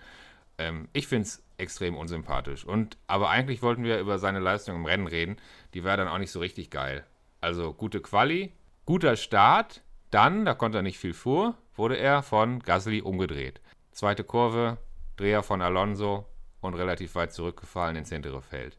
Ähm, 0.58 0.88
ich 0.94 1.08
finde 1.08 1.24
es 1.24 1.44
extrem 1.58 1.96
unsympathisch. 1.96 2.66
Und, 2.66 2.98
aber 3.08 3.30
eigentlich 3.30 3.62
wollten 3.62 3.84
wir 3.84 4.00
über 4.00 4.20
seine 4.20 4.40
Leistung 4.40 4.76
im 4.76 4.86
Rennen 4.86 5.08
reden. 5.08 5.38
Die 5.74 5.84
war 5.84 5.98
dann 5.98 6.08
auch 6.08 6.18
nicht 6.18 6.32
so 6.32 6.40
richtig 6.40 6.70
geil. 6.70 7.06
Also 7.42 7.74
gute 7.74 8.02
Quali, 8.02 8.54
guter 8.86 9.16
Start. 9.16 9.82
Dann, 10.12 10.46
da 10.46 10.54
konnte 10.54 10.80
er 10.80 10.84
nicht 10.84 11.00
viel 11.00 11.14
vor, 11.14 11.58
wurde 11.76 11.98
er 11.98 12.24
von 12.24 12.60
Gasly 12.60 13.02
umgedreht. 13.02 13.60
Zweite 13.92 14.24
Kurve, 14.24 14.78
Dreher 15.18 15.44
von 15.44 15.62
Alonso 15.62 16.26
und 16.62 16.74
relativ 16.74 17.16
weit 17.16 17.34
zurückgefallen 17.34 17.96
ins 17.96 18.10
hintere 18.10 18.42
Feld. 18.42 18.78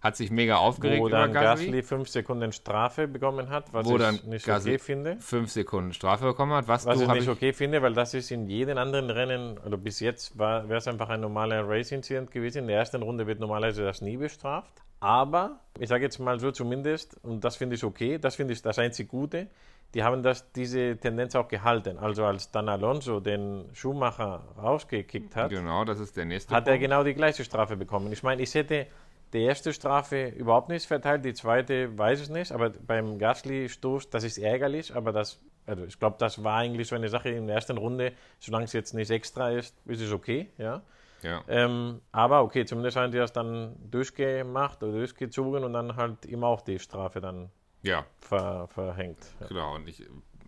Hat 0.00 0.16
sich 0.16 0.30
mega 0.30 0.56
aufgeregt 0.56 1.02
wo 1.02 1.08
über 1.08 1.18
dann 1.18 1.32
Gasly. 1.32 1.66
Gasly 1.66 1.82
fünf 1.82 2.08
Sekunden 2.08 2.52
Strafe 2.52 3.08
bekommen 3.08 3.48
hat, 3.50 3.72
was 3.72 3.86
Wo 3.86 3.96
ich 3.96 4.24
nicht 4.24 4.46
Gasly 4.46 4.72
okay 4.72 4.78
finde. 4.78 5.16
Fünf 5.20 5.50
Sekunden 5.50 5.92
Strafe 5.92 6.24
bekommen 6.26 6.52
hat. 6.52 6.68
Was, 6.68 6.86
Was 6.86 6.98
du 6.98 7.04
ich 7.04 7.10
nicht 7.10 7.22
ich, 7.24 7.28
okay 7.28 7.52
finde, 7.52 7.82
weil 7.82 7.94
das 7.94 8.14
ist 8.14 8.30
in 8.30 8.46
jedem 8.46 8.78
anderen 8.78 9.10
Rennen, 9.10 9.58
oder 9.58 9.76
bis 9.76 10.00
jetzt 10.00 10.38
wäre 10.38 10.74
es 10.76 10.88
einfach 10.88 11.08
ein 11.08 11.20
normaler 11.20 11.68
Race-Incident 11.68 12.30
gewesen. 12.30 12.58
In 12.58 12.66
der 12.68 12.78
ersten 12.78 13.02
Runde 13.02 13.26
wird 13.26 13.40
normalerweise 13.40 13.84
das 13.84 14.00
nie 14.02 14.16
bestraft. 14.16 14.72
Aber, 15.00 15.60
ich 15.78 15.88
sage 15.88 16.02
jetzt 16.04 16.18
mal 16.18 16.40
so 16.40 16.50
zumindest, 16.50 17.16
und 17.22 17.44
das 17.44 17.56
finde 17.56 17.76
ich 17.76 17.84
okay, 17.84 18.18
das 18.18 18.34
finde 18.34 18.52
ich 18.52 18.62
das 18.62 18.78
einzig 18.80 19.08
Gute, 19.08 19.46
die 19.94 20.02
haben 20.02 20.22
das, 20.22 20.50
diese 20.52 20.96
Tendenz 20.98 21.34
auch 21.36 21.48
gehalten. 21.48 21.98
Also 21.98 22.24
als 22.24 22.50
dann 22.50 22.68
Alonso 22.68 23.20
den 23.20 23.64
Schumacher 23.72 24.42
rausgekickt 24.60 25.34
hat, 25.36 25.50
Genau, 25.50 25.84
das 25.84 26.00
ist 26.00 26.16
der 26.16 26.24
nächste 26.24 26.54
hat 26.54 26.66
er 26.66 26.72
Punkt. 26.72 26.82
genau 26.82 27.04
die 27.04 27.14
gleiche 27.14 27.44
Strafe 27.44 27.76
bekommen. 27.76 28.12
Ich 28.12 28.22
meine, 28.22 28.42
ich 28.42 28.52
hätte 28.54 28.86
die 29.32 29.42
erste 29.42 29.72
Strafe 29.72 30.28
überhaupt 30.28 30.68
nicht 30.68 30.86
verteilt, 30.86 31.24
die 31.24 31.34
zweite 31.34 31.96
weiß 31.96 32.20
ich 32.22 32.30
nicht, 32.30 32.52
aber 32.52 32.70
beim 32.70 33.18
Gasly-Stoß, 33.18 34.10
das 34.10 34.24
ist 34.24 34.38
ärgerlich, 34.38 34.94
aber 34.94 35.12
das, 35.12 35.40
also 35.66 35.84
ich 35.84 35.98
glaube, 35.98 36.16
das 36.18 36.42
war 36.42 36.58
eigentlich 36.58 36.88
so 36.88 36.96
eine 36.96 37.08
Sache 37.08 37.30
in 37.30 37.46
der 37.46 37.56
ersten 37.56 37.76
Runde, 37.76 38.12
solange 38.38 38.64
es 38.64 38.72
jetzt 38.72 38.94
nicht 38.94 39.10
extra 39.10 39.50
ist, 39.50 39.76
ist 39.86 40.00
es 40.00 40.12
okay, 40.12 40.50
ja. 40.58 40.82
Ja. 41.22 41.42
Ähm, 41.48 42.00
aber 42.12 42.42
okay, 42.42 42.64
zumindest 42.64 42.96
haben 42.96 43.10
die 43.10 43.18
das 43.18 43.32
dann 43.32 43.76
durchgemacht 43.90 44.82
oder 44.82 44.92
durchgezogen 44.92 45.64
und 45.64 45.72
dann 45.72 45.96
halt 45.96 46.24
immer 46.26 46.46
auch 46.46 46.60
die 46.60 46.78
Strafe 46.78 47.20
dann 47.20 47.50
ja, 47.82 48.04
ver, 48.20 48.68
verhängt. 48.68 49.18
Ja. 49.40 49.46
Genau, 49.48 49.74
und 49.74 49.88
ich, 49.88 50.04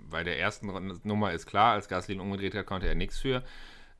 bei 0.08 0.22
der 0.24 0.38
ersten 0.38 1.00
Nummer 1.02 1.32
ist 1.32 1.46
klar, 1.46 1.72
als 1.72 1.88
Gasly 1.88 2.18
umgedreht 2.18 2.54
hat, 2.54 2.66
konnte 2.66 2.88
er 2.88 2.94
nichts 2.94 3.18
für. 3.18 3.42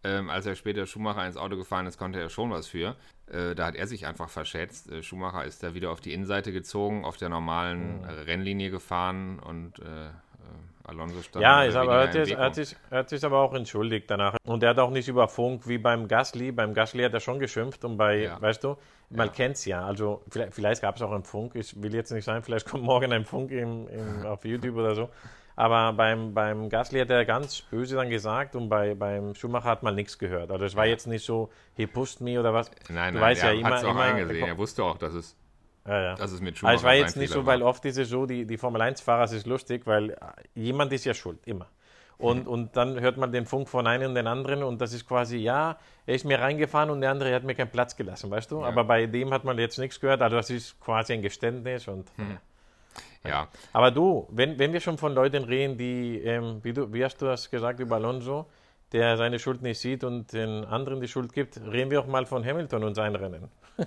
Ähm, 0.02 0.30
als 0.30 0.46
er 0.46 0.54
später 0.54 0.86
Schumacher 0.86 1.26
ins 1.26 1.36
Auto 1.36 1.56
gefahren 1.56 1.86
ist, 1.86 1.98
konnte 1.98 2.20
er 2.20 2.30
schon 2.30 2.50
was 2.50 2.66
für. 2.66 2.96
Äh, 3.30 3.54
da 3.54 3.66
hat 3.66 3.74
er 3.74 3.86
sich 3.86 4.06
einfach 4.06 4.30
verschätzt. 4.30 4.90
Äh, 4.90 5.02
Schumacher 5.02 5.44
ist 5.44 5.62
da 5.62 5.74
wieder 5.74 5.90
auf 5.90 6.00
die 6.00 6.12
Innenseite 6.14 6.52
gezogen, 6.52 7.04
auf 7.04 7.16
der 7.16 7.28
normalen 7.28 8.02
äh, 8.04 8.10
Rennlinie 8.12 8.70
gefahren 8.70 9.38
und 9.38 9.78
äh, 9.80 9.82
äh, 9.84 10.10
Alonso 10.84 11.20
stand 11.22 11.42
Ja, 11.42 11.62
ist 11.64 11.76
aber, 11.76 11.96
er, 11.96 12.02
hat 12.08 12.12
sich, 12.12 12.36
hat 12.36 12.54
sich, 12.54 12.76
hat 12.90 13.08
sich 13.10 13.24
aber 13.24 13.40
auch 13.40 13.54
entschuldigt 13.54 14.10
danach. 14.10 14.36
Und 14.44 14.62
er 14.62 14.70
hat 14.70 14.78
auch 14.78 14.90
nicht 14.90 15.08
über 15.08 15.28
Funk 15.28 15.68
wie 15.68 15.78
beim 15.78 16.08
Gasly. 16.08 16.50
Beim 16.50 16.72
Gasly 16.74 17.02
hat 17.04 17.12
er 17.12 17.20
schon 17.20 17.38
geschimpft 17.38 17.84
und 17.84 17.96
bei, 17.96 18.22
Ja. 18.22 18.40
weißt 18.40 18.64
du, 18.64 18.76
man 19.10 19.30
kennt's 19.32 19.64
ja. 19.66 19.84
Also 19.84 20.22
vielleicht, 20.30 20.54
vielleicht 20.54 20.82
gab 20.82 20.96
es 20.96 21.02
auch 21.02 21.12
einen 21.12 21.24
Funk. 21.24 21.54
Ich 21.54 21.80
will 21.82 21.94
jetzt 21.94 22.10
nicht 22.10 22.24
sagen, 22.24 22.42
vielleicht 22.42 22.66
kommt 22.66 22.84
morgen 22.84 23.12
ein 23.12 23.24
Funk 23.24 23.50
im, 23.50 23.86
im, 23.88 24.26
auf 24.26 24.44
YouTube 24.44 24.76
oder 24.76 24.94
so. 24.94 25.10
Aber 25.60 25.92
beim, 25.92 26.32
beim 26.32 26.70
Gasly 26.70 27.00
hat 27.00 27.10
er 27.10 27.26
ganz 27.26 27.60
böse 27.60 27.96
dann 27.96 28.08
gesagt 28.08 28.56
und 28.56 28.70
bei, 28.70 28.94
beim 28.94 29.34
Schumacher 29.34 29.68
hat 29.68 29.82
man 29.82 29.94
nichts 29.94 30.18
gehört. 30.18 30.50
Also 30.50 30.64
es 30.64 30.74
war 30.74 30.86
jetzt 30.86 31.06
nicht 31.06 31.22
so, 31.22 31.50
he 31.74 31.86
pushed 31.86 32.22
me 32.22 32.40
oder 32.40 32.54
was. 32.54 32.70
Nein, 32.88 33.12
du 33.12 33.20
nein, 33.20 33.28
weißt 33.28 33.42
er 33.42 33.52
ja 33.52 33.66
hat 33.66 33.74
es 33.74 33.84
auch 33.84 33.90
immer 33.90 34.04
eingesehen. 34.04 34.48
Er 34.48 34.56
wusste 34.56 34.82
auch, 34.82 34.96
dass 34.96 35.12
es, 35.12 35.36
ja, 35.86 36.00
ja. 36.00 36.14
dass 36.14 36.32
es 36.32 36.40
mit 36.40 36.56
Schumacher 36.56 36.76
es 36.76 36.82
war 36.82 36.94
jetzt 36.94 37.18
nicht 37.18 37.30
so, 37.30 37.44
weil 37.44 37.60
oft 37.60 37.84
ist 37.84 37.98
es 37.98 38.08
so, 38.08 38.24
die, 38.24 38.46
die 38.46 38.56
Formel 38.56 38.80
1-Fahrer, 38.80 39.24
es 39.24 39.32
ist 39.32 39.46
lustig, 39.46 39.82
weil 39.84 40.12
äh, 40.12 40.16
jemand 40.54 40.94
ist 40.94 41.04
ja 41.04 41.12
schuld, 41.12 41.40
immer. 41.44 41.66
Und, 42.16 42.48
und 42.48 42.74
dann 42.76 42.98
hört 42.98 43.18
man 43.18 43.30
den 43.30 43.44
Funk 43.44 43.68
von 43.68 43.86
einem 43.86 44.08
und 44.08 44.14
den 44.14 44.28
anderen 44.28 44.62
und 44.62 44.80
das 44.80 44.94
ist 44.94 45.06
quasi, 45.06 45.36
ja, 45.36 45.76
er 46.06 46.14
ist 46.14 46.24
mir 46.24 46.40
reingefahren 46.40 46.88
und 46.88 47.02
der 47.02 47.10
andere 47.10 47.34
hat 47.34 47.44
mir 47.44 47.54
keinen 47.54 47.70
Platz 47.70 47.96
gelassen, 47.96 48.30
weißt 48.30 48.50
du? 48.50 48.64
Aber 48.64 48.84
bei 48.84 49.04
dem 49.04 49.30
hat 49.34 49.44
man 49.44 49.58
jetzt 49.58 49.78
nichts 49.78 50.00
gehört, 50.00 50.22
also 50.22 50.36
das 50.36 50.48
ist 50.48 50.80
quasi 50.80 51.12
ein 51.12 51.20
Geständnis 51.20 51.86
und... 51.86 52.10
Ja, 53.24 53.48
Aber 53.72 53.90
du, 53.90 54.26
wenn, 54.30 54.58
wenn 54.58 54.72
wir 54.72 54.80
schon 54.80 54.96
von 54.96 55.14
Leuten 55.14 55.44
reden, 55.44 55.76
die, 55.76 56.18
ähm, 56.24 56.60
wie, 56.62 56.72
du, 56.72 56.92
wie 56.92 57.04
hast 57.04 57.20
du 57.20 57.26
das 57.26 57.50
gesagt 57.50 57.80
über 57.80 57.96
Alonso, 57.96 58.46
der 58.92 59.16
seine 59.16 59.38
Schuld 59.38 59.62
nicht 59.62 59.78
sieht 59.78 60.04
und 60.04 60.32
den 60.32 60.64
anderen 60.64 61.00
die 61.00 61.08
Schuld 61.08 61.32
gibt, 61.32 61.60
reden 61.60 61.90
wir 61.90 62.00
auch 62.00 62.06
mal 62.06 62.26
von 62.26 62.44
Hamilton 62.44 62.84
und 62.84 62.94
seinen 62.94 63.16
Rennen. 63.16 63.48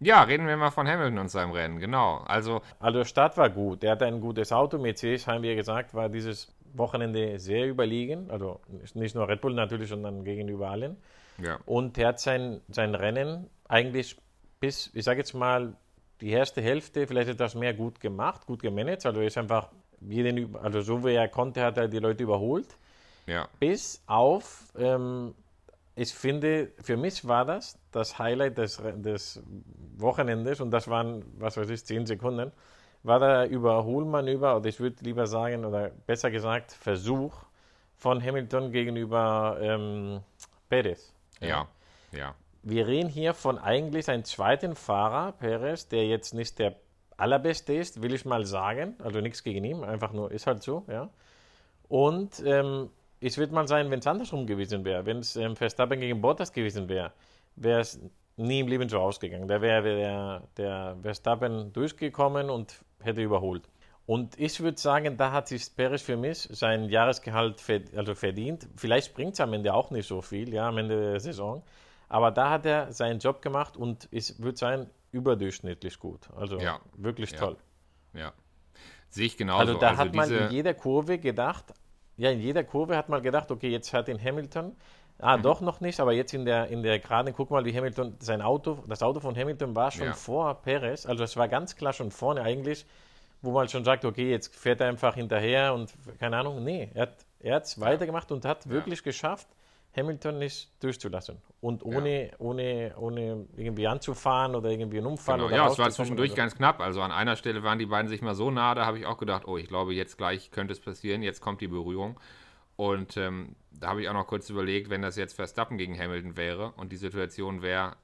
ja, 0.00 0.22
reden 0.22 0.46
wir 0.46 0.56
mal 0.56 0.70
von 0.70 0.86
Hamilton 0.86 1.18
und 1.18 1.28
seinem 1.28 1.52
Rennen, 1.52 1.78
genau. 1.78 2.18
Also, 2.26 2.62
Also 2.80 2.98
der 2.98 3.04
Start 3.04 3.36
war 3.36 3.48
gut. 3.48 3.82
Er 3.84 3.92
hatte 3.92 4.06
ein 4.06 4.20
gutes 4.20 4.52
Auto. 4.52 4.78
Mercedes, 4.78 5.26
haben 5.26 5.42
wir 5.42 5.54
gesagt, 5.54 5.94
war 5.94 6.08
dieses 6.08 6.52
Wochenende 6.74 7.38
sehr 7.38 7.66
überlegen. 7.66 8.30
Also 8.30 8.60
nicht 8.94 9.14
nur 9.14 9.28
Red 9.28 9.40
Bull 9.40 9.54
natürlich, 9.54 9.88
sondern 9.88 10.24
gegenüber 10.24 10.70
allen. 10.70 10.96
ja, 11.38 11.58
Und 11.64 11.96
er 11.96 12.08
hat 12.08 12.20
sein, 12.20 12.60
sein 12.68 12.94
Rennen 12.94 13.48
eigentlich 13.68 14.16
bis, 14.60 14.90
ich 14.94 15.04
sage 15.04 15.20
jetzt 15.20 15.34
mal, 15.34 15.74
die 16.20 16.30
erste 16.30 16.60
Hälfte 16.62 17.06
vielleicht 17.06 17.28
etwas 17.28 17.54
mehr 17.54 17.74
gut 17.74 18.00
gemacht, 18.00 18.46
gut 18.46 18.62
gemanagt. 18.62 19.04
Also 19.06 19.20
er 19.20 19.26
ist 19.26 19.38
einfach 19.38 19.68
jeden, 20.00 20.56
also 20.56 20.80
so 20.80 21.04
wie 21.04 21.14
er 21.14 21.28
konnte, 21.28 21.62
hat 21.62 21.76
er 21.78 21.88
die 21.88 21.98
Leute 21.98 22.24
überholt. 22.24 22.76
ja, 23.26 23.48
Bis 23.58 24.02
auf, 24.06 24.72
ähm, 24.78 25.34
ich 25.96 26.12
finde, 26.12 26.72
für 26.82 26.96
mich 26.96 27.26
war 27.26 27.44
das 27.44 27.78
das 27.92 28.18
Highlight 28.18 28.58
des, 28.58 28.82
des 28.96 29.42
Wochenendes 29.96 30.60
und 30.60 30.70
das 30.70 30.88
waren, 30.88 31.24
was 31.38 31.56
weiß 31.56 31.70
ich, 31.70 31.84
10 31.84 32.06
Sekunden, 32.06 32.52
war 33.02 33.20
der 33.20 33.48
Überholmanöver, 33.48 34.56
oder 34.56 34.68
ich 34.68 34.80
würde 34.80 34.96
lieber 35.04 35.26
sagen, 35.26 35.64
oder 35.64 35.90
besser 36.06 36.30
gesagt, 36.30 36.72
Versuch 36.72 37.34
von 37.96 38.22
Hamilton 38.22 38.72
gegenüber 38.72 39.58
ähm, 39.60 40.20
Perez. 40.68 41.12
ja, 41.40 41.68
ja. 42.12 42.34
Wir 42.66 42.86
reden 42.86 43.10
hier 43.10 43.34
von 43.34 43.58
eigentlich 43.58 44.08
einem 44.08 44.24
zweiten 44.24 44.74
Fahrer, 44.74 45.32
Perez, 45.32 45.86
der 45.88 46.06
jetzt 46.06 46.32
nicht 46.32 46.58
der 46.58 46.76
allerbeste 47.18 47.74
ist, 47.74 48.02
will 48.02 48.14
ich 48.14 48.24
mal 48.24 48.46
sagen. 48.46 48.96
Also 49.02 49.20
nichts 49.20 49.42
gegen 49.42 49.64
ihn, 49.64 49.84
einfach 49.84 50.14
nur 50.14 50.30
ist 50.32 50.46
halt 50.46 50.62
so, 50.62 50.84
ja. 50.88 51.10
Und 51.88 52.42
ähm, 52.46 52.88
ich 53.20 53.36
würde 53.36 53.52
mal 53.52 53.68
sagen, 53.68 53.90
wenn 53.90 53.98
es 53.98 54.06
andersrum 54.06 54.46
gewesen 54.46 54.84
wäre, 54.86 55.04
wenn 55.04 55.18
es 55.18 55.36
ähm, 55.36 55.56
Verstappen 55.56 56.00
gegen 56.00 56.22
Bottas 56.22 56.52
gewesen 56.52 56.88
wäre, 56.88 57.12
wäre 57.54 57.80
es 57.80 58.00
nie 58.36 58.60
im 58.60 58.68
Leben 58.68 58.88
so 58.88 58.98
ausgegangen. 58.98 59.46
Da 59.46 59.60
wäre 59.60 59.82
der, 59.82 60.42
der 60.56 60.96
Verstappen 61.02 61.70
durchgekommen 61.74 62.48
und 62.48 62.82
hätte 63.02 63.20
überholt. 63.20 63.68
Und 64.06 64.38
ich 64.38 64.60
würde 64.60 64.78
sagen, 64.78 65.18
da 65.18 65.32
hat 65.32 65.48
sich 65.48 65.74
Perez 65.76 66.00
für 66.00 66.16
mich 66.16 66.48
sein 66.50 66.88
Jahresgehalt 66.88 67.60
verd 67.60 67.94
also 67.94 68.14
verdient. 68.14 68.66
Vielleicht 68.76 69.14
bringt 69.14 69.34
es 69.34 69.40
am 69.40 69.52
Ende 69.52 69.74
auch 69.74 69.90
nicht 69.90 70.08
so 70.08 70.22
viel, 70.22 70.52
ja, 70.52 70.68
am 70.68 70.78
Ende 70.78 71.12
der 71.12 71.20
Saison. 71.20 71.62
Aber 72.08 72.30
da 72.30 72.50
hat 72.50 72.66
er 72.66 72.92
seinen 72.92 73.18
Job 73.18 73.42
gemacht 73.42 73.76
und 73.76 74.08
ich 74.10 74.38
würde 74.38 74.58
sagen, 74.58 74.90
überdurchschnittlich 75.12 75.98
gut. 75.98 76.28
Also 76.36 76.58
Ja. 76.58 76.80
wirklich 76.96 77.30
Ja. 77.32 77.38
toll. 77.38 77.56
Ja. 78.12 78.32
Sehe 79.08 79.26
ich 79.26 79.36
genauso. 79.36 79.60
Also 79.60 79.78
da 79.78 79.96
hat 79.96 80.14
man 80.14 80.30
in 80.30 80.50
jeder 80.50 80.74
Kurve 80.74 81.18
gedacht, 81.18 81.72
ja, 82.16 82.30
in 82.30 82.40
jeder 82.40 82.64
Kurve 82.64 82.96
hat 82.96 83.08
man 83.08 83.22
gedacht, 83.22 83.50
okay, 83.50 83.68
jetzt 83.68 83.92
hat 83.92 84.08
ihn 84.08 84.22
Hamilton. 84.22 84.66
Mhm. 84.66 84.74
Ah, 85.18 85.38
doch 85.38 85.60
noch 85.60 85.80
nicht, 85.80 86.00
aber 86.00 86.12
jetzt 86.12 86.34
in 86.34 86.44
der, 86.44 86.66
in 86.68 86.82
der 86.82 86.98
Geraden, 86.98 87.32
guck 87.36 87.50
mal, 87.50 87.64
wie 87.64 87.76
Hamilton, 87.76 88.16
sein 88.18 88.42
Auto, 88.42 88.82
das 88.88 89.02
Auto 89.02 89.20
von 89.20 89.36
Hamilton 89.36 89.74
war 89.76 89.92
schon 89.92 90.08
Ja. 90.08 90.12
vor 90.12 90.54
Perez, 90.62 91.06
also 91.06 91.22
es 91.22 91.36
war 91.36 91.46
ganz 91.46 91.76
klar 91.76 91.92
schon 91.92 92.10
vorne 92.10 92.42
eigentlich, 92.42 92.84
wo 93.40 93.52
man 93.52 93.68
schon 93.68 93.84
sagt, 93.84 94.04
okay, 94.04 94.30
jetzt 94.30 94.54
fährt 94.56 94.80
er 94.80 94.88
einfach 94.88 95.14
hinterher 95.14 95.72
und 95.74 95.94
keine 96.18 96.36
Ahnung, 96.38 96.64
nee, 96.64 96.90
er 96.94 97.02
hat 97.02 97.24
er 97.38 97.56
hat's 97.56 97.78
weitergemacht 97.78 98.32
und 98.32 98.44
hat 98.44 98.68
wirklich 98.68 99.02
geschafft, 99.04 99.46
Hamilton 99.96 100.38
nicht 100.38 100.70
durchzulassen. 100.82 101.38
Und 101.60 101.84
ohne, 101.84 102.32
ohne, 102.38 102.94
ohne 102.98 103.46
irgendwie 103.56 103.86
anzufahren 103.86 104.54
oder 104.54 104.70
irgendwie 104.70 104.98
einen 104.98 105.06
Unfall 105.06 105.36
Genau. 105.36 105.46
oder 105.46 105.56
Ja, 105.56 105.68
es 105.68 105.78
war 105.78 105.90
zwischendurch 105.90 106.30
so. 106.30 106.36
ganz 106.36 106.54
knapp. 106.56 106.80
Also 106.80 107.00
an 107.00 107.12
einer 107.12 107.36
Stelle 107.36 107.62
waren 107.62 107.78
die 107.78 107.86
beiden 107.86 108.08
sich 108.08 108.20
mal 108.22 108.34
so 108.34 108.50
nah, 108.50 108.74
da 108.74 108.86
habe 108.86 108.98
ich 108.98 109.06
auch 109.06 109.18
gedacht, 109.18 109.46
oh, 109.46 109.56
ich 109.56 109.68
glaube, 109.68 109.94
jetzt 109.94 110.18
gleich 110.18 110.50
könnte 110.50 110.72
es 110.72 110.80
passieren, 110.80 111.22
jetzt 111.22 111.40
kommt 111.40 111.60
die 111.60 111.68
Berührung. 111.68 112.18
Und 112.76 113.16
ähm, 113.16 113.54
da 113.70 113.88
habe 113.88 114.02
ich 114.02 114.08
auch 114.08 114.14
noch 114.14 114.26
kurz 114.26 114.50
überlegt, 114.50 114.90
wenn 114.90 115.00
das 115.02 115.16
jetzt 115.16 115.34
Verstappen 115.34 115.78
gegen 115.78 115.98
Hamilton 115.98 116.36
wäre 116.36 116.72
und 116.76 116.90
die 116.90 116.96
Situation 116.96 117.62
wäre 117.62 117.96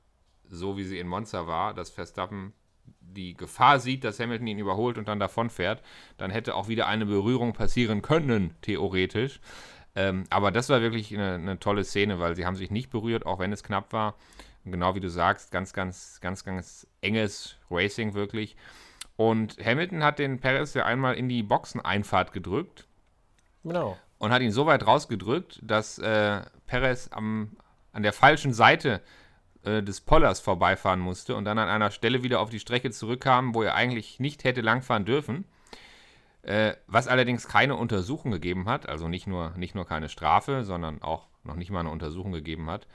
so, 0.48 0.76
wie 0.76 0.84
sie 0.84 0.98
in 0.98 1.08
Monza 1.08 1.46
war, 1.46 1.74
dass 1.74 1.90
Verstappen 1.90 2.52
die 3.00 3.34
Gefahr 3.34 3.80
sieht, 3.80 4.04
dass 4.04 4.20
Hamilton 4.20 4.46
ihn 4.46 4.58
überholt 4.58 4.96
und 4.98 5.08
dann 5.08 5.18
davonfährt, 5.18 5.82
dann 6.18 6.30
hätte 6.30 6.54
auch 6.54 6.68
wieder 6.68 6.86
eine 6.86 7.06
Berührung 7.06 7.52
passieren 7.52 8.02
können, 8.02 8.54
theoretisch. 8.62 9.40
Ähm, 9.96 10.24
aber 10.30 10.50
das 10.50 10.68
war 10.68 10.80
wirklich 10.80 11.12
eine, 11.12 11.34
eine, 11.34 11.58
tolle 11.58 11.84
Szene, 11.84 12.18
weil 12.18 12.36
sie 12.36 12.46
haben 12.46 12.56
sich 12.56 12.70
nicht 12.70 12.90
berührt, 12.90 13.26
auch 13.26 13.38
wenn 13.38 13.52
es 13.52 13.62
knapp 13.62 13.92
war. 13.92 14.14
Und 14.64 14.72
genau 14.72 14.94
wie 14.94 15.00
du 15.00 15.08
sagst, 15.08 15.50
ganz, 15.50 15.72
ganz, 15.72 16.18
ganz, 16.20 16.44
ganz 16.44 16.86
enges 17.00 17.56
Racing 17.70 18.14
wirklich. 18.14 18.56
Und 19.16 19.56
Hamilton 19.64 20.02
hat 20.02 20.18
den 20.18 20.38
Perez 20.40 20.74
ja 20.74 20.84
einmal 20.84 21.14
in 21.14 21.28
die 21.28 21.42
Boxeneinfahrt 21.42 22.32
gedrückt. 22.32 22.86
Genau. 23.64 23.98
Und 24.18 24.32
hat 24.32 24.42
ihn 24.42 24.52
so 24.52 24.66
weit 24.66 24.86
rausgedrückt, 24.86 25.60
dass 25.62 25.98
äh, 25.98 26.42
Perez 26.66 27.08
am, 27.10 27.56
an 27.92 28.02
der 28.02 28.12
falschen 28.12 28.52
Seite 28.52 29.00
äh, 29.64 29.82
des 29.82 30.00
Pollers 30.00 30.40
vorbeifahren 30.40 31.00
musste 31.00 31.36
und 31.36 31.44
dann 31.44 31.58
an 31.58 31.68
einer 31.68 31.90
Stelle 31.90 32.22
wieder 32.22 32.40
auf 32.40 32.50
die 32.50 32.60
Strecke 32.60 32.90
zurückkam, 32.90 33.54
wo 33.54 33.62
er 33.62 33.74
eigentlich 33.74 34.20
nicht 34.20 34.44
hätte 34.44 34.60
langfahren 34.60 35.04
dürfen. 35.04 35.44
Äh, 36.42 36.74
was 36.86 37.06
allerdings 37.06 37.48
keine 37.48 37.76
Untersuchung 37.76 38.30
gegeben 38.30 38.66
hat, 38.66 38.88
also 38.88 39.08
nicht 39.08 39.26
nur, 39.26 39.50
nicht 39.56 39.74
nur 39.74 39.86
keine 39.86 40.08
Strafe, 40.08 40.64
sondern 40.64 41.02
auch 41.02 41.28
noch 41.44 41.56
nicht 41.56 41.70
mal 41.70 41.80
eine 41.80 41.90
Untersuchung 41.90 42.32
gegeben 42.32 42.70
hat, 42.70 42.86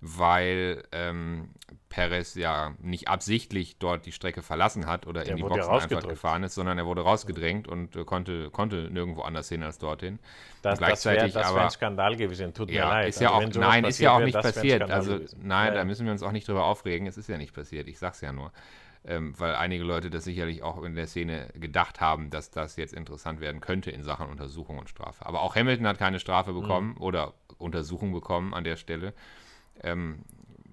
weil 0.00 0.82
ähm, 0.92 1.50
Perez 1.88 2.34
ja 2.34 2.74
nicht 2.80 3.08
absichtlich 3.08 3.78
dort 3.78 4.04
die 4.04 4.12
Strecke 4.12 4.42
verlassen 4.42 4.86
hat 4.86 5.06
oder 5.06 5.22
Der 5.22 5.30
in 5.30 5.36
die 5.36 5.42
Boxen 5.42 5.70
einfach 5.70 6.06
gefahren 6.06 6.42
ist, 6.42 6.54
sondern 6.54 6.76
er 6.76 6.84
wurde 6.84 7.02
rausgedrängt 7.02 7.68
und 7.68 7.96
äh, 7.96 8.04
konnte, 8.04 8.50
konnte 8.50 8.90
nirgendwo 8.90 9.22
anders 9.22 9.48
hin 9.48 9.62
als 9.62 9.78
dorthin. 9.78 10.18
Das, 10.60 10.78
gleichzeitig 10.78 11.32
das 11.32 11.44
wäre 11.46 11.54
wär 11.54 11.62
ein 11.64 11.70
Skandal 11.70 12.16
gewesen, 12.16 12.52
tut 12.52 12.70
ja, 12.70 12.84
mir 12.84 12.90
leid. 12.90 13.08
Ist 13.08 13.20
ja 13.20 13.32
also, 13.32 13.60
auch, 13.60 13.62
nein, 13.62 13.84
ist 13.84 14.00
ja 14.00 14.12
auch 14.12 14.20
nicht 14.20 14.34
passiert. 14.34 14.90
Also 14.90 15.20
nein, 15.40 15.68
ja. 15.68 15.74
da 15.74 15.84
müssen 15.84 16.04
wir 16.04 16.12
uns 16.12 16.22
auch 16.22 16.32
nicht 16.32 16.48
drüber 16.48 16.64
aufregen. 16.64 17.06
Es 17.06 17.16
ist 17.16 17.28
ja 17.28 17.38
nicht 17.38 17.54
passiert. 17.54 17.88
Ich 17.88 17.98
sag's 17.98 18.20
ja 18.20 18.32
nur 18.32 18.52
ähm, 19.04 19.38
weil 19.38 19.54
einige 19.54 19.82
Leute 19.82 20.10
das 20.10 20.24
sicherlich 20.24 20.62
auch 20.62 20.82
in 20.82 20.94
der 20.94 21.06
Szene 21.06 21.48
gedacht 21.54 22.00
haben, 22.00 22.30
dass 22.30 22.50
das 22.50 22.76
jetzt 22.76 22.94
interessant 22.94 23.40
werden 23.40 23.60
könnte 23.60 23.90
in 23.90 24.02
Sachen 24.02 24.28
Untersuchung 24.28 24.78
und 24.78 24.88
Strafe. 24.88 25.26
Aber 25.26 25.42
auch 25.42 25.56
Hamilton 25.56 25.86
hat 25.86 25.98
keine 25.98 26.20
Strafe 26.20 26.52
bekommen 26.52 26.94
mhm. 26.96 27.02
oder 27.02 27.34
Untersuchung 27.58 28.12
bekommen 28.12 28.54
an 28.54 28.64
der 28.64 28.76
Stelle, 28.76 29.12
ähm, 29.82 30.24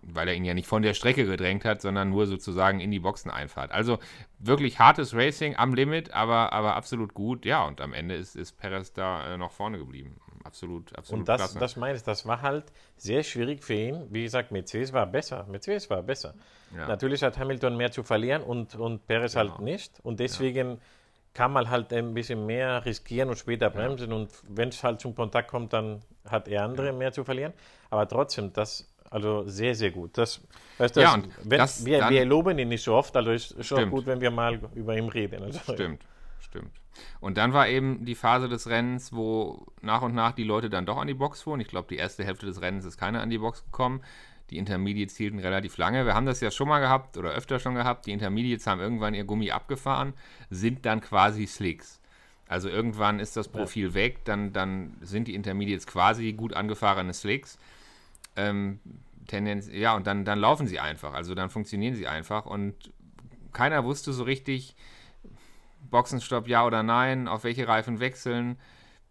weil 0.02 0.28
er 0.28 0.36
ihn 0.36 0.46
ja 0.46 0.54
nicht 0.54 0.68
von 0.68 0.82
der 0.82 0.94
Strecke 0.94 1.26
gedrängt 1.26 1.66
hat, 1.66 1.82
sondern 1.82 2.10
nur 2.10 2.28
sozusagen 2.28 2.80
in 2.80 2.92
die 2.92 3.00
Boxeneinfahrt. 3.00 3.72
Also 3.72 4.00
wirklich 4.38 4.80
hartes 4.80 5.16
Racing 5.16 5.56
am 5.56 5.74
Limit, 5.74 6.14
aber, 6.14 6.54
aber 6.54 6.76
absolut 6.76 7.14
gut. 7.14 7.46
Ja, 7.46 7.66
und 7.66 7.82
am 7.82 7.94
Ende 7.94 8.16
ist, 8.16 8.36
ist 8.36 8.58
Perez 8.58 8.94
da 8.94 9.34
äh, 9.34 9.38
noch 9.38 9.52
vorne 9.52 9.80
geblieben. 9.80 10.20
Absolut, 10.44 10.96
absolut. 10.98 11.20
Und 11.20 11.30
das, 11.30 11.54
das 11.54 11.76
meine 11.76 11.98
ich, 11.98 12.04
das 12.04 12.26
war 12.26 12.42
halt 12.42 12.66
sehr 12.98 13.24
schwierig 13.24 13.64
für 13.64 13.74
ihn. 13.74 14.08
Wie 14.10 14.24
gesagt, 14.24 14.52
Mercedes 14.52 14.94
war 14.94 15.06
besser. 15.06 15.46
Mercedes 15.50 15.90
war 15.90 16.02
besser. 16.02 16.34
Ja. 16.76 16.88
Natürlich 16.88 17.24
hat 17.24 17.38
Hamilton 17.38 17.76
mehr 17.78 17.92
zu 17.92 18.04
verlieren 18.04 18.44
und, 18.44 18.76
und 18.76 19.06
Perez 19.08 19.34
genau. 19.34 19.52
halt 19.52 19.62
nicht. 19.62 20.00
Und 20.04 20.20
deswegen 20.20 20.72
ja. 20.72 20.78
kann 21.34 21.52
man 21.52 21.70
halt 21.70 21.92
ein 21.94 22.14
bisschen 22.14 22.46
mehr 22.46 22.86
riskieren 22.86 23.30
und 23.30 23.38
später 23.38 23.70
bremsen. 23.70 24.10
Ja. 24.10 24.16
Und 24.16 24.30
wenn 24.48 24.70
es 24.70 24.84
halt 24.84 25.02
zum 25.02 25.16
Kontakt 25.16 25.50
kommt, 25.50 25.74
dann 25.74 26.02
hat 26.28 26.48
er 26.48 26.64
andere 26.64 26.94
mehr 26.94 27.12
zu 27.12 27.24
verlieren. 27.24 27.54
Aber 27.90 28.08
trotzdem, 28.08 28.54
das 28.54 28.88
also 29.10 29.44
sehr, 29.48 29.74
sehr 29.74 29.92
gut. 29.92 30.18
Das, 30.18 30.40
weißt 30.78 30.96
du, 30.96 31.02
ja, 31.02 31.16
und 31.16 31.30
wenn, 31.44 31.58
das 31.58 31.84
wir, 31.84 32.10
wir 32.10 32.26
loben 32.26 32.60
ihn 32.60 32.68
nicht 32.70 32.84
so 32.84 32.94
oft, 32.94 33.16
also 33.16 33.32
ist 33.32 33.66
schon 33.66 33.90
gut, 33.90 34.06
wenn 34.06 34.22
wir 34.22 34.32
mal 34.32 34.60
über 34.76 34.96
ihn 34.96 35.10
reden. 35.10 35.44
Also, 35.44 35.60
stimmt, 35.74 36.04
stimmt. 36.42 36.72
Und 37.20 37.38
dann 37.38 37.54
war 37.54 37.68
eben 37.68 38.06
die 38.06 38.16
Phase 38.16 38.50
des 38.50 38.68
Rennens, 38.68 39.14
wo 39.14 39.68
nach 39.82 40.02
und 40.02 40.14
nach 40.14 40.34
die 40.34 40.44
Leute 40.44 40.70
dann 40.70 40.86
doch 40.86 40.98
an 40.98 41.08
die 41.08 41.14
Box 41.14 41.42
fuhren. 41.42 41.62
Ich 41.62 41.68
glaube, 41.68 41.88
die 41.90 41.98
erste 41.98 42.24
Hälfte 42.24 42.46
des 42.46 42.62
Rennens 42.62 42.86
ist 42.86 42.98
keiner 42.98 43.22
an 43.22 43.30
die 43.30 43.38
Box 43.38 43.64
gekommen. 43.64 44.02
Die 44.50 44.58
Intermediates 44.58 45.16
hielten 45.16 45.40
relativ 45.40 45.78
lange. 45.78 46.06
Wir 46.06 46.16
haben 46.16 46.26
das 46.26 46.42
ja 46.42 46.50
schon 46.50 46.68
mal 46.68 46.80
gehabt 46.80 47.18
oder 47.18 47.32
öfter 47.32 47.60
schon 47.60 47.76
gehabt. 47.76 48.08
Die 48.08 48.12
Intermediates 48.12 48.66
haben 48.66 48.82
irgendwann 48.82 49.14
ihr 49.14 49.24
Gummi 49.24 49.52
abgefahren, 49.52 50.14
sind 50.50 50.86
dann 50.86 51.02
quasi 51.02 51.46
Slicks. 51.46 52.02
Also 52.48 52.68
irgendwann 52.68 53.20
ist 53.20 53.38
das 53.38 53.48
Profil 53.48 53.90
ja. 53.90 53.94
weg, 53.94 54.26
dann, 54.26 54.52
dann 54.52 54.98
sind 55.02 55.28
die 55.28 55.36
Intermediates 55.36 55.86
quasi 55.86 56.34
gut 56.34 56.54
angefahrene 56.54 57.14
Slicks. 57.14 57.60
Ähm, 58.36 58.80
Tendenz, 59.28 59.70
ja, 59.72 59.96
und 59.96 60.08
dann, 60.08 60.26
dann 60.26 60.40
laufen 60.40 60.66
sie 60.66 60.80
einfach. 60.80 61.14
Also 61.14 61.36
dann 61.36 61.52
funktionieren 61.52 61.94
sie 61.94 62.08
einfach. 62.08 62.48
Und 62.48 62.92
keiner 63.54 63.84
wusste 63.84 64.14
so 64.14 64.24
richtig, 64.24 64.76
Boxenstopp 65.90 66.48
ja 66.48 66.66
oder 66.66 66.84
nein, 66.84 67.28
auf 67.28 67.44
welche 67.44 67.68
Reifen 67.68 68.00
wechseln. 68.00 68.58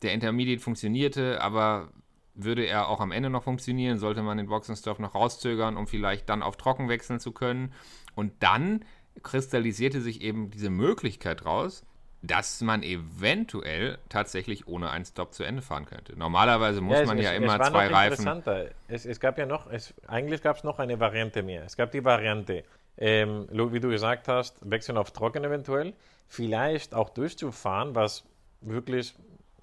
Der 0.02 0.12
Intermediate 0.12 0.60
funktionierte, 0.62 1.40
aber 1.40 1.88
würde 2.34 2.64
er 2.64 2.88
auch 2.88 3.00
am 3.00 3.10
Ende 3.10 3.30
noch 3.30 3.42
funktionieren, 3.42 3.98
sollte 3.98 4.22
man 4.22 4.38
den 4.38 4.46
Boxenstopp 4.46 5.00
noch 5.00 5.14
rauszögern, 5.14 5.76
um 5.76 5.86
vielleicht 5.86 6.28
dann 6.28 6.42
auf 6.42 6.56
Trocken 6.56 6.88
wechseln 6.88 7.18
zu 7.18 7.32
können. 7.32 7.72
Und 8.14 8.32
dann 8.40 8.84
kristallisierte 9.22 10.00
sich 10.00 10.22
eben 10.22 10.50
diese 10.50 10.70
Möglichkeit 10.70 11.44
raus, 11.44 11.84
dass 12.22 12.60
man 12.62 12.82
eventuell 12.82 13.98
tatsächlich 14.08 14.66
ohne 14.66 14.90
einen 14.90 15.04
Stop 15.04 15.34
zu 15.34 15.44
Ende 15.44 15.62
fahren 15.62 15.86
könnte. 15.86 16.18
Normalerweise 16.18 16.80
muss 16.80 16.96
ja, 16.96 17.02
es, 17.02 17.08
man 17.08 17.18
ja 17.18 17.32
es, 17.32 17.42
immer 17.42 17.60
es 17.60 17.68
zwei 17.68 17.86
Reifen. 17.86 18.42
Es, 18.88 19.06
es 19.06 19.20
gab 19.20 19.38
ja 19.38 19.46
noch, 19.46 19.68
eigentlich 20.06 20.42
gab 20.42 20.56
es 20.56 20.64
noch 20.64 20.78
eine 20.78 20.98
Variante 20.98 21.42
mehr. 21.42 21.64
Es 21.64 21.76
gab 21.76 21.92
die 21.92 22.04
Variante, 22.04 22.64
ähm, 22.98 23.46
wie 23.50 23.80
du 23.80 23.88
gesagt 23.88 24.28
hast, 24.28 24.58
wechseln 24.68 24.98
auf 24.98 25.12
Trocken 25.12 25.44
eventuell, 25.44 25.94
vielleicht 26.26 26.94
auch 26.94 27.10
durchzufahren, 27.10 27.94
was 27.94 28.24
wirklich 28.60 29.14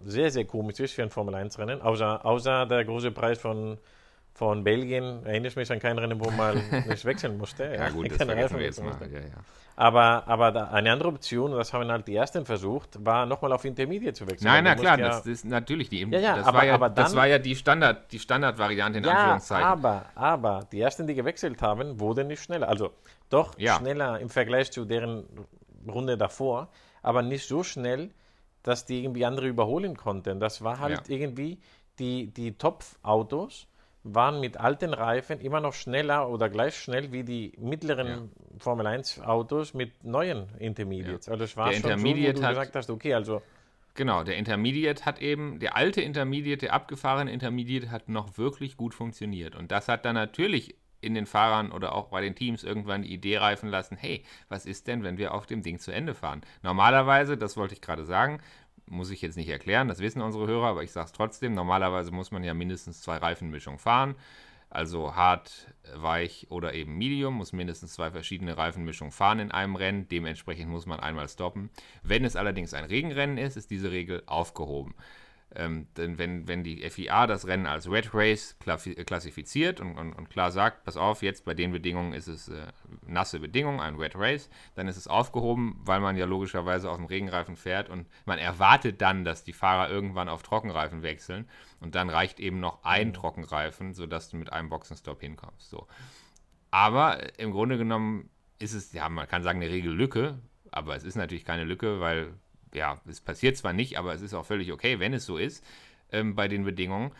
sehr, 0.03 0.31
sehr 0.31 0.45
komisch 0.45 0.79
ist 0.79 0.93
für 0.93 1.03
ein 1.03 1.09
Formel-1-Rennen, 1.09 1.81
außer, 1.81 2.25
außer 2.25 2.65
der 2.65 2.85
große 2.85 3.11
Preis 3.11 3.39
von, 3.39 3.77
von 4.35 4.65
Belgien, 4.65 5.25
erinnere 5.25 5.47
ich 5.47 5.55
mich 5.55 5.71
an 5.71 5.79
kein 5.79 5.97
Rennen, 5.97 6.19
wo 6.19 6.29
man 6.29 6.61
nicht 6.87 7.05
wechseln 7.05 7.37
musste. 7.37 7.73
ja, 7.73 7.89
gut, 7.89 8.11
das 8.11 8.17
vergessen 8.17 8.59
wir 8.59 8.65
jetzt 8.65 8.83
mal. 8.83 8.93
Ja, 9.09 9.19
ja. 9.19 9.25
Aber, 9.77 10.27
aber 10.27 10.71
eine 10.71 10.91
andere 10.91 11.09
Option, 11.09 11.51
das 11.51 11.71
haben 11.73 11.89
halt 11.89 12.05
die 12.07 12.15
ersten 12.15 12.45
versucht, 12.45 13.03
war 13.05 13.25
nochmal 13.25 13.53
auf 13.53 13.63
Intermediate 13.63 14.13
zu 14.13 14.27
wechseln. 14.27 14.47
Nein, 14.47 14.65
na 14.65 14.75
klar, 14.75 14.99
ja 14.99 15.07
das, 15.07 15.25
ist 15.25 15.45
natürlich 15.45 15.87
die. 15.87 16.01
Ja, 16.01 16.19
ja, 16.19 16.35
das, 16.35 16.47
aber, 16.47 16.57
war 16.57 16.65
ja, 16.65 16.77
dann, 16.77 16.95
das 16.95 17.15
war 17.15 17.27
ja 17.27 17.39
die 17.39 17.55
Standard, 17.55 18.11
die 18.11 18.19
Standardvariante 18.19 18.99
in 18.99 19.05
ja, 19.05 19.11
Anführungszeichen. 19.11 19.65
Aber, 19.65 20.05
aber 20.15 20.67
die 20.69 20.81
ersten, 20.81 21.07
die 21.07 21.15
gewechselt 21.15 21.61
haben, 21.61 21.99
wurden 21.99 22.27
nicht 22.27 22.43
schneller. 22.43 22.67
Also 22.67 22.91
doch 23.29 23.53
schneller 23.57 24.19
im 24.19 24.29
Vergleich 24.29 24.69
zu 24.69 24.83
deren 24.83 25.25
Runde 25.87 26.17
davor, 26.17 26.67
aber 27.01 27.21
nicht 27.21 27.47
so 27.47 27.63
schnell, 27.63 28.11
dass 28.63 28.85
die 28.85 29.03
irgendwie 29.03 29.25
andere 29.25 29.47
überholen 29.47 29.95
konnten. 29.95 30.41
Das 30.41 30.61
war 30.61 30.79
halt 30.79 31.09
irgendwie 31.09 31.59
die, 31.99 32.27
die 32.33 32.57
Top-Autos 32.57 33.67
waren 34.05 34.39
mit 34.39 34.57
alten 34.57 34.93
Reifen 34.93 35.39
immer 35.39 35.59
noch 35.59 35.73
schneller 35.73 36.29
oder 36.29 36.47
gleich 36.47 36.77
schnell 36.77 37.11
wie 37.11 37.23
die 37.23 37.53
mittleren 37.57 38.07
ja. 38.07 38.21
Formel 38.59 38.85
1 38.85 39.21
Autos 39.21 39.73
mit 39.73 40.03
neuen 40.03 40.47
Intermediates. 40.59 41.25
Ja. 41.25 41.33
Also 41.33 41.43
es 41.43 41.57
war 41.57 41.69
der 41.69 41.79
schon 41.79 41.89
Intermediate 41.89 42.37
so, 42.37 42.43
du 42.43 42.49
gesagt 42.49 42.75
hast, 42.75 42.89
okay, 42.89 43.13
also 43.15 43.41
Genau, 43.95 44.23
der 44.25 44.35
Intermediate 44.35 45.05
hat 45.05 45.21
eben, 45.21 45.59
der 45.59 45.77
alte 45.77 46.01
Intermediate, 46.01 46.65
der 46.65 46.73
abgefahrene 46.73 47.31
Intermediate 47.31 47.91
hat 47.91 48.09
noch 48.09 48.37
wirklich 48.37 48.75
gut 48.75 48.93
funktioniert. 48.93 49.55
Und 49.55 49.71
das 49.71 49.87
hat 49.87 50.03
dann 50.03 50.15
natürlich 50.15 50.75
in 50.99 51.13
den 51.13 51.25
Fahrern 51.25 51.71
oder 51.71 51.95
auch 51.95 52.09
bei 52.09 52.21
den 52.21 52.35
Teams 52.35 52.63
irgendwann 52.63 53.03
die 53.03 53.13
Idee 53.13 53.37
reifen 53.37 53.69
lassen, 53.69 53.95
hey, 53.95 54.23
was 54.49 54.65
ist 54.65 54.87
denn, 54.87 55.03
wenn 55.03 55.17
wir 55.17 55.33
auf 55.33 55.45
dem 55.45 55.61
Ding 55.61 55.79
zu 55.79 55.91
Ende 55.91 56.13
fahren? 56.13 56.41
Normalerweise, 56.61 57.37
das 57.37 57.55
wollte 57.55 57.73
ich 57.73 57.81
gerade 57.81 58.03
sagen, 58.03 58.41
muss 58.87 59.09
ich 59.09 59.21
jetzt 59.21 59.35
nicht 59.35 59.49
erklären, 59.49 59.87
das 59.87 59.99
wissen 59.99 60.21
unsere 60.21 60.47
Hörer, 60.47 60.67
aber 60.67 60.83
ich 60.83 60.91
sage 60.91 61.07
es 61.07 61.11
trotzdem. 61.11 61.53
Normalerweise 61.53 62.11
muss 62.11 62.31
man 62.31 62.43
ja 62.43 62.53
mindestens 62.53 63.01
zwei 63.01 63.17
Reifenmischungen 63.17 63.79
fahren. 63.79 64.15
Also 64.69 65.15
hart, 65.15 65.73
weich 65.95 66.47
oder 66.49 66.73
eben 66.73 66.97
medium, 66.97 67.35
muss 67.35 67.53
mindestens 67.53 67.93
zwei 67.93 68.11
verschiedene 68.11 68.57
Reifenmischungen 68.57 69.11
fahren 69.11 69.39
in 69.39 69.51
einem 69.51 69.75
Rennen. 69.75 70.07
Dementsprechend 70.09 70.69
muss 70.69 70.85
man 70.85 70.99
einmal 70.99 71.29
stoppen. 71.29 71.69
Wenn 72.03 72.25
es 72.25 72.35
allerdings 72.35 72.73
ein 72.73 72.83
Regenrennen 72.83 73.37
ist, 73.37 73.55
ist 73.55 73.71
diese 73.71 73.91
Regel 73.91 74.23
aufgehoben. 74.25 74.95
Ähm, 75.53 75.87
denn 75.95 76.17
wenn, 76.17 76.47
wenn 76.47 76.63
die 76.63 76.89
FIA 76.89 77.27
das 77.27 77.47
Rennen 77.47 77.65
als 77.65 77.89
Red 77.89 78.13
Race 78.13 78.57
klassifiziert 78.59 79.79
und, 79.79 79.97
und, 79.97 80.13
und, 80.13 80.29
klar 80.29 80.51
sagt, 80.51 80.83
pass 80.83 80.97
auf, 80.97 81.21
jetzt 81.21 81.45
bei 81.45 81.53
den 81.53 81.71
Bedingungen 81.71 82.13
ist 82.13 82.27
es 82.27 82.49
äh, 82.49 82.67
nasse 83.05 83.39
Bedingungen, 83.39 83.79
ein 83.79 83.95
Red 83.95 84.15
Race, 84.15 84.49
dann 84.73 84.87
ist 84.87 84.97
es 84.97 85.07
aufgehoben, 85.07 85.79
weil 85.83 86.01
man 86.01 86.17
ja 86.17 86.25
logischerweise 86.25 86.89
auf 86.89 86.97
dem 86.97 87.05
Regenreifen 87.05 87.55
fährt 87.55 87.89
und 87.89 88.07
man 88.25 88.37
erwartet 88.37 89.01
dann, 89.01 89.23
dass 89.23 89.43
die 89.43 89.53
Fahrer 89.53 89.89
irgendwann 89.89 90.27
auf 90.27 90.43
Trockenreifen 90.43 91.03
wechseln 91.03 91.47
und 91.79 91.95
dann 91.95 92.09
reicht 92.09 92.39
eben 92.39 92.59
noch 92.59 92.83
ein 92.83 93.09
mhm. 93.09 93.13
Trockenreifen, 93.13 93.93
sodass 93.93 94.29
du 94.29 94.37
mit 94.37 94.51
einem 94.51 94.69
Boxenstopp 94.69 95.21
hinkommst. 95.21 95.69
So. 95.69 95.87
Aber 96.71 97.23
äh, 97.23 97.31
im 97.37 97.51
Grunde 97.51 97.77
genommen 97.77 98.29
ist 98.59 98.73
es, 98.73 98.91
ja, 98.91 99.07
man 99.07 99.27
kann 99.27 99.43
sagen, 99.43 99.61
eine 99.61 99.71
Regellücke, 99.71 100.39
aber 100.71 100.95
es 100.95 101.03
ist 101.03 101.15
natürlich 101.15 101.45
keine 101.45 101.63
Lücke, 101.63 102.01
weil 102.01 102.33
ja, 102.75 103.01
es 103.07 103.21
passiert 103.21 103.57
zwar 103.57 103.73
nicht, 103.73 103.97
aber 103.97 104.13
es 104.13 104.21
ist 104.21 104.33
auch 104.33 104.45
völlig 104.45 104.71
okay, 104.71 104.99
wenn 104.99 105.13
es 105.13 105.25
so 105.25 105.37
ist, 105.37 105.65
ähm, 106.11 106.35
bei 106.35 106.47
den 106.47 106.63
Bedingungen, 106.63 107.11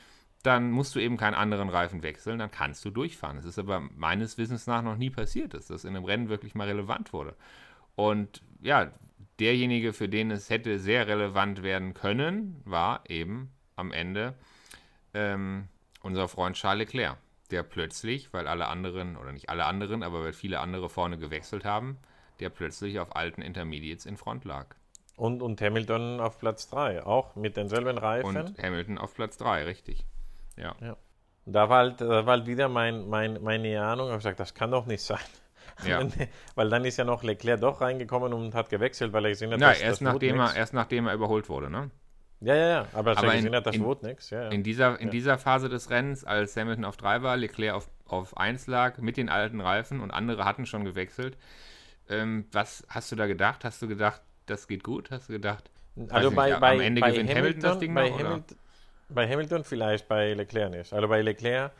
dann 0.43 0.71
musst 0.71 0.93
du 0.93 0.99
eben 0.99 1.17
keinen 1.17 1.33
anderen 1.33 1.69
Reifen 1.69 2.03
wechseln, 2.03 2.37
dann 2.37 2.51
kannst 2.51 2.85
du 2.85 2.91
durchfahren. 2.91 3.37
Es 3.37 3.45
ist 3.45 3.57
aber 3.57 3.79
meines 3.79 4.37
Wissens 4.37 4.67
nach 4.67 4.83
noch 4.83 4.97
nie 4.97 5.09
passiert, 5.09 5.55
dass 5.55 5.67
das 5.67 5.85
in 5.85 5.95
einem 5.95 6.05
Rennen 6.05 6.29
wirklich 6.29 6.53
mal 6.53 6.67
relevant 6.67 7.13
wurde. 7.13 7.35
Und 7.95 8.43
ja, 8.61 8.91
derjenige, 9.39 9.93
für 9.93 10.07
den 10.07 10.31
es 10.31 10.49
hätte 10.49 10.79
sehr 10.79 11.07
relevant 11.07 11.63
werden 11.63 11.93
können, 11.93 12.61
war 12.63 13.03
eben 13.09 13.51
am 13.75 13.91
Ende 13.91 14.35
ähm, 15.13 15.67
unser 16.01 16.27
Freund 16.27 16.55
Charles 16.55 16.87
Leclerc, 16.87 17.17
der 17.49 17.63
plötzlich, 17.63 18.31
weil 18.31 18.47
alle 18.47 18.67
anderen, 18.67 19.17
oder 19.17 19.31
nicht 19.31 19.49
alle 19.49 19.65
anderen, 19.65 20.03
aber 20.03 20.23
weil 20.23 20.33
viele 20.33 20.59
andere 20.59 20.89
vorne 20.89 21.17
gewechselt 21.17 21.65
haben, 21.65 21.97
der 22.39 22.49
plötzlich 22.49 22.99
auf 22.99 23.15
alten 23.15 23.41
Intermediates 23.41 24.05
in 24.05 24.17
Front 24.17 24.45
lag. 24.45 24.75
Und, 25.15 25.41
und 25.41 25.61
Hamilton 25.61 26.19
auf 26.19 26.39
Platz 26.39 26.69
3, 26.69 27.05
auch 27.05 27.35
mit 27.35 27.55
denselben 27.55 27.97
Reifen. 27.97 28.35
Und 28.35 28.61
Hamilton 28.61 28.97
auf 28.97 29.13
Platz 29.13 29.37
3, 29.37 29.63
richtig. 29.63 30.05
Ja. 30.57 30.75
ja. 30.81 30.97
Da 31.45 31.69
war 31.69 31.77
halt, 31.77 32.01
da 32.01 32.25
war 32.25 32.37
halt 32.37 32.47
wieder 32.47 32.67
mein, 32.67 33.07
mein, 33.07 33.41
meine 33.41 33.81
Ahnung, 33.81 34.07
ich 34.07 34.11
habe 34.11 34.17
gesagt, 34.17 34.39
das 34.39 34.53
kann 34.53 34.71
doch 34.71 34.85
nicht 34.85 35.03
sein. 35.03 35.19
Ja. 35.85 36.01
Weil 36.55 36.69
dann 36.69 36.85
ist 36.85 36.97
ja 36.97 37.03
noch 37.03 37.23
Leclerc 37.23 37.61
doch 37.61 37.81
reingekommen 37.81 38.33
und 38.33 38.53
hat 38.55 38.69
gewechselt, 38.69 39.11
weil 39.13 39.25
er 39.25 39.31
gesehen 39.31 39.51
hat, 39.51 39.59
ja, 39.59 39.69
dass 39.69 39.81
erst 39.81 40.01
das 40.01 40.13
nachdem 40.13 40.39
er, 40.39 40.55
erst 40.55 40.73
nachdem 40.73 41.07
er 41.07 41.13
überholt 41.13 41.49
wurde, 41.49 41.69
ne? 41.69 41.91
Ja, 42.41 42.55
ja, 42.55 42.67
ja, 42.67 42.87
aber 42.93 43.17
aber 43.17 43.27
er 43.27 43.35
gesehen 43.35 43.47
in, 43.47 43.55
hat, 43.55 43.65
das 43.65 43.79
wurde 43.79 44.07
nichts. 44.07 44.29
Ja, 44.29 44.43
ja. 44.43 44.49
In, 44.49 44.63
dieser, 44.63 44.99
in 44.99 45.07
ja. 45.07 45.11
dieser 45.11 45.37
Phase 45.37 45.67
des 45.67 45.89
Rennens, 45.89 46.23
als 46.23 46.55
Hamilton 46.55 46.85
auf 46.85 46.97
3 46.97 47.23
war, 47.23 47.37
Leclerc 47.37 47.73
auf, 47.73 47.89
auf 48.05 48.37
1 48.37 48.67
lag, 48.67 48.99
mit 48.99 49.17
den 49.17 49.29
alten 49.29 49.61
Reifen 49.61 50.01
und 50.01 50.11
andere 50.11 50.45
hatten 50.45 50.65
schon 50.65 50.85
gewechselt, 50.85 51.37
ähm, 52.09 52.45
was 52.51 52.85
hast 52.87 53.11
du 53.11 53.15
da 53.15 53.25
gedacht? 53.25 53.65
Hast 53.65 53.81
du 53.81 53.87
gedacht, 53.87 54.21
das 54.45 54.67
geht 54.67 54.83
gut? 54.83 55.11
Hast 55.11 55.29
du 55.29 55.33
gedacht, 55.33 55.69
also 56.09 56.31
bei, 56.31 56.49
nicht, 56.49 56.59
bei, 56.59 56.73
am 56.73 56.79
Ende 56.81 57.01
bei 57.01 57.11
gewinnt 57.11 57.29
Hamilton, 57.29 57.37
Hamilton 57.37 57.61
das 57.61 57.79
Ding 57.79 57.93
bei 57.93 58.09
noch, 58.09 58.19
Hamilton, 58.19 58.57
bei 59.09 59.29
Hamilton 59.29 59.63
vielleicht, 59.63 60.07
bei 60.07 60.33
Leclerc 60.33 60.71
nicht. 60.71 60.93
Also 60.93 61.07
bei 61.07 61.21
Leclerc, 61.21 61.71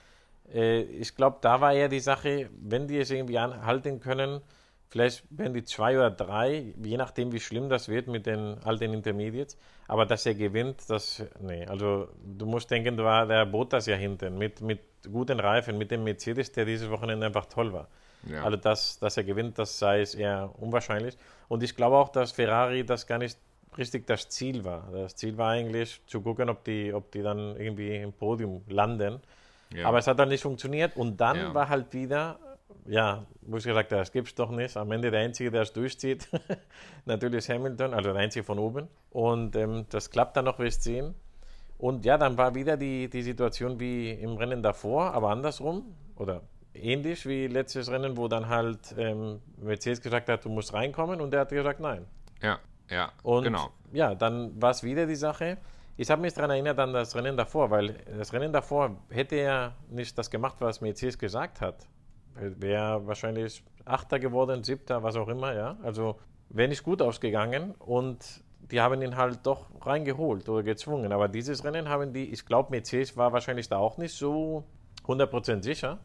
äh, 0.54 0.82
ich 0.82 1.16
glaube, 1.16 1.38
da 1.42 1.62
war 1.62 1.74
eher 1.74 1.90
die 1.90 2.00
Sache, 2.00 2.50
wenn 2.62 2.88
die 2.88 3.00
es 3.00 3.12
irgendwie 3.12 3.38
anhalten 3.38 4.00
können, 4.00 4.42
vielleicht 4.88 5.26
werden 5.30 5.54
die 5.54 5.64
zwei 5.64 5.98
oder 5.98 6.12
drei, 6.12 6.74
je 6.82 6.98
nachdem, 6.98 7.32
wie 7.34 7.40
schlimm 7.40 7.70
das 7.70 7.90
wird 7.90 8.08
mit 8.08 8.26
den 8.26 8.58
alten 8.64 8.94
Intermediates. 8.94 9.58
Aber 9.88 10.06
dass 10.06 10.26
er 10.26 10.36
gewinnt, 10.36 10.90
das, 10.90 11.24
nee. 11.42 11.66
Also 11.66 12.08
du 12.24 12.46
musst 12.46 12.72
denken, 12.72 12.98
da 12.98 13.04
war 13.04 13.28
der 13.28 13.46
Bottas 13.46 13.86
ja 13.88 13.96
hinten 13.96 14.38
mit, 14.38 14.62
mit 14.62 14.80
guten 15.12 15.40
Reifen, 15.40 15.78
mit 15.78 15.92
dem 15.92 16.04
Mercedes, 16.04 16.52
der 16.52 16.66
dieses 16.66 16.90
Wochenende 16.90 17.26
einfach 17.26 17.46
toll 17.46 17.74
war. 17.74 17.88
Ja. 18.26 18.44
Also, 18.44 18.58
dass, 18.58 19.00
dass 19.00 19.18
er 19.18 19.24
gewinnt, 19.24 19.58
das 19.60 19.78
sei 19.80 20.02
es 20.02 20.16
eher 20.16 20.52
unwahrscheinlich. 20.58 21.18
Und 21.48 21.64
ich 21.64 21.76
glaube 21.76 21.98
auch, 21.98 22.10
dass 22.10 22.32
Ferrari 22.32 22.86
das 22.86 23.06
gar 23.06 23.18
nicht 23.18 23.38
richtig 23.78 24.08
das 24.08 24.30
Ziel 24.30 24.64
war. 24.64 24.88
Das 24.92 25.16
Ziel 25.16 25.38
war 25.38 25.52
eigentlich 25.52 26.02
zu 26.08 26.22
gucken, 26.22 26.50
ob 26.50 26.64
die, 26.64 26.94
ob 26.94 27.12
die 27.12 27.22
dann 27.22 27.56
irgendwie 27.58 27.96
im 27.96 28.14
Podium 28.14 28.64
landen. 28.68 29.20
Ja. 29.74 29.88
Aber 29.88 29.98
es 29.98 30.08
hat 30.08 30.20
dann 30.20 30.30
nicht 30.30 30.42
funktioniert. 30.42 30.96
Und 30.96 31.20
dann 31.20 31.38
ja. 31.38 31.54
war 31.54 31.70
halt 31.70 31.94
wieder, 31.94 32.40
ja, 32.86 33.26
wo 33.42 33.58
ich 33.58 33.64
gesagt 33.64 33.92
habe, 33.92 34.02
das 34.02 34.12
gibt 34.12 34.28
es 34.30 34.36
doch 34.36 34.50
nicht. 34.50 34.76
Am 34.78 34.92
Ende 34.92 35.12
der 35.12 35.22
Einzige, 35.22 35.52
der 35.52 35.64
es 35.64 35.74
durchzieht, 35.74 36.28
natürlich 37.06 37.50
Hamilton, 37.50 37.94
also 37.94 38.12
der 38.12 38.22
Einzige 38.22 38.44
von 38.44 38.60
oben. 38.60 38.88
Und 39.12 39.56
ähm, 39.56 39.86
das 39.90 40.10
klappt 40.10 40.38
dann 40.38 40.46
noch 40.46 40.58
bis 40.58 40.80
10. 40.80 41.14
Und 41.78 42.06
ja, 42.06 42.18
dann 42.18 42.38
war 42.38 42.56
wieder 42.56 42.78
die, 42.78 43.10
die 43.10 43.22
Situation 43.22 43.80
wie 43.80 44.12
im 44.12 44.38
Rennen 44.38 44.64
davor, 44.64 45.14
aber 45.14 45.30
andersrum. 45.30 45.94
Oder 46.16 46.42
ähnlich 46.76 47.26
wie 47.26 47.48
letztes 47.48 47.90
Rennen, 47.90 48.18
wo 48.18 48.28
dann 48.28 48.50
halt 48.50 48.96
ähm, 48.98 49.42
Mercedes 49.58 50.02
gesagt 50.02 50.30
hat, 50.30 50.46
du 50.46 50.50
musst 50.50 50.74
reinkommen 50.74 51.22
und 51.22 51.32
der 51.32 51.42
hat 51.42 51.50
gesagt, 51.50 51.80
nein. 51.80 52.06
Ja, 52.42 52.60
ja, 52.90 53.12
und 53.24 53.44
genau. 53.44 53.70
Ja, 53.94 54.16
dann 54.16 54.62
war 54.62 54.72
es 54.72 54.84
wieder 54.84 55.06
die 55.06 55.16
Sache. 55.16 55.58
Ich 55.98 56.12
habe 56.12 56.22
mich 56.22 56.34
daran 56.34 56.52
erinnert 56.52 56.78
an 56.80 56.92
das 56.94 57.16
Rennen 57.16 57.38
davor, 57.38 57.72
weil 57.72 57.96
das 58.18 58.34
Rennen 58.34 58.52
davor 58.52 58.98
hätte 59.10 59.36
er 59.36 59.76
nicht 59.90 60.18
das 60.18 60.30
gemacht, 60.30 60.58
was 60.60 60.82
Mercedes 60.82 61.18
gesagt 61.18 61.62
hat. 61.62 61.88
Wäre 62.36 63.08
wahrscheinlich 63.08 63.64
Achter 63.86 64.20
geworden, 64.20 64.64
Siebter, 64.64 65.04
was 65.04 65.16
auch 65.16 65.30
immer, 65.30 65.54
ja. 65.54 65.78
Also 65.84 66.20
wäre 66.50 66.68
nicht 66.68 66.84
gut 66.84 67.02
ausgegangen 67.02 67.74
und 67.80 68.44
die 68.72 68.82
haben 68.82 69.02
ihn 69.02 69.16
halt 69.16 69.46
doch 69.46 69.68
reingeholt 69.82 70.50
oder 70.50 70.64
gezwungen. 70.64 71.12
Aber 71.12 71.28
dieses 71.28 71.64
Rennen 71.64 71.88
haben 71.88 72.14
die, 72.14 72.32
ich 72.32 72.46
glaube, 72.46 72.72
Mercedes 72.72 73.16
war 73.16 73.32
wahrscheinlich 73.32 73.70
da 73.70 73.78
auch 73.78 73.98
nicht 73.98 74.14
so 74.14 74.66
100% 75.06 75.64
sicher. 75.64 76.00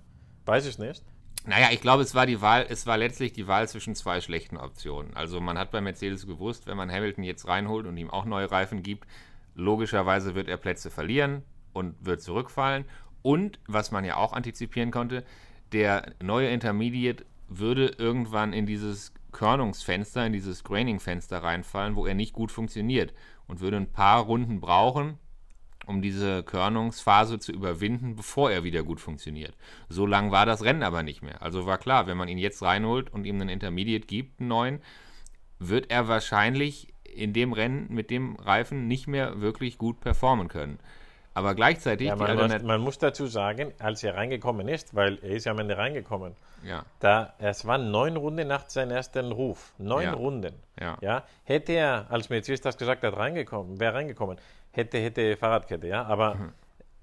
Weiß 0.51 0.67
ich 0.67 0.81
nicht. 0.81 1.05
Naja, 1.47 1.69
ich 1.71 1.81
glaube, 1.81 2.03
es 2.03 2.17
war 2.17 2.27
die 2.27 2.41
Wahl, 2.41 2.67
es 2.69 2.85
war 2.85 2.99
letztlich 2.99 3.33
die 3.33 3.47
Wahl 3.47 3.69
zwischen 3.69 3.95
zwei 3.95 4.21
schlechten 4.21 4.57
Optionen. 4.57 5.15
Also 5.15 5.41
man 5.41 5.57
hat 5.57 5.71
bei 5.71 5.81
Mercedes 5.81 6.27
gewusst, 6.27 6.67
wenn 6.67 6.77
man 6.77 6.91
Hamilton 6.91 7.23
jetzt 7.23 7.47
reinholt 7.47 7.87
und 7.87 7.97
ihm 7.97 8.11
auch 8.11 8.25
neue 8.25 8.51
Reifen 8.51 8.83
gibt, 8.83 9.07
logischerweise 9.55 10.35
wird 10.35 10.49
er 10.49 10.57
Plätze 10.57 10.91
verlieren 10.91 11.45
und 11.73 11.95
wird 12.05 12.21
zurückfallen. 12.21 12.85
Und 13.23 13.61
was 13.69 13.93
man 13.93 14.05
ja 14.05 14.17
auch 14.17 14.33
antizipieren 14.33 14.91
konnte, 14.91 15.25
der 15.71 16.15
neue 16.21 16.49
Intermediate 16.49 17.25
würde 17.49 17.87
irgendwann 17.99 18.53
in 18.53 18.67
dieses 18.67 19.15
Körnungsfenster, 19.31 20.27
in 20.27 20.33
dieses 20.33 20.65
Graining-Fenster 20.65 21.45
reinfallen, 21.45 21.95
wo 21.95 22.07
er 22.07 22.15
nicht 22.15 22.33
gut 22.33 22.51
funktioniert 22.51 23.15
und 23.47 23.61
würde 23.61 23.77
ein 23.77 23.93
paar 23.93 24.25
Runden 24.25 24.61
brauchen, 24.61 25.17
um 25.91 26.01
diese 26.01 26.43
Körnungsphase 26.45 27.39
zu 27.41 27.53
überwinden, 27.53 28.15
bevor 28.15 28.51
er 28.51 28.65
wieder 28.65 28.83
gut 28.85 29.01
funktioniert. 29.01 29.55
So 29.89 30.07
lang 30.07 30.31
war 30.31 30.47
das 30.47 30.63
Rennen 30.65 30.85
aber 30.85 31.03
nicht 31.03 31.21
mehr. 31.21 31.43
Also 31.43 31.67
war 31.67 31.79
klar, 31.79 32.07
wenn 32.07 32.17
man 32.17 32.29
ihn 32.29 32.39
jetzt 32.39 32.63
reinholt 32.63 33.13
und 33.13 33.27
ihm 33.27 33.41
einen 33.41 33.49
Intermediate 33.49 34.07
gibt, 34.07 34.41
einen 34.41 34.49
neuen, 34.49 34.79
wird 35.59 35.91
er 35.91 36.09
wahrscheinlich 36.09 36.95
in 37.05 37.33
dem 37.33 37.53
Rennen 37.53 37.89
mit 37.91 38.11
dem 38.11 38.37
Reifen 38.37 38.87
nicht 38.87 39.09
mehr 39.09 39.41
wirklich 39.41 39.79
gut 39.79 40.01
performen 40.01 40.49
können. 40.49 40.79
Aber 41.41 41.55
gleichzeitig. 41.55 42.09
Ja, 42.09 42.17
man, 42.17 42.37
muss, 42.37 42.63
man, 42.63 42.81
muss, 42.81 42.99
dazu 42.99 43.27
sagen, 43.27 43.73
als 43.79 44.05
er 44.05 44.15
reingekommen 44.15 44.69
ist, 44.69 44.95
weil 44.95 45.19
er 45.23 45.31
ist 45.31 45.47
ja 45.47 45.53
am 45.53 45.59
Ende 45.59 45.77
reingekommen. 45.77 46.35
Ja. 46.63 46.85
Da, 46.99 47.35
es 47.39 47.67
waren 47.67 47.91
neun 47.91 48.17
Runden 48.17 48.47
nach 48.47 48.69
seinem 48.69 48.91
ersten 48.91 49.33
Ruf. 49.33 49.73
Neun 49.79 50.05
ja. 50.05 50.13
Runden. 50.13 50.55
Ja. 50.79 50.99
ja. 51.01 51.25
Hätte 51.45 51.73
er, 51.73 52.07
als 52.11 52.29
Mercedes 52.29 52.61
das 52.61 52.77
gesagt 52.77 53.03
hat, 53.03 53.17
reingekommen, 53.17 53.81
wäre 53.81 53.95
reingekommen, 53.95 54.37
hätte, 54.71 54.99
hätte 54.99 55.37
Fahrradkette, 55.37 55.87
ja. 55.87 56.05
Aber 56.05 56.35
mhm. 56.35 56.53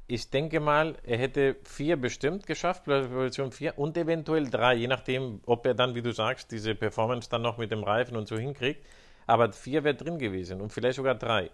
ich 0.05 0.29
denke 0.29 0.59
mal, 0.59 0.95
er 1.03 1.17
hätte 1.17 1.55
vier 1.63 1.97
bestimmt 1.97 2.45
geschafft, 2.45 2.85
Position 2.85 3.51
vier 3.51 3.77
und 3.77 3.97
eventuell 3.97 4.49
drei, 4.49 4.75
je 4.75 4.87
nachdem, 4.87 5.41
ob 5.45 5.65
er 5.65 5.73
dann, 5.73 5.95
wie 5.95 6.01
du 6.01 6.11
sagst, 6.11 6.51
diese 6.51 6.75
Performance 6.75 7.29
dann 7.29 7.41
noch 7.41 7.57
mit 7.57 7.71
dem 7.71 7.83
Reifen 7.83 8.15
und 8.15 8.27
so 8.27 8.37
hinkriegt. 8.37 8.85
Aber 9.25 9.51
vier 9.51 9.83
wäre 9.83 9.95
drin 9.95 10.19
gewesen 10.19 10.61
und 10.61 10.71
vielleicht 10.71 10.95
sogar 10.95 11.15
drei. 11.15 11.49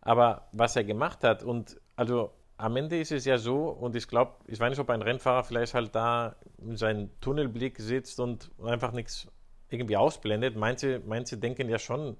Aber 0.00 0.48
was 0.52 0.76
er 0.76 0.84
gemacht 0.84 1.24
hat 1.24 1.42
und 1.42 1.76
also 1.98 2.30
am 2.58 2.76
Ende 2.76 2.98
ist 2.98 3.10
es 3.10 3.24
ja 3.24 3.38
so, 3.38 3.70
und 3.70 3.96
ich 3.96 4.06
glaube, 4.06 4.32
ich 4.46 4.58
weiß 4.60 4.70
nicht, 4.70 4.78
ob 4.78 4.88
ein 4.90 5.02
Rennfahrer 5.02 5.42
vielleicht 5.42 5.74
halt 5.74 5.94
da 5.94 6.36
in 6.58 6.76
seinem 6.76 7.10
Tunnelblick 7.20 7.78
sitzt 7.78 8.20
und 8.20 8.50
einfach 8.64 8.92
nichts 8.92 9.26
irgendwie 9.68 9.96
ausblendet. 9.96 10.56
Manche, 10.56 11.02
manche 11.04 11.36
denken 11.36 11.68
ja 11.68 11.78
schon 11.78 12.16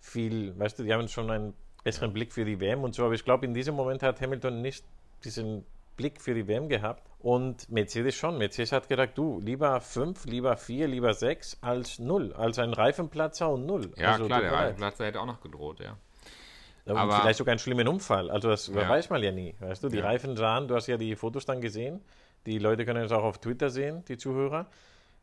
viel, 0.00 0.58
weißt 0.58 0.80
du, 0.80 0.82
die 0.82 0.92
haben 0.92 1.06
schon 1.06 1.30
einen 1.30 1.54
besseren 1.84 2.12
Blick 2.12 2.32
für 2.32 2.44
die 2.44 2.58
WM 2.58 2.82
und 2.82 2.94
so. 2.94 3.04
Aber 3.04 3.14
ich 3.14 3.24
glaube, 3.24 3.46
in 3.46 3.54
diesem 3.54 3.76
Moment 3.76 4.02
hat 4.02 4.20
Hamilton 4.20 4.62
nicht 4.62 4.84
diesen 5.24 5.64
Blick 5.96 6.20
für 6.20 6.34
die 6.34 6.48
WM 6.48 6.68
gehabt 6.68 7.08
und 7.20 7.70
Mercedes 7.70 8.16
schon. 8.16 8.36
Mercedes 8.36 8.72
hat 8.72 8.88
gedacht, 8.88 9.10
du, 9.14 9.40
lieber 9.40 9.80
fünf, 9.80 10.24
lieber 10.24 10.56
vier, 10.56 10.88
lieber 10.88 11.14
sechs 11.14 11.56
als 11.60 12.00
null, 12.00 12.32
als 12.32 12.58
ein 12.58 12.72
Reifenplatzer 12.72 13.48
und 13.48 13.64
null. 13.64 13.92
Ja, 13.96 14.12
also, 14.12 14.26
klar, 14.26 14.40
der 14.40 14.52
Reifenplatzer 14.52 15.04
hätte 15.04 15.20
auch 15.20 15.26
noch 15.26 15.40
gedroht, 15.40 15.78
ja. 15.78 15.96
Aber 16.86 17.20
vielleicht 17.20 17.38
sogar 17.38 17.52
einen 17.52 17.58
schlimmen 17.58 17.88
Unfall. 17.88 18.30
Also 18.30 18.48
das 18.48 18.68
ja. 18.68 18.88
weiß 18.88 19.10
man 19.10 19.22
ja 19.22 19.32
nie. 19.32 19.54
Weißt 19.60 19.84
du, 19.84 19.88
die 19.88 19.98
ja. 19.98 20.04
Reifen 20.04 20.36
sahen, 20.36 20.68
du 20.68 20.74
hast 20.74 20.86
ja 20.86 20.96
die 20.96 21.14
Fotos 21.16 21.46
dann 21.46 21.60
gesehen. 21.60 22.00
Die 22.46 22.58
Leute 22.58 22.84
können 22.84 23.04
es 23.04 23.12
auch 23.12 23.22
auf 23.22 23.38
Twitter 23.38 23.70
sehen, 23.70 24.04
die 24.08 24.16
Zuhörer. 24.16 24.66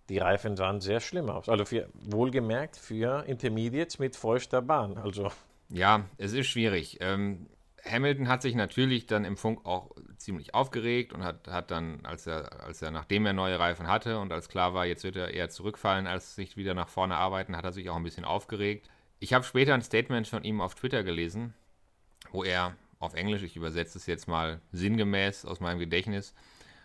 Die 0.09 0.19
Reifen 0.19 0.55
sahen 0.55 0.79
sehr 0.79 0.99
schlimm 0.99 1.29
aus. 1.29 1.49
Also 1.49 1.65
für, 1.65 1.89
wohlgemerkt 1.93 2.77
für 2.77 3.25
Intermediates 3.25 3.99
mit 3.99 4.15
feuchter 4.15 4.61
Bahn. 4.61 4.97
Also 4.97 5.31
ja, 5.69 6.05
es 6.17 6.33
ist 6.33 6.47
schwierig. 6.47 6.97
Ähm, 7.01 7.47
Hamilton 7.83 8.27
hat 8.27 8.41
sich 8.41 8.55
natürlich 8.55 9.05
dann 9.05 9.25
im 9.25 9.37
Funk 9.37 9.65
auch 9.65 9.91
ziemlich 10.17 10.53
aufgeregt 10.53 11.13
und 11.13 11.23
hat, 11.23 11.47
hat 11.47 11.71
dann, 11.71 12.05
als 12.05 12.27
er, 12.27 12.63
als 12.63 12.81
er, 12.81 12.91
nachdem 12.91 13.25
er 13.25 13.33
neue 13.33 13.59
Reifen 13.59 13.87
hatte 13.87 14.19
und 14.19 14.31
als 14.31 14.49
klar 14.49 14.73
war, 14.73 14.85
jetzt 14.85 15.03
wird 15.03 15.15
er 15.15 15.33
eher 15.33 15.49
zurückfallen, 15.49 16.07
als 16.07 16.35
sich 16.35 16.57
wieder 16.57 16.73
nach 16.73 16.89
vorne 16.89 17.15
arbeiten, 17.15 17.55
hat 17.55 17.65
er 17.65 17.71
sich 17.71 17.89
auch 17.89 17.95
ein 17.95 18.03
bisschen 18.03 18.25
aufgeregt. 18.25 18.89
Ich 19.19 19.33
habe 19.33 19.43
später 19.43 19.73
ein 19.73 19.81
Statement 19.81 20.27
von 20.27 20.43
ihm 20.43 20.61
auf 20.61 20.75
Twitter 20.75 21.03
gelesen, 21.03 21.53
wo 22.31 22.43
er 22.43 22.75
auf 22.99 23.13
Englisch, 23.13 23.43
ich 23.43 23.55
übersetze 23.55 23.97
es 23.97 24.05
jetzt 24.05 24.27
mal 24.27 24.61
sinngemäß 24.71 25.45
aus 25.45 25.59
meinem 25.59 25.79
Gedächtnis, 25.79 26.33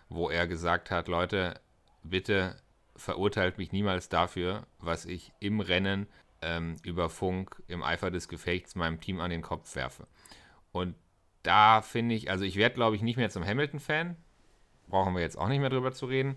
wo 0.08 0.30
er 0.30 0.46
gesagt 0.46 0.90
hat, 0.90 1.08
Leute, 1.08 1.60
bitte 2.02 2.56
verurteilt 2.96 3.58
mich 3.58 3.72
niemals 3.72 4.08
dafür, 4.08 4.66
was 4.78 5.06
ich 5.06 5.32
im 5.40 5.60
Rennen 5.60 6.06
ähm, 6.42 6.76
über 6.82 7.08
Funk 7.08 7.62
im 7.68 7.82
Eifer 7.82 8.10
des 8.10 8.28
Gefechts 8.28 8.74
meinem 8.74 9.00
Team 9.00 9.20
an 9.20 9.30
den 9.30 9.42
Kopf 9.42 9.74
werfe. 9.74 10.06
Und 10.72 10.94
da 11.42 11.82
finde 11.82 12.14
ich, 12.14 12.30
also 12.30 12.44
ich 12.44 12.56
werde, 12.56 12.74
glaube 12.74 12.96
ich, 12.96 13.02
nicht 13.02 13.16
mehr 13.16 13.30
zum 13.30 13.44
Hamilton-Fan. 13.44 14.16
Brauchen 14.88 15.14
wir 15.14 15.22
jetzt 15.22 15.38
auch 15.38 15.48
nicht 15.48 15.60
mehr 15.60 15.70
drüber 15.70 15.92
zu 15.92 16.06
reden. 16.06 16.36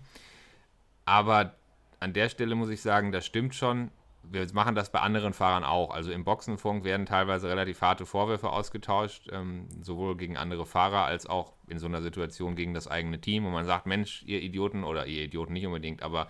Aber 1.04 1.54
an 2.00 2.12
der 2.12 2.28
Stelle 2.28 2.54
muss 2.54 2.70
ich 2.70 2.80
sagen, 2.80 3.12
das 3.12 3.26
stimmt 3.26 3.54
schon. 3.54 3.90
Wir 4.30 4.46
machen 4.52 4.74
das 4.74 4.90
bei 4.90 5.00
anderen 5.00 5.32
Fahrern 5.32 5.64
auch. 5.64 5.90
Also 5.90 6.10
im 6.10 6.24
Boxenfunk 6.24 6.84
werden 6.84 7.06
teilweise 7.06 7.48
relativ 7.48 7.80
harte 7.80 8.06
Vorwürfe 8.06 8.50
ausgetauscht, 8.50 9.28
ähm, 9.32 9.68
sowohl 9.80 10.16
gegen 10.16 10.36
andere 10.36 10.66
Fahrer 10.66 11.04
als 11.04 11.26
auch 11.26 11.52
in 11.68 11.78
so 11.78 11.86
einer 11.86 12.02
Situation 12.02 12.56
gegen 12.56 12.74
das 12.74 12.88
eigene 12.88 13.20
Team. 13.20 13.46
Und 13.46 13.52
man 13.52 13.64
sagt, 13.64 13.86
Mensch, 13.86 14.22
ihr 14.24 14.40
Idioten, 14.42 14.84
oder 14.84 15.06
ihr 15.06 15.24
Idioten 15.24 15.52
nicht 15.52 15.66
unbedingt, 15.66 16.02
aber 16.02 16.28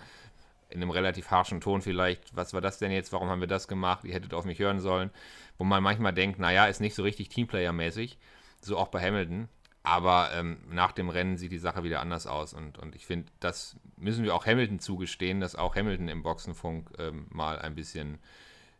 in 0.68 0.82
einem 0.82 0.90
relativ 0.90 1.30
harschen 1.30 1.60
Ton 1.60 1.80
vielleicht, 1.80 2.34
was 2.36 2.52
war 2.52 2.60
das 2.60 2.78
denn 2.78 2.90
jetzt, 2.90 3.12
warum 3.12 3.28
haben 3.28 3.40
wir 3.40 3.46
das 3.46 3.68
gemacht, 3.68 4.04
ihr 4.04 4.14
hättet 4.14 4.34
auf 4.34 4.44
mich 4.44 4.58
hören 4.58 4.80
sollen, 4.80 5.10
wo 5.58 5.64
man 5.64 5.82
manchmal 5.82 6.12
denkt, 6.12 6.38
naja, 6.38 6.66
ist 6.66 6.80
nicht 6.80 6.94
so 6.94 7.02
richtig 7.02 7.28
Teamplayer-mäßig. 7.28 8.18
So 8.60 8.76
auch 8.76 8.88
bei 8.88 9.00
Hamilton. 9.00 9.48
Aber 9.86 10.30
ähm, 10.34 10.56
nach 10.68 10.90
dem 10.90 11.08
Rennen 11.08 11.36
sieht 11.36 11.52
die 11.52 11.58
Sache 11.58 11.84
wieder 11.84 12.00
anders 12.00 12.26
aus. 12.26 12.54
Und, 12.54 12.76
und 12.76 12.96
ich 12.96 13.06
finde, 13.06 13.30
das 13.38 13.76
müssen 13.96 14.24
wir 14.24 14.34
auch 14.34 14.44
Hamilton 14.44 14.80
zugestehen, 14.80 15.40
dass 15.40 15.54
auch 15.54 15.76
Hamilton 15.76 16.08
im 16.08 16.24
Boxenfunk 16.24 16.90
ähm, 16.98 17.28
mal 17.30 17.60
ein 17.60 17.76
bisschen 17.76 18.18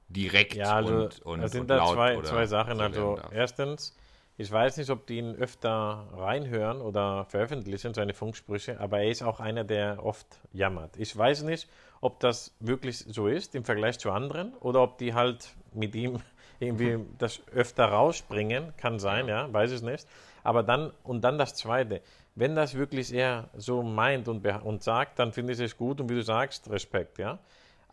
direkt 0.08 0.54
ja, 0.54 0.74
also, 0.74 1.04
und, 1.04 1.22
und, 1.22 1.40
es 1.42 1.52
sind 1.52 1.60
und 1.60 1.68
da 1.68 1.86
zwei, 1.86 2.18
oder 2.18 2.26
zwei 2.26 2.46
Sachen. 2.46 2.78
so 2.78 2.82
Also 2.82 3.20
erstens, 3.30 3.96
ich 4.36 4.50
weiß 4.50 4.78
nicht, 4.78 4.90
ob 4.90 5.06
die 5.06 5.18
ihn 5.18 5.36
öfter 5.36 6.08
reinhören 6.12 6.80
oder 6.80 7.24
veröffentlichen, 7.26 7.94
seine 7.94 8.12
Funksprüche, 8.12 8.80
aber 8.80 8.98
er 8.98 9.08
ist 9.08 9.22
auch 9.22 9.38
einer, 9.38 9.62
der 9.62 10.04
oft 10.04 10.26
jammert. 10.52 10.96
Ich 10.96 11.16
weiß 11.16 11.42
nicht, 11.42 11.68
ob 12.00 12.18
das 12.18 12.52
wirklich 12.58 12.98
so 12.98 13.28
ist 13.28 13.54
im 13.54 13.64
Vergleich 13.64 14.00
zu 14.00 14.10
anderen 14.10 14.54
oder 14.54 14.82
ob 14.82 14.98
die 14.98 15.14
halt 15.14 15.54
mit 15.72 15.94
ihm 15.94 16.18
irgendwie 16.58 16.98
das 17.18 17.40
öfter 17.54 17.84
rausspringen, 17.84 18.72
kann 18.76 18.98
sein, 18.98 19.28
ja, 19.28 19.52
weiß 19.52 19.70
ich 19.70 19.82
nicht. 19.82 20.04
Aber 20.46 20.62
dann, 20.62 20.92
und 21.02 21.22
dann 21.22 21.38
das 21.38 21.56
Zweite, 21.56 22.00
wenn 22.36 22.54
das 22.54 22.74
wirklich 22.74 23.12
er 23.12 23.48
so 23.56 23.82
meint 23.82 24.28
und, 24.28 24.46
und 24.46 24.82
sagt, 24.82 25.18
dann 25.18 25.32
finde 25.32 25.54
ich 25.54 25.58
es 25.60 25.76
gut 25.76 26.00
und 26.00 26.08
wie 26.08 26.14
du 26.14 26.22
sagst, 26.22 26.70
Respekt, 26.70 27.18
ja. 27.18 27.40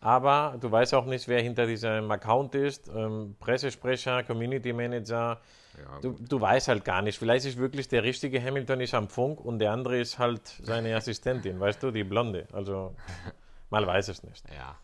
Aber 0.00 0.56
du 0.60 0.70
weißt 0.70 0.94
auch 0.94 1.06
nicht, 1.06 1.26
wer 1.26 1.40
hinter 1.40 1.66
diesem 1.66 2.08
Account 2.10 2.54
ist, 2.54 2.88
ähm, 2.94 3.34
Pressesprecher, 3.40 4.22
Community 4.22 4.72
Manager, 4.72 5.40
Ja, 5.76 5.98
du, 6.00 6.12
du 6.12 6.40
weißt 6.40 6.68
halt 6.68 6.84
gar 6.84 7.02
nicht. 7.02 7.18
Vielleicht 7.18 7.46
ist 7.46 7.58
wirklich 7.58 7.88
der 7.88 8.04
richtige 8.04 8.40
Hamilton 8.40 8.82
ist 8.82 8.94
am 8.94 9.08
Funk 9.08 9.40
und 9.44 9.58
der 9.58 9.72
andere 9.72 9.98
ist 9.98 10.18
halt 10.20 10.42
seine 10.62 10.94
Assistentin, 10.94 11.58
weißt 11.58 11.82
du, 11.82 11.90
die 11.90 12.04
Blonde. 12.04 12.46
Also, 12.52 12.94
mal 13.70 13.84
weiß 13.84 14.08
es 14.08 14.22
nicht. 14.22 14.44
ja. 14.54 14.76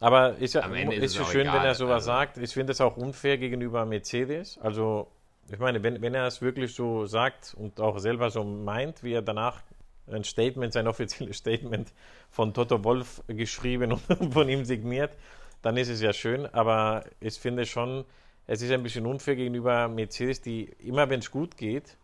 Aber 0.00 0.36
ist 0.38 0.54
ja 0.54 0.66
ist 0.66 1.14
ist 1.14 1.20
es 1.20 1.28
schön, 1.28 1.42
egal, 1.42 1.58
wenn 1.58 1.66
er 1.66 1.74
sowas 1.74 1.94
also. 1.94 2.06
sagt. 2.06 2.38
Ich 2.38 2.52
finde 2.54 2.72
es 2.72 2.80
auch 2.80 2.96
unfair 2.96 3.36
gegenüber 3.38 3.84
Mercedes. 3.84 4.58
Also, 4.58 5.08
ich 5.52 5.58
meine, 5.58 5.82
wenn, 5.82 6.00
wenn 6.02 6.14
er 6.14 6.26
es 6.26 6.40
wirklich 6.42 6.74
so 6.74 7.06
sagt 7.06 7.54
und 7.58 7.80
auch 7.80 7.98
selber 7.98 8.30
so 8.30 8.44
meint, 8.44 9.02
wie 9.02 9.12
er 9.14 9.22
danach 9.22 9.62
ein 10.10 10.24
Statement, 10.24 10.72
sein 10.72 10.88
offizielles 10.88 11.36
Statement 11.38 11.92
von 12.30 12.52
Toto 12.54 12.82
Wolf 12.84 13.22
geschrieben 13.28 13.92
und 13.92 14.00
von 14.32 14.48
ihm 14.48 14.64
signiert, 14.64 15.16
dann 15.62 15.76
ist 15.76 15.88
es 15.88 16.00
ja 16.02 16.12
schön. 16.12 16.46
Aber 16.46 17.04
ich 17.20 17.34
finde 17.38 17.66
schon, 17.66 18.04
es 18.46 18.62
ist 18.62 18.70
ein 18.72 18.82
bisschen 18.82 19.06
unfair 19.06 19.36
gegenüber 19.36 19.88
Mercedes, 19.88 20.40
die 20.40 20.64
immer, 20.80 21.08
wenn 21.10 21.20
es 21.20 21.30
gut 21.30 21.56
geht, 21.56 21.96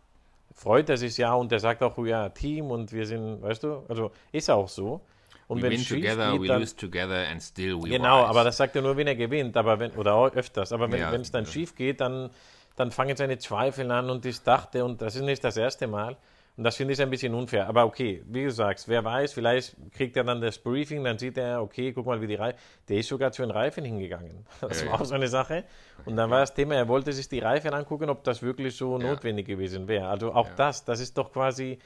freut 0.54 0.88
er 0.90 0.96
sich 0.96 1.16
ja 1.16 1.34
und 1.34 1.50
er 1.52 1.60
sagt 1.60 1.82
auch, 1.82 1.98
ja, 2.04 2.28
Team 2.30 2.70
und 2.70 2.92
wir 2.92 3.06
sind, 3.06 3.42
weißt 3.42 3.62
du, 3.64 3.84
also 3.88 4.10
ist 4.32 4.50
auch 4.50 4.68
so. 4.68 5.00
Und 5.48 5.58
We 5.58 5.62
wenn 5.62 5.72
win 5.72 5.84
together, 5.86 6.32
geht, 6.32 6.42
we 6.42 6.46
dann, 6.46 6.60
lose 6.60 6.76
together 6.76 7.26
and 7.28 7.42
still 7.42 7.82
we 7.82 7.88
Genau, 7.88 8.20
rise. 8.20 8.28
aber 8.28 8.44
das 8.44 8.56
sagt 8.58 8.76
er 8.76 8.82
nur, 8.82 8.96
wenn 8.96 9.06
er 9.06 9.16
gewinnt, 9.16 9.56
aber 9.56 9.78
wenn, 9.78 9.92
oder 9.92 10.14
auch 10.14 10.30
öfters. 10.32 10.72
Aber 10.72 10.90
wenn 10.92 11.00
Ja, 11.00 11.12
es 11.14 11.30
dann 11.32 11.44
ja. 11.44 11.50
schief 11.50 11.74
geht, 11.74 12.00
dann, 12.00 12.30
dann 12.78 12.92
fangen 12.92 13.16
seine 13.16 13.38
Zweifel 13.38 13.90
an 13.90 14.08
und 14.08 14.24
ich 14.24 14.40
dachte, 14.42 14.84
und 14.84 15.02
das 15.02 15.16
ist 15.16 15.22
nicht 15.22 15.42
das 15.42 15.56
erste 15.56 15.88
Mal. 15.88 16.16
Und 16.56 16.64
das 16.64 16.76
finde 16.76 16.92
ich 16.92 17.00
ein 17.00 17.10
bisschen 17.10 17.34
unfair. 17.34 17.68
Aber 17.68 17.84
okay, 17.84 18.22
wie 18.26 18.44
du 18.44 18.50
sagst, 18.50 18.88
wer 18.88 19.04
weiß, 19.04 19.32
vielleicht 19.32 19.76
kriegt 19.92 20.16
er 20.16 20.24
dann 20.24 20.40
das 20.40 20.58
Briefing, 20.58 21.02
dann 21.04 21.18
sieht 21.18 21.38
er, 21.38 21.62
okay, 21.62 21.92
guck 21.92 22.06
mal, 22.06 22.20
wie 22.20 22.26
die 22.28 22.34
Reifen. 22.36 22.58
Der 22.88 22.98
ist 22.98 23.08
sogar 23.08 23.30
zu 23.32 23.42
den 23.42 23.50
Reifen 23.50 23.84
hingegangen. 23.84 24.44
Das 24.60 24.84
war 24.86 25.00
auch 25.00 25.04
so 25.04 25.14
eine 25.14 25.28
Sache. 25.28 25.64
Und 26.04 26.16
dann 26.16 26.30
war 26.30 26.40
das 26.40 26.54
Thema, 26.54 26.74
er 26.76 26.88
wollte 26.88 27.12
sich 27.12 27.28
die 27.28 27.38
Reifen 27.40 27.74
angucken, 27.74 28.10
ob 28.10 28.24
das 28.24 28.42
wirklich 28.42 28.76
so 28.76 28.98
Ja. 28.98 29.08
notwendig 29.08 29.46
gewesen 29.46 29.86
wäre. 29.88 30.08
Also 30.08 30.32
auch 30.32 30.48
Ja. 30.48 30.54
das, 30.56 30.84
das 30.84 30.98
ist 31.00 31.16
doch 31.18 31.32
quasi 31.32 31.78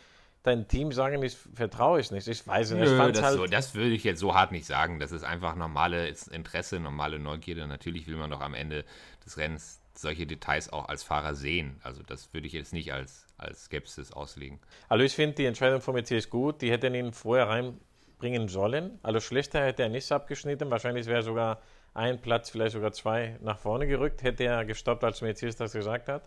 dein 0.42 0.66
Team 0.68 0.90
sagen, 0.92 1.22
ich 1.22 1.36
vertraue 1.54 2.00
es 2.00 2.10
nicht. 2.10 2.26
Ich 2.26 2.46
weiß 2.46 2.70
nicht. 2.72 2.82
ich 2.84 2.90
Nö, 2.90 3.12
das, 3.12 3.22
halt, 3.22 3.36
so, 3.36 3.46
das 3.46 3.74
würde 3.74 3.90
ich 3.94 4.04
jetzt 4.04 4.20
so 4.20 4.34
hart 4.34 4.52
nicht 4.52 4.66
sagen. 4.66 4.98
Das 4.98 5.12
ist 5.12 5.22
einfach 5.24 5.54
normales 5.54 6.28
Interesse, 6.28 6.80
normale 6.80 7.18
Neugierde. 7.18 7.66
Natürlich 7.66 8.06
will 8.06 8.16
man 8.16 8.30
doch 8.30 8.40
am 8.40 8.54
Ende 8.54 8.84
des 9.24 9.36
Rennens 9.36 9.81
solche 9.98 10.26
Details 10.26 10.72
auch 10.72 10.88
als 10.88 11.02
Fahrer 11.02 11.34
sehen. 11.34 11.80
Also 11.82 12.02
das 12.02 12.32
würde 12.32 12.46
ich 12.46 12.52
jetzt 12.52 12.72
nicht 12.72 12.92
als, 12.92 13.26
als 13.38 13.64
Skepsis 13.64 14.12
auslegen. 14.12 14.58
Also 14.88 15.04
ich 15.04 15.14
finde 15.14 15.36
die 15.36 15.44
Entscheidung 15.46 15.80
von 15.80 15.94
Mercedes 15.94 16.30
gut. 16.30 16.62
Die 16.62 16.70
hätten 16.70 16.94
ihn 16.94 17.12
vorher 17.12 17.48
reinbringen 17.48 18.48
sollen. 18.48 18.98
Also 19.02 19.20
schlechter 19.20 19.64
hätte 19.64 19.82
er 19.82 19.88
nicht 19.88 20.10
abgeschnitten. 20.10 20.70
Wahrscheinlich 20.70 21.06
wäre 21.06 21.22
sogar 21.22 21.60
ein 21.94 22.20
Platz, 22.20 22.48
vielleicht 22.50 22.72
sogar 22.72 22.92
zwei 22.92 23.36
nach 23.42 23.58
vorne 23.58 23.86
gerückt, 23.86 24.22
hätte 24.22 24.44
er 24.44 24.64
gestoppt, 24.64 25.04
als 25.04 25.20
Mercedes 25.20 25.56
das 25.56 25.72
gesagt 25.72 26.08
hat. 26.08 26.22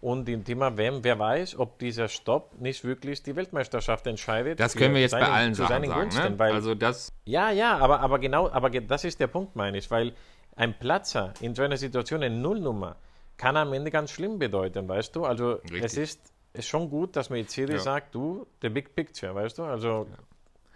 Und 0.00 0.28
im 0.28 0.44
Thema 0.44 0.76
WM, 0.76 1.04
wer 1.04 1.16
weiß, 1.18 1.56
ob 1.60 1.78
dieser 1.78 2.08
Stopp 2.08 2.60
nicht 2.60 2.82
wirklich 2.82 3.22
die 3.22 3.36
Weltmeisterschaft 3.36 4.04
entscheidet. 4.08 4.58
Das 4.58 4.74
können 4.74 4.94
wir 4.94 5.00
jetzt 5.00 5.12
bei 5.12 5.20
seinen- 5.20 5.32
allen 5.32 5.54
zu 5.54 5.62
Sachen 5.62 5.86
sagen. 5.86 5.92
Gunsten, 6.00 6.32
Ne? 6.32 6.38
weil 6.40 6.52
Also 6.52 6.74
das, 6.74 7.12
ja, 7.24 7.52
ja, 7.52 7.78
aber, 7.78 8.00
aber 8.00 8.18
genau, 8.18 8.50
aber 8.50 8.68
das 8.70 9.04
ist 9.04 9.20
der 9.20 9.28
Punkt, 9.28 9.54
meine 9.54 9.78
ich, 9.78 9.88
weil 9.92 10.12
ein 10.56 10.78
Platzer 10.78 11.34
in 11.40 11.54
so 11.54 11.62
einer 11.62 11.76
Situation, 11.76 12.22
eine 12.22 12.36
Nullnummer, 12.36 12.96
kann 13.36 13.56
am 13.56 13.72
Ende 13.72 13.90
ganz 13.90 14.10
schlimm 14.10 14.38
bedeuten, 14.38 14.88
weißt 14.88 15.16
du? 15.16 15.24
Also 15.24 15.52
Richtig. 15.54 15.82
es 15.82 15.96
ist, 15.96 16.32
ist 16.52 16.68
schon 16.68 16.90
gut, 16.90 17.16
dass 17.16 17.30
Mercedes 17.30 17.76
Ja. 17.76 17.92
sagt, 17.94 18.14
du, 18.14 18.46
the 18.60 18.68
big 18.68 18.94
picture, 18.94 19.34
weißt 19.34 19.58
du? 19.58 19.64
Also 19.64 20.06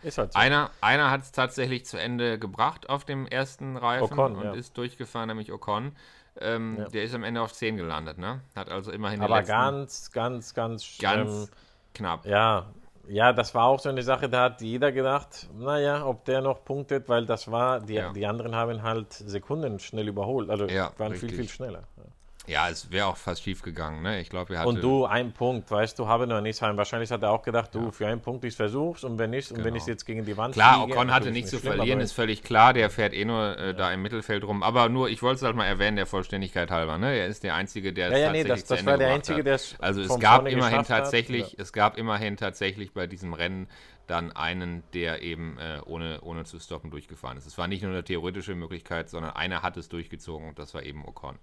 ist 0.03 0.19
halt 0.19 0.33
so. 0.33 0.39
einer, 0.39 0.71
einer 0.81 1.11
hat 1.11 1.23
es 1.23 1.33
tatsächlich 1.33 1.85
zu 1.87 1.99
Ende 1.99 2.39
gebracht 2.39 2.89
auf 2.89 3.05
dem 3.05 3.27
ersten 3.27 3.77
Reifen 3.77 4.05
Ocon, 4.19 4.37
und 4.37 4.45
ja. 4.45 4.53
ist 4.53 4.77
durchgefahren, 4.77 5.29
nämlich 5.29 5.53
Ocon. 5.53 5.93
Ähm, 6.39 6.77
Ja. 6.79 6.89
Der 6.89 7.03
ist 7.05 7.15
am 7.15 7.25
Ende 7.25 7.41
auf 7.41 7.53
10 7.53 7.77
gelandet, 7.77 8.19
ne? 8.19 8.41
Hat 8.55 8.69
also 8.71 8.93
immerhin 8.93 9.21
aber 9.23 9.43
ganz, 9.43 10.11
ganz, 10.13 10.53
ganz, 10.53 10.99
ganz 10.99 11.49
ähm, 11.49 11.55
knapp. 11.95 12.27
ja, 12.27 12.67
ja, 13.09 13.33
das 13.33 13.55
war 13.55 13.65
auch 13.67 13.79
so 13.81 13.89
eine 13.89 14.03
Sache, 14.03 14.29
da 14.29 14.45
hat 14.45 14.61
jeder 14.61 14.93
gedacht, 14.93 15.49
naja, 15.59 16.05
ob 16.07 16.25
der 16.25 16.41
noch 16.41 16.65
punktet, 16.65 17.09
weil 17.09 17.27
das 17.27 17.51
war, 17.51 17.81
die, 17.81 17.95
Ja. 17.95 18.13
die 18.13 18.27
anderen 18.27 18.55
haben 18.55 18.83
halt 18.83 19.13
Sekunden 19.13 19.79
schnell 19.79 20.09
überholt, 20.09 20.51
also 20.51 20.67
Ja, 20.67 20.93
waren 20.99 21.15
viel, 21.15 21.29
richtig. 21.29 21.37
viel 21.37 21.49
schneller. 21.49 21.83
Ja. 22.47 22.57
Ja, 22.67 22.71
es 22.71 22.91
wäre 22.91 23.07
auch 23.07 23.17
fast 23.17 23.43
schief 23.43 23.61
gegangen, 23.63 24.03
ne? 24.03 24.21
Ich 24.21 24.31
glaube, 24.31 24.51
wir 24.51 24.59
hatten. 24.61 24.69
Und 24.69 24.83
du, 24.83 25.05
ein 25.05 25.33
Punkt, 25.33 25.71
weißt 25.71 25.99
du, 25.99 26.07
habe 26.09 26.27
noch 26.27 26.41
nicht 26.41 26.57
sein. 26.57 26.77
Wahrscheinlich 26.77 27.11
hat 27.11 27.23
er 27.23 27.31
auch 27.31 27.43
gedacht, 27.43 27.75
du, 27.75 27.91
für 27.91 28.07
einen 28.07 28.21
Punkt, 28.21 28.45
ich 28.45 28.55
versuch's 28.57 29.05
und 29.05 29.19
wenn 29.19 29.31
nicht, 29.31 29.51
und 29.51 29.59
wenn 29.59 29.65
Genau. 29.75 29.77
ich 29.77 29.87
jetzt 29.87 30.07
gegen 30.07 30.25
die 30.25 30.37
Wand 30.37 30.55
Klar, 30.55 30.83
fliege, 30.85 30.97
Ocon 30.97 31.13
hatte 31.13 31.31
nichts 31.33 31.51
zu 31.51 31.59
verlieren, 31.59 32.01
ist 32.01 32.13
völlig 32.13 32.43
klar. 32.43 32.73
Der 32.73 32.89
fährt 32.89 33.13
eh 33.13 33.25
nur 33.25 33.59
äh, 33.59 33.75
da 33.75 33.93
im 33.93 34.01
Mittelfeld 34.03 34.45
rum. 34.45 34.63
Aber 34.63 34.89
nur, 34.89 35.09
ich 35.11 35.23
wollte 35.23 35.37
es 35.37 35.43
halt 35.43 35.55
mal 35.57 35.67
erwähnen, 35.67 35.97
der 35.97 36.07
Vollständigkeit 36.07 36.71
halber. 36.71 36.99
Ne? 36.99 37.15
Er 37.17 37.27
ist 37.27 37.43
der 37.45 37.55
Einzige, 37.55 37.93
der 37.93 38.07
es 38.09 38.13
Ja, 38.13 38.19
ja, 38.19 38.33
nee, 38.33 38.45
das, 38.45 38.65
das 38.65 38.87
war 38.87 38.97
der 38.97 39.13
Einzige, 39.15 39.39
hat. 39.41 39.47
der 39.47 39.55
es 39.57 39.75
Also 39.81 40.01
es 40.01 40.19
gab 40.19 40.47
immerhin 40.49 40.79
hat. 40.79 40.89
tatsächlich, 40.89 41.53
Ja. 41.53 41.59
es 41.63 41.73
gab 41.73 41.99
immerhin 41.99 42.37
tatsächlich 42.37 42.93
bei 42.93 43.07
diesem 43.07 43.35
Rennen 43.35 43.69
dann 44.07 44.33
einen, 44.33 44.83
der 44.95 45.23
eben 45.23 45.59
äh, 45.59 45.81
ohne, 45.85 46.21
ohne 46.23 46.45
zu 46.45 46.59
stoppen 46.59 46.91
durchgefahren 46.91 47.37
ist. 47.37 47.47
Es 47.47 47.59
war 47.59 47.67
nicht 47.67 47.83
nur 47.83 47.93
eine 47.93 48.05
theoretische 48.05 48.55
Möglichkeit, 48.55 49.09
sondern 49.09 49.33
einer 49.33 49.63
hat 49.63 49.77
es 49.77 49.89
durchgezogen 49.89 50.49
und 50.49 50.59
das 50.59 50.75
war 50.75 50.83
eben 50.83 51.05
Ocon. 51.07 51.37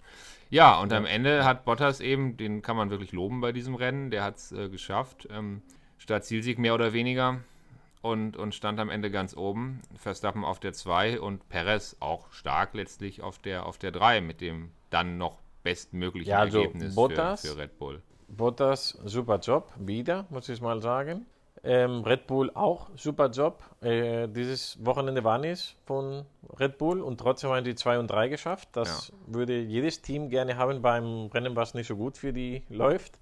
Ja, 0.49 0.79
und 0.79 0.93
am 0.93 1.05
Ende 1.05 1.45
hat 1.45 1.65
Bottas 1.65 1.99
eben, 1.99 2.37
den 2.37 2.61
kann 2.61 2.75
man 2.77 2.89
wirklich 2.89 3.11
loben 3.11 3.41
bei 3.41 3.51
diesem 3.51 3.75
Rennen, 3.75 4.11
der 4.11 4.23
hat 4.23 4.37
es 4.37 4.51
äh, 4.51 4.69
geschafft. 4.69 5.27
Ähm, 5.31 5.61
statt 5.97 6.25
Zielsieg 6.25 6.59
mehr 6.59 6.73
oder 6.75 6.93
weniger 6.93 7.39
und, 8.01 8.37
und 8.37 8.53
stand 8.53 8.79
am 8.79 8.89
Ende 8.89 9.09
ganz 9.09 9.35
oben. 9.35 9.81
Verstappen 9.95 10.43
auf 10.43 10.59
der 10.59 10.73
2 10.73 11.19
und 11.19 11.47
Perez 11.49 11.95
auch 11.99 12.31
stark 12.31 12.73
letztlich 12.73 13.21
auf 13.21 13.39
der, 13.39 13.65
auf 13.65 13.77
der 13.77 13.91
3 13.91 14.21
mit 14.21 14.41
dem 14.41 14.71
dann 14.89 15.17
noch 15.17 15.39
bestmöglichen 15.63 16.31
Ja, 16.31 16.39
also 16.39 16.59
Ergebnis 16.59 16.95
Bottas- 16.95 17.41
für, 17.41 17.53
für 17.53 17.57
Red 17.57 17.79
Bull. 17.79 18.01
Bottas, 18.27 18.97
super 19.05 19.39
Job, 19.39 19.71
wieder, 19.77 20.25
muss 20.29 20.49
ich 20.49 20.59
mal 20.61 20.81
sagen. 20.81 21.25
Ähm, 21.65 22.03
Red 22.03 22.27
Bull 22.27 22.51
auch, 22.55 22.89
super 22.97 23.29
Job. 23.29 23.63
Äh, 23.81 24.27
dieses 24.27 24.83
Wochenende 24.85 25.23
war 25.23 25.37
nicht 25.37 25.77
von 25.85 26.25
Red 26.59 26.77
Bull 26.77 27.01
und 27.01 27.19
trotzdem 27.19 27.51
haben 27.51 27.63
die 27.63 27.75
2 27.75 27.99
und 27.99 28.07
3 28.07 28.27
geschafft. 28.27 28.67
Das 28.73 29.13
würde 29.27 29.57
jedes 29.61 30.01
Team 30.01 30.29
gerne 30.29 30.57
haben 30.57 30.81
beim 30.81 31.27
Rennen, 31.33 31.55
was 31.55 31.73
nicht 31.73 31.87
so 31.87 31.95
gut 31.95 32.17
für 32.17 32.33
die 32.33 32.63
läuft. 32.69 33.17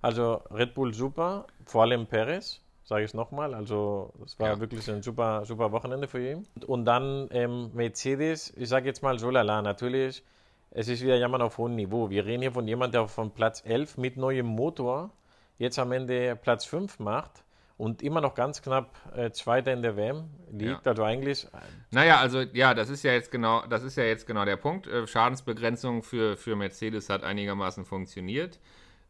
Also 0.00 0.42
Red 0.52 0.74
Bull 0.74 0.94
super, 0.94 1.46
vor 1.66 1.82
allem 1.82 2.06
Perez, 2.06 2.60
sage 2.84 3.04
ich 3.04 3.14
nochmal. 3.14 3.52
Also 3.52 4.12
es 4.24 4.38
war 4.38 4.50
Ja. 4.50 4.60
wirklich 4.60 4.88
ein 4.88 5.02
super, 5.02 5.44
super 5.44 5.72
Wochenende 5.72 6.06
für 6.06 6.24
ihn. 6.24 6.46
Und 6.66 6.84
dann 6.84 7.28
ähm, 7.32 7.70
Mercedes, 7.74 8.52
ich 8.56 8.68
sage 8.68 8.86
jetzt 8.86 9.02
mal 9.02 9.18
so 9.18 9.28
lala, 9.30 9.60
natürlich, 9.60 10.22
es 10.70 10.86
ist 10.86 11.02
wieder 11.02 11.16
Jammern 11.16 11.42
auf 11.42 11.58
hohem 11.58 11.74
Niveau. 11.74 12.10
Wir 12.10 12.24
reden 12.26 12.42
hier 12.42 12.52
von 12.52 12.66
jemandem, 12.68 13.00
der 13.02 13.08
von 13.08 13.32
Platz 13.32 13.62
11 13.66 13.98
mit 13.98 14.16
neuem 14.16 14.46
Motor 14.46 15.10
jetzt 15.58 15.80
am 15.80 15.90
Ende 15.90 16.36
Platz 16.36 16.64
5 16.64 17.00
macht 17.00 17.42
und 17.82 18.00
immer 18.00 18.20
noch 18.20 18.36
ganz 18.36 18.62
knapp 18.62 18.94
äh, 19.12 19.32
Zweiter 19.32 19.72
in 19.72 19.82
der 19.82 19.96
WM 19.96 20.30
liegt. 20.52 20.86
Ja. 20.86 20.90
Also 20.92 21.02
eigentlich, 21.02 21.48
Naja, 21.90 22.20
also 22.20 22.42
ja, 22.42 22.74
das 22.74 22.88
ist 22.88 23.02
ja 23.02 23.12
jetzt 23.12 23.32
genau, 23.32 23.66
das 23.66 23.82
ist 23.82 23.96
ja 23.96 24.04
jetzt 24.04 24.24
genau 24.24 24.44
der 24.44 24.56
Punkt. 24.56 24.86
Äh, 24.86 25.04
Schadensbegrenzung 25.08 26.04
für, 26.04 26.36
für 26.36 26.54
Mercedes 26.54 27.08
hat 27.08 27.24
einigermaßen 27.24 27.84
funktioniert. 27.84 28.60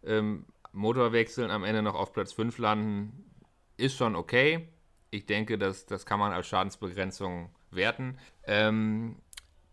Ähm, 0.03 0.47
Motorwechseln 0.73 1.51
am 1.51 1.65
Ende 1.65 1.83
noch 1.83 1.95
auf 1.95 2.15
Platz 2.15 2.33
5 2.33 2.57
landen, 2.57 3.31
ist 3.77 3.95
schon 3.95 4.17
okay. 4.17 4.71
Ich 5.11 5.27
denke, 5.27 5.59
das, 5.59 5.85
das 5.85 6.07
kann 6.07 6.19
man 6.19 6.33
als 6.33 6.47
Schadensbegrenzung 6.47 7.51
werten. 7.71 8.17
Ähm, 8.45 9.17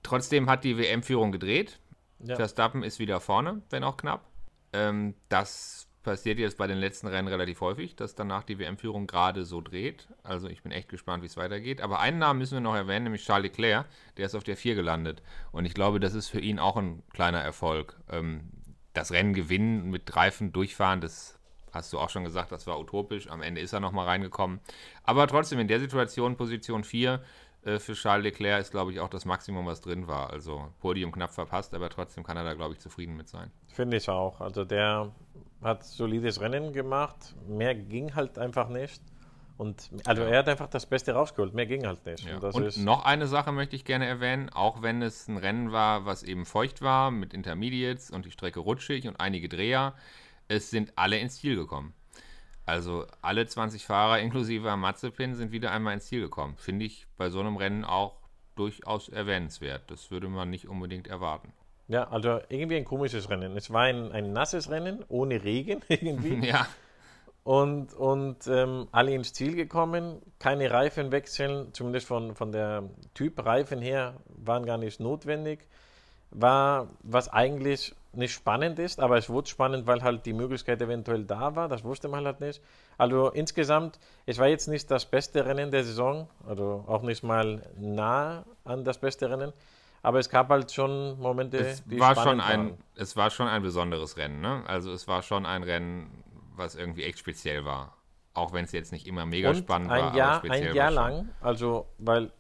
trotzdem 0.04 0.50
hat 0.50 0.66
die 0.66 0.78
WM-Führung 0.78 1.32
gedreht. 1.32 1.80
Ja. 2.20 2.36
Verstappen 2.36 2.84
ist 2.84 3.00
wieder 3.00 3.22
vorne, 3.22 3.62
wenn 3.70 3.86
auch 3.86 3.96
knapp. 3.96 4.28
Ähm, 4.74 5.16
das 5.30 5.89
passiert 6.04 6.40
jetzt 6.40 6.58
bei 6.58 6.68
den 6.68 6.78
letzten 6.78 7.08
Rennen 7.08 7.28
relativ 7.28 7.62
häufig, 7.62 7.96
dass 7.96 8.16
danach 8.16 8.44
die 8.44 8.58
WM-Führung 8.58 9.08
gerade 9.08 9.44
so 9.46 9.62
dreht. 9.62 10.08
Also 10.24 10.48
ich 10.48 10.64
bin 10.64 10.72
echt 10.72 10.90
gespannt, 10.90 11.24
wie 11.24 11.28
es 11.28 11.38
weitergeht. 11.38 11.82
Aber 11.82 12.00
einen 12.00 12.20
Namen 12.20 12.40
müssen 12.40 12.56
wir 12.56 12.62
noch 12.62 12.76
erwähnen, 12.76 13.04
nämlich 13.04 13.26
Charles 13.26 13.52
Leclerc. 13.52 13.86
Der 14.18 14.26
ist 14.26 14.36
auf 14.36 14.44
der 14.44 14.58
4 14.58 14.76
gelandet. 14.76 15.22
Und 15.52 15.66
ich 15.66 15.74
glaube, 15.74 16.00
das 16.00 16.14
ist 16.14 16.30
für 16.30 16.40
ihn 16.40 16.60
auch 16.60 16.78
ein 16.78 17.04
kleiner 17.14 17.40
Erfolg. 17.40 17.98
Ähm, 18.10 18.50
das 18.94 19.12
Rennen 19.12 19.34
gewinnen, 19.34 19.90
mit 19.90 20.16
Reifen 20.16 20.52
durchfahren, 20.52 21.02
das 21.02 21.40
hast 21.72 21.94
du 21.94 22.00
auch 22.00 22.10
schon 22.10 22.24
gesagt, 22.24 22.52
das 22.52 22.66
war 22.66 22.80
utopisch. 22.80 23.30
Am 23.30 23.42
Ende 23.42 23.62
ist 23.62 23.74
er 23.74 23.80
nochmal 23.80 24.06
reingekommen. 24.06 24.60
Aber 25.04 25.28
trotzdem 25.28 25.60
in 25.60 25.68
der 25.68 25.80
Situation, 25.80 26.38
Position 26.38 26.84
4 26.84 27.22
äh, 27.64 27.80
für 27.80 27.94
Charles 27.94 28.24
Leclerc 28.24 28.62
ist, 28.62 28.72
glaube 28.72 28.92
ich, 28.92 29.00
auch 29.00 29.10
das 29.10 29.26
Maximum, 29.26 29.66
was 29.66 29.82
drin 29.82 30.08
war. 30.08 30.30
Also 30.30 30.72
Podium 30.80 31.12
knapp 31.12 31.32
verpasst, 31.32 31.74
aber 31.74 31.90
trotzdem 31.90 32.24
kann 32.24 32.38
er 32.38 32.44
da, 32.44 32.54
glaube 32.54 32.74
ich, 32.74 32.80
zufrieden 32.80 33.16
mit 33.18 33.28
sein. 33.28 33.52
Finde 33.68 33.98
ich 33.98 34.10
auch. 34.10 34.40
Also 34.42 34.66
der 34.66 35.12
hat 35.62 35.84
solides 35.84 36.40
Rennen 36.40 36.74
gemacht. 36.74 37.36
Mehr 37.48 37.76
ging 37.76 38.16
halt 38.16 38.38
einfach 38.38 38.70
nicht. 38.70 39.02
Und 39.58 39.90
also 40.06 40.22
er 40.22 40.40
hat 40.40 40.48
einfach 40.48 40.70
das 40.70 40.86
Beste 40.86 41.12
rausgeholt, 41.12 41.54
mehr 41.54 41.66
ging 41.66 41.86
halt 41.86 42.06
nicht. 42.06 42.26
Ja. 42.26 42.38
Und, 42.38 42.46
und 42.56 42.78
noch 42.78 43.04
eine 43.04 43.28
Sache 43.28 43.52
möchte 43.52 43.76
ich 43.76 43.84
gerne 43.84 44.06
erwähnen, 44.06 44.50
auch 44.50 44.82
wenn 44.82 45.02
es 45.02 45.28
ein 45.28 45.36
Rennen 45.36 45.74
war, 45.74 46.06
was 46.06 46.24
eben 46.24 46.46
feucht 46.46 46.82
war, 46.82 47.12
mit 47.12 47.34
Intermediates 47.34 48.10
und 48.10 48.26
die 48.26 48.32
Strecke 48.32 48.62
rutschig 48.62 49.06
und 49.06 49.20
einige 49.20 49.50
Dreher, 49.50 49.96
es 50.48 50.70
sind 50.70 50.94
alle 50.96 51.20
ins 51.20 51.36
Ziel 51.36 51.58
gekommen. 51.58 51.94
Also 52.70 53.06
alle 53.22 53.46
20 53.46 53.86
Fahrer 53.86 54.20
inklusive 54.20 54.76
Mazepin 54.76 55.36
sind 55.36 55.52
wieder 55.52 55.72
einmal 55.72 55.94
ins 55.94 56.06
Ziel 56.06 56.22
gekommen. 56.22 56.56
Finde 56.58 56.86
ich 56.86 57.08
bei 57.18 57.30
so 57.30 57.40
einem 57.40 57.58
Rennen 57.58 57.84
auch 57.84 58.16
durchaus 58.56 59.10
erwähnenswert. 59.10 59.84
Das 59.88 60.12
würde 60.12 60.28
man 60.28 60.50
nicht 60.50 60.68
unbedingt 60.68 61.08
erwarten. 61.08 61.54
Ja, 61.88 62.08
also 62.10 62.40
irgendwie 62.50 62.78
ein 62.78 62.86
komisches 62.86 63.30
Rennen. 63.30 63.58
Es 63.58 63.72
war 63.72 63.84
ein, 63.84 64.12
ein 64.12 64.32
nasses 64.32 64.70
Rennen, 64.70 65.04
ohne 65.08 65.44
Regen 65.44 65.82
irgendwie. 65.88 66.46
ja 66.48 66.68
und, 67.50 67.96
und 67.96 68.46
ähm, 68.48 68.88
alle 68.92 69.12
ins 69.14 69.34
Ziel 69.34 69.56
gekommen. 69.56 70.22
Keine 70.38 70.70
Reifen 70.70 71.12
wechseln, 71.12 71.74
zumindest 71.74 72.06
von, 72.06 72.36
von 72.36 72.52
der 72.52 72.84
Typ 73.16 73.44
Reifen 73.44 73.82
her, 73.82 74.18
waren 74.28 74.68
gar 74.68 74.78
nicht 74.78 75.00
notwendig. 75.00 75.68
War, 76.30 76.90
was 77.02 77.28
eigentlich 77.30 77.96
nicht 78.14 78.34
spannend 78.34 78.80
ist, 78.80 79.00
aber 79.00 79.18
es 79.18 79.30
wurde 79.30 79.48
spannend, 79.48 79.86
weil 79.86 80.02
halt 80.02 80.26
die 80.26 80.34
Möglichkeit 80.34 80.82
eventuell 80.82 81.26
da 81.26 81.56
war. 81.56 81.68
Das 81.68 81.84
wusste 81.84 82.08
man 82.08 82.26
halt 82.26 82.40
nicht. 82.40 82.62
Also 82.98 83.30
insgesamt, 83.30 84.00
es 84.26 84.38
war 84.38 84.48
jetzt 84.48 84.68
nicht 84.68 84.90
das 84.90 85.06
beste 85.06 85.46
Rennen 85.46 85.72
der 85.72 85.84
Saison, 85.84 86.28
also 86.48 86.84
auch 86.88 87.04
nicht 87.04 87.24
mal 87.24 87.62
nah 87.78 88.46
an 88.64 88.84
das 88.84 88.98
beste 88.98 89.30
Rennen. 89.30 89.54
Aber 90.02 90.20
es 90.20 90.30
gab 90.30 90.50
halt 90.50 90.72
schon 90.72 91.20
Momente, 91.20 91.58
es 91.58 91.84
die 91.84 92.00
war 92.00 92.16
schon 92.16 92.40
ein, 92.40 92.60
waren. 92.70 92.78
Es 92.96 93.16
war 93.18 93.30
schon 93.30 93.48
ein 93.48 93.62
besonderes 93.62 94.18
Rennen. 94.18 94.42
Ne? 94.42 94.64
Also 94.66 94.92
es 94.92 95.08
war 95.08 95.22
schon 95.22 95.46
ein 95.46 95.64
Rennen, 95.64 96.24
was 96.56 96.76
irgendwie 96.76 97.04
echt 97.04 97.20
speziell 97.20 97.66
war. 97.66 97.96
Auch 98.34 98.54
wenn 98.54 98.64
es 98.66 98.72
jetzt 98.72 98.92
nicht 98.92 99.08
immer 99.08 99.26
mega 99.26 99.50
und 99.50 99.58
spannend 99.58 99.92
ein 99.92 100.04
war. 100.06 100.16
Jahr, 100.16 100.44
ein 100.44 100.74
Jahr 100.74 100.92
lang, 100.92 101.30
also 101.42 101.88
weil, 101.98 102.32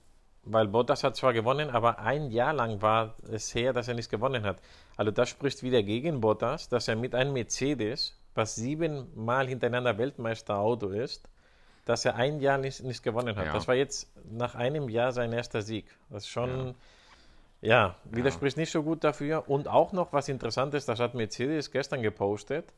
weil 0.51 0.67
Bottas 0.67 1.03
hat 1.03 1.15
zwar 1.15 1.33
gewonnen, 1.33 1.69
aber 1.69 1.99
ein 1.99 2.31
Jahr 2.31 2.53
lang 2.53 2.81
war 2.81 3.15
es 3.31 3.53
her, 3.53 3.71
dass 3.73 3.87
er 3.87 3.93
nicht 3.93 4.09
gewonnen 4.09 4.43
hat. 4.43 4.57
Also 4.97 5.11
das 5.11 5.29
spricht 5.29 5.63
wieder 5.63 5.83
gegen 5.83 6.21
Bottas, 6.21 6.69
dass 6.69 6.87
er 6.87 6.95
mit 6.95 7.13
einem 7.13 7.33
Mercedes, 7.33 8.17
was 8.35 8.55
siebenmal 8.55 9.47
hintereinander 9.47 9.97
Weltmeisterauto 9.97 10.89
ist, 10.89 11.29
dass 11.85 12.05
er 12.05 12.15
ein 12.15 12.39
Jahr 12.39 12.57
nicht, 12.57 12.83
nicht 12.83 13.03
gewonnen 13.03 13.35
hat. 13.35 13.45
Ja. 13.45 13.53
Das 13.53 13.67
war 13.67 13.75
jetzt 13.75 14.11
nach 14.29 14.55
einem 14.55 14.89
Jahr 14.89 15.11
sein 15.11 15.31
erster 15.33 15.61
Sieg. 15.61 15.85
Das 16.09 16.23
ist 16.23 16.29
schon, 16.29 16.75
ja, 17.61 17.87
ja 17.87 17.95
widerspricht 18.05 18.57
ja. 18.57 18.61
nicht 18.61 18.71
so 18.71 18.83
gut 18.83 19.03
dafür. 19.03 19.47
Und 19.47 19.67
auch 19.67 19.91
noch 19.91 20.13
was 20.13 20.29
Interessantes, 20.29 20.85
das 20.85 20.99
hat 20.99 21.13
Mercedes 21.13 21.71
gestern 21.71 22.01
gepostet 22.01 22.73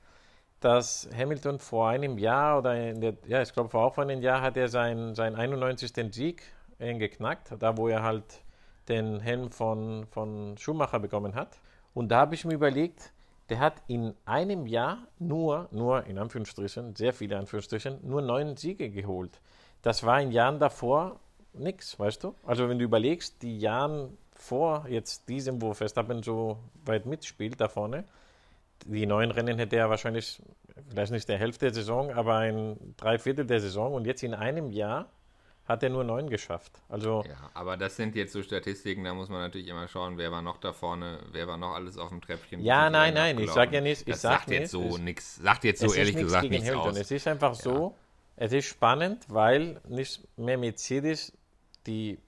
dass 0.62 1.10
Hamilton 1.18 1.58
vor 1.58 1.90
einem 1.90 2.20
Jahr 2.20 2.60
oder 2.60 2.94
der, 2.94 3.16
ja, 3.26 3.42
ich 3.42 3.52
glaube 3.52 3.70
vor 3.70 3.84
auch 3.84 3.96
vor 3.96 4.04
einem 4.04 4.22
Jahr 4.22 4.42
hat 4.42 4.56
er 4.58 4.70
seinen 4.70 5.16
sein 5.16 5.36
91. 5.36 5.92
Sieg 6.14 6.44
geknackt, 6.82 7.54
da 7.60 7.78
wo 7.78 7.88
er 7.88 8.04
halt 8.04 8.44
den 8.90 9.20
Helm 9.20 9.52
von, 9.52 10.06
von 10.08 10.58
Schumacher 10.58 11.00
bekommen 11.00 11.36
hat. 11.36 11.60
Und 11.94 12.10
da 12.10 12.22
habe 12.22 12.36
ich 12.36 12.46
mir 12.46 12.54
überlegt, 12.54 13.14
der 13.50 13.60
hat 13.60 13.82
in 13.88 14.14
einem 14.26 14.66
Jahr 14.66 15.08
nur, 15.20 15.68
nur 15.72 16.06
in 16.06 16.18
Anführungsstrichen, 16.18 16.96
sehr 16.96 17.14
viele 17.14 17.38
Anführungsstrichen, 17.38 18.00
nur 18.02 18.22
neun 18.22 18.56
Siege 18.56 18.90
geholt. 18.90 19.42
Das 19.82 20.06
war 20.06 20.22
in 20.22 20.32
Jahren 20.32 20.60
davor 20.60 21.20
nichts, 21.54 22.00
weißt 22.00 22.24
du? 22.24 22.36
Also 22.46 22.70
wenn 22.70 22.80
du 22.80 22.86
überlegst, 22.86 23.42
die 23.42 23.60
Jahren 23.60 24.18
vor 24.34 24.86
jetzt 24.88 25.28
diesem, 25.28 25.62
wo 25.62 25.74
Verstappen 25.74 26.24
so 26.24 26.58
weit 26.86 27.06
mitspielt 27.06 27.60
da 27.60 27.68
vorne, 27.68 28.06
die 28.86 29.06
neuen 29.06 29.32
Rennen 29.32 29.60
hätte 29.60 29.76
er 29.76 29.90
wahrscheinlich, 29.90 30.42
vielleicht 30.90 31.12
nicht 31.12 31.30
der 31.30 31.38
Hälfte 31.38 31.66
der 31.66 31.74
Saison, 31.74 32.12
aber 32.12 32.38
ein 32.38 32.96
Dreiviertel 32.98 33.46
der 33.46 33.60
Saison 33.60 33.94
und 33.94 34.06
jetzt 34.06 34.24
in 34.24 34.34
einem 34.34 34.72
Jahr 34.72 35.10
hat 35.66 35.84
er 35.84 35.90
nur 35.90 36.04
neun 36.04 36.30
geschafft. 36.30 36.82
Also 36.90 37.24
ja, 37.28 37.50
aber 37.54 37.78
das 37.78 37.96
sind 37.96 38.16
jetzt 38.16 38.34
so 38.34 38.42
Statistiken, 38.44 39.04
da 39.04 39.14
muss 39.14 39.30
man 39.30 39.42
natürlich 39.42 39.68
immer 39.68 39.88
schauen, 39.88 40.18
wer 40.18 40.32
war 40.32 40.42
noch 40.42 40.58
da 40.58 40.74
vorne, 40.74 41.20
wer 41.32 41.48
war 41.48 41.58
noch 41.58 41.74
alles 41.76 41.98
auf 41.98 42.10
dem 42.10 42.22
Treppchen. 42.22 42.62
Ja, 42.62 42.90
nein, 42.90 43.14
nein, 43.14 43.40
ich 43.40 43.52
sage 43.52 43.76
ja 43.76 43.82
nicht, 43.82 44.02
ich 44.02 44.14
das 44.14 44.22
sagt 44.22 44.50
jetzt 44.50 44.72
so 44.72 44.98
nichts, 44.98 45.36
sagt 45.36 45.64
jetzt 45.64 45.82
so 45.82 45.94
ehrlich 45.94 46.16
gesagt 46.16 46.50
nichts 46.50 46.70
aus. 46.72 46.98
Es 46.98 47.12
ist 47.12 47.28
einfach 47.28 47.56
ja. 47.56 47.62
so, 47.62 47.96
es 48.36 48.52
ist 48.52 48.66
spannend, 48.66 49.26
weil 49.28 49.80
nicht 49.88 50.28
mehr 50.38 50.58
Mercedes 50.58 51.34
die 51.88 52.20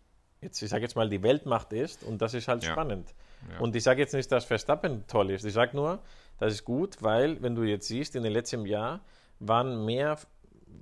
jetzt 0.41 0.61
ich 0.61 0.69
sage 0.69 0.83
jetzt 0.83 0.95
mal 0.95 1.09
die 1.09 1.21
Weltmacht 1.21 1.73
ist 1.73 2.03
und 2.03 2.21
das 2.21 2.33
ist 2.33 2.47
halt 2.47 2.63
ja. 2.63 2.71
spannend. 2.71 3.13
Und 3.59 3.75
ich 3.75 3.83
sage 3.83 4.01
jetzt 4.01 4.13
nicht, 4.13 4.31
dass 4.31 4.45
Verstappen 4.45 5.05
toll 5.07 5.31
ist. 5.31 5.43
Ich 5.43 5.53
sage 5.53 5.75
nur, 5.75 5.99
das 6.39 6.53
ist 6.53 6.65
gut, 6.65 7.01
weil, 7.01 7.41
wenn 7.41 7.55
du 7.55 7.63
jetzt 7.63 7.87
siehst, 7.87 8.15
in 8.15 8.23
den 8.23 8.31
letzten 8.31 8.65
Jahren 8.65 9.01
waren 9.39 9.85
mehr 9.85 10.17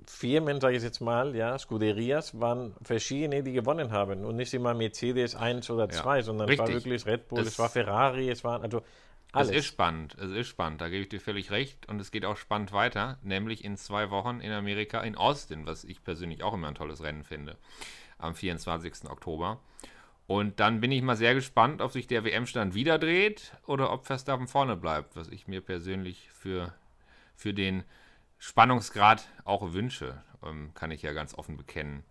Firmen, 0.06 0.60
sage 0.60 0.76
ich 0.76 0.82
jetzt 0.82 1.00
mal, 1.00 1.34
ja, 1.34 1.58
Scuderias, 1.58 2.38
waren 2.40 2.74
verschiedene, 2.82 3.42
die 3.42 3.52
gewonnen 3.52 3.92
haben. 3.92 4.24
Und 4.24 4.36
nicht 4.36 4.52
immer 4.54 4.74
Mercedes 4.74 5.34
1 5.34 5.70
oder 5.70 5.88
2, 5.88 6.16
ja, 6.16 6.22
sondern 6.22 6.48
richtig. 6.48 6.68
es 6.68 6.74
war 6.74 6.74
wirklich 6.74 7.06
Red 7.06 7.28
Bull, 7.28 7.40
es, 7.40 7.48
es 7.48 7.58
war 7.58 7.68
Ferrari, 7.68 8.30
es 8.30 8.44
war, 8.44 8.62
also 8.62 8.82
alles. 9.32 9.50
Es 9.50 9.56
ist 9.56 9.66
spannend, 9.66 10.14
es 10.20 10.30
ist 10.30 10.48
spannend, 10.48 10.82
da 10.82 10.90
gebe 10.90 11.02
ich 11.02 11.08
dir 11.08 11.20
völlig 11.20 11.50
recht. 11.50 11.88
Und 11.88 12.00
es 12.00 12.10
geht 12.10 12.26
auch 12.26 12.36
spannend 12.36 12.72
weiter, 12.72 13.18
nämlich 13.22 13.64
in 13.64 13.76
zwei 13.76 14.10
Wochen 14.10 14.40
in 14.40 14.52
Amerika, 14.52 15.00
in 15.00 15.16
Austin, 15.16 15.64
was 15.64 15.84
ich 15.84 16.04
persönlich 16.04 16.42
auch 16.42 16.52
immer 16.52 16.68
ein 16.68 16.74
tolles 16.74 17.02
Rennen 17.02 17.24
finde, 17.24 17.56
am 18.18 18.34
24. 18.34 19.08
Oktober. 19.08 19.58
Und 20.26 20.60
dann 20.60 20.80
bin 20.80 20.92
ich 20.92 21.02
mal 21.02 21.16
sehr 21.16 21.34
gespannt, 21.34 21.80
ob 21.80 21.92
sich 21.92 22.06
der 22.06 22.24
WM-Stand 22.24 22.74
wieder 22.74 22.98
dreht 22.98 23.52
oder 23.66 23.90
ob 23.92 24.06
Verstappen 24.06 24.46
vorne 24.46 24.76
bleibt, 24.76 25.16
was 25.16 25.28
ich 25.28 25.48
mir 25.48 25.62
persönlich 25.62 26.28
für, 26.30 26.74
für 27.34 27.54
den 27.54 27.84
Spannungsgrad 28.42 29.28
auch 29.44 29.72
wünsche. 29.72 30.20
Ähm, 30.44 30.72
kann 30.74 30.90
ich 30.90 31.00
ja 31.02 31.12
ganz 31.12 31.32
offen 31.38 31.56
bekennen, 31.56 32.02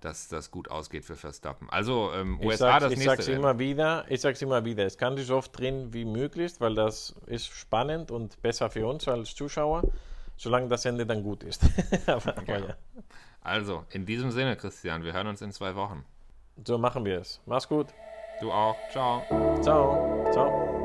dass 0.00 0.28
das 0.28 0.52
gut 0.52 0.70
ausgeht 0.70 1.04
für 1.04 1.16
Verstappen. 1.16 1.68
Also 1.70 2.12
ähm, 2.14 2.38
USA 2.40 2.56
sag, 2.74 2.80
das 2.82 2.92
ich 2.92 2.98
nächste. 2.98 3.16
Sag's 3.16 3.28
immer 3.28 3.58
wieder, 3.58 4.04
ich 4.08 4.20
sage 4.20 4.34
es 4.34 4.42
immer 4.42 4.64
wieder, 4.64 4.86
es 4.86 4.96
kann 4.96 5.16
sich 5.16 5.26
so 5.26 5.36
oft 5.36 5.58
drehen 5.58 5.92
wie 5.92 6.04
möglich, 6.04 6.52
weil 6.60 6.76
das 6.76 7.16
ist 7.26 7.46
spannend 7.46 8.12
und 8.12 8.40
besser 8.42 8.70
für 8.70 8.86
uns 8.86 9.08
als 9.08 9.34
Zuschauer, 9.34 9.82
solange 10.36 10.68
das 10.68 10.84
Ende 10.84 11.04
dann 11.04 11.24
gut 11.24 11.42
ist. 11.42 11.64
aber, 12.06 12.38
aber 12.38 12.58
ja. 12.60 12.76
Also, 13.40 13.84
in 13.90 14.06
diesem 14.06 14.30
Sinne, 14.30 14.54
Christian, 14.54 15.02
wir 15.02 15.12
hören 15.12 15.26
uns 15.26 15.42
in 15.42 15.50
zwei 15.50 15.74
Wochen. 15.74 16.04
So 16.64 16.78
machen 16.78 17.04
wir 17.04 17.18
es. 17.18 17.40
Mach's 17.44 17.66
gut. 17.66 17.88
Du 18.40 18.52
auch. 18.52 18.76
Ciao. 18.92 19.24
Ciao. 19.60 20.30
Ciao. 20.32 20.81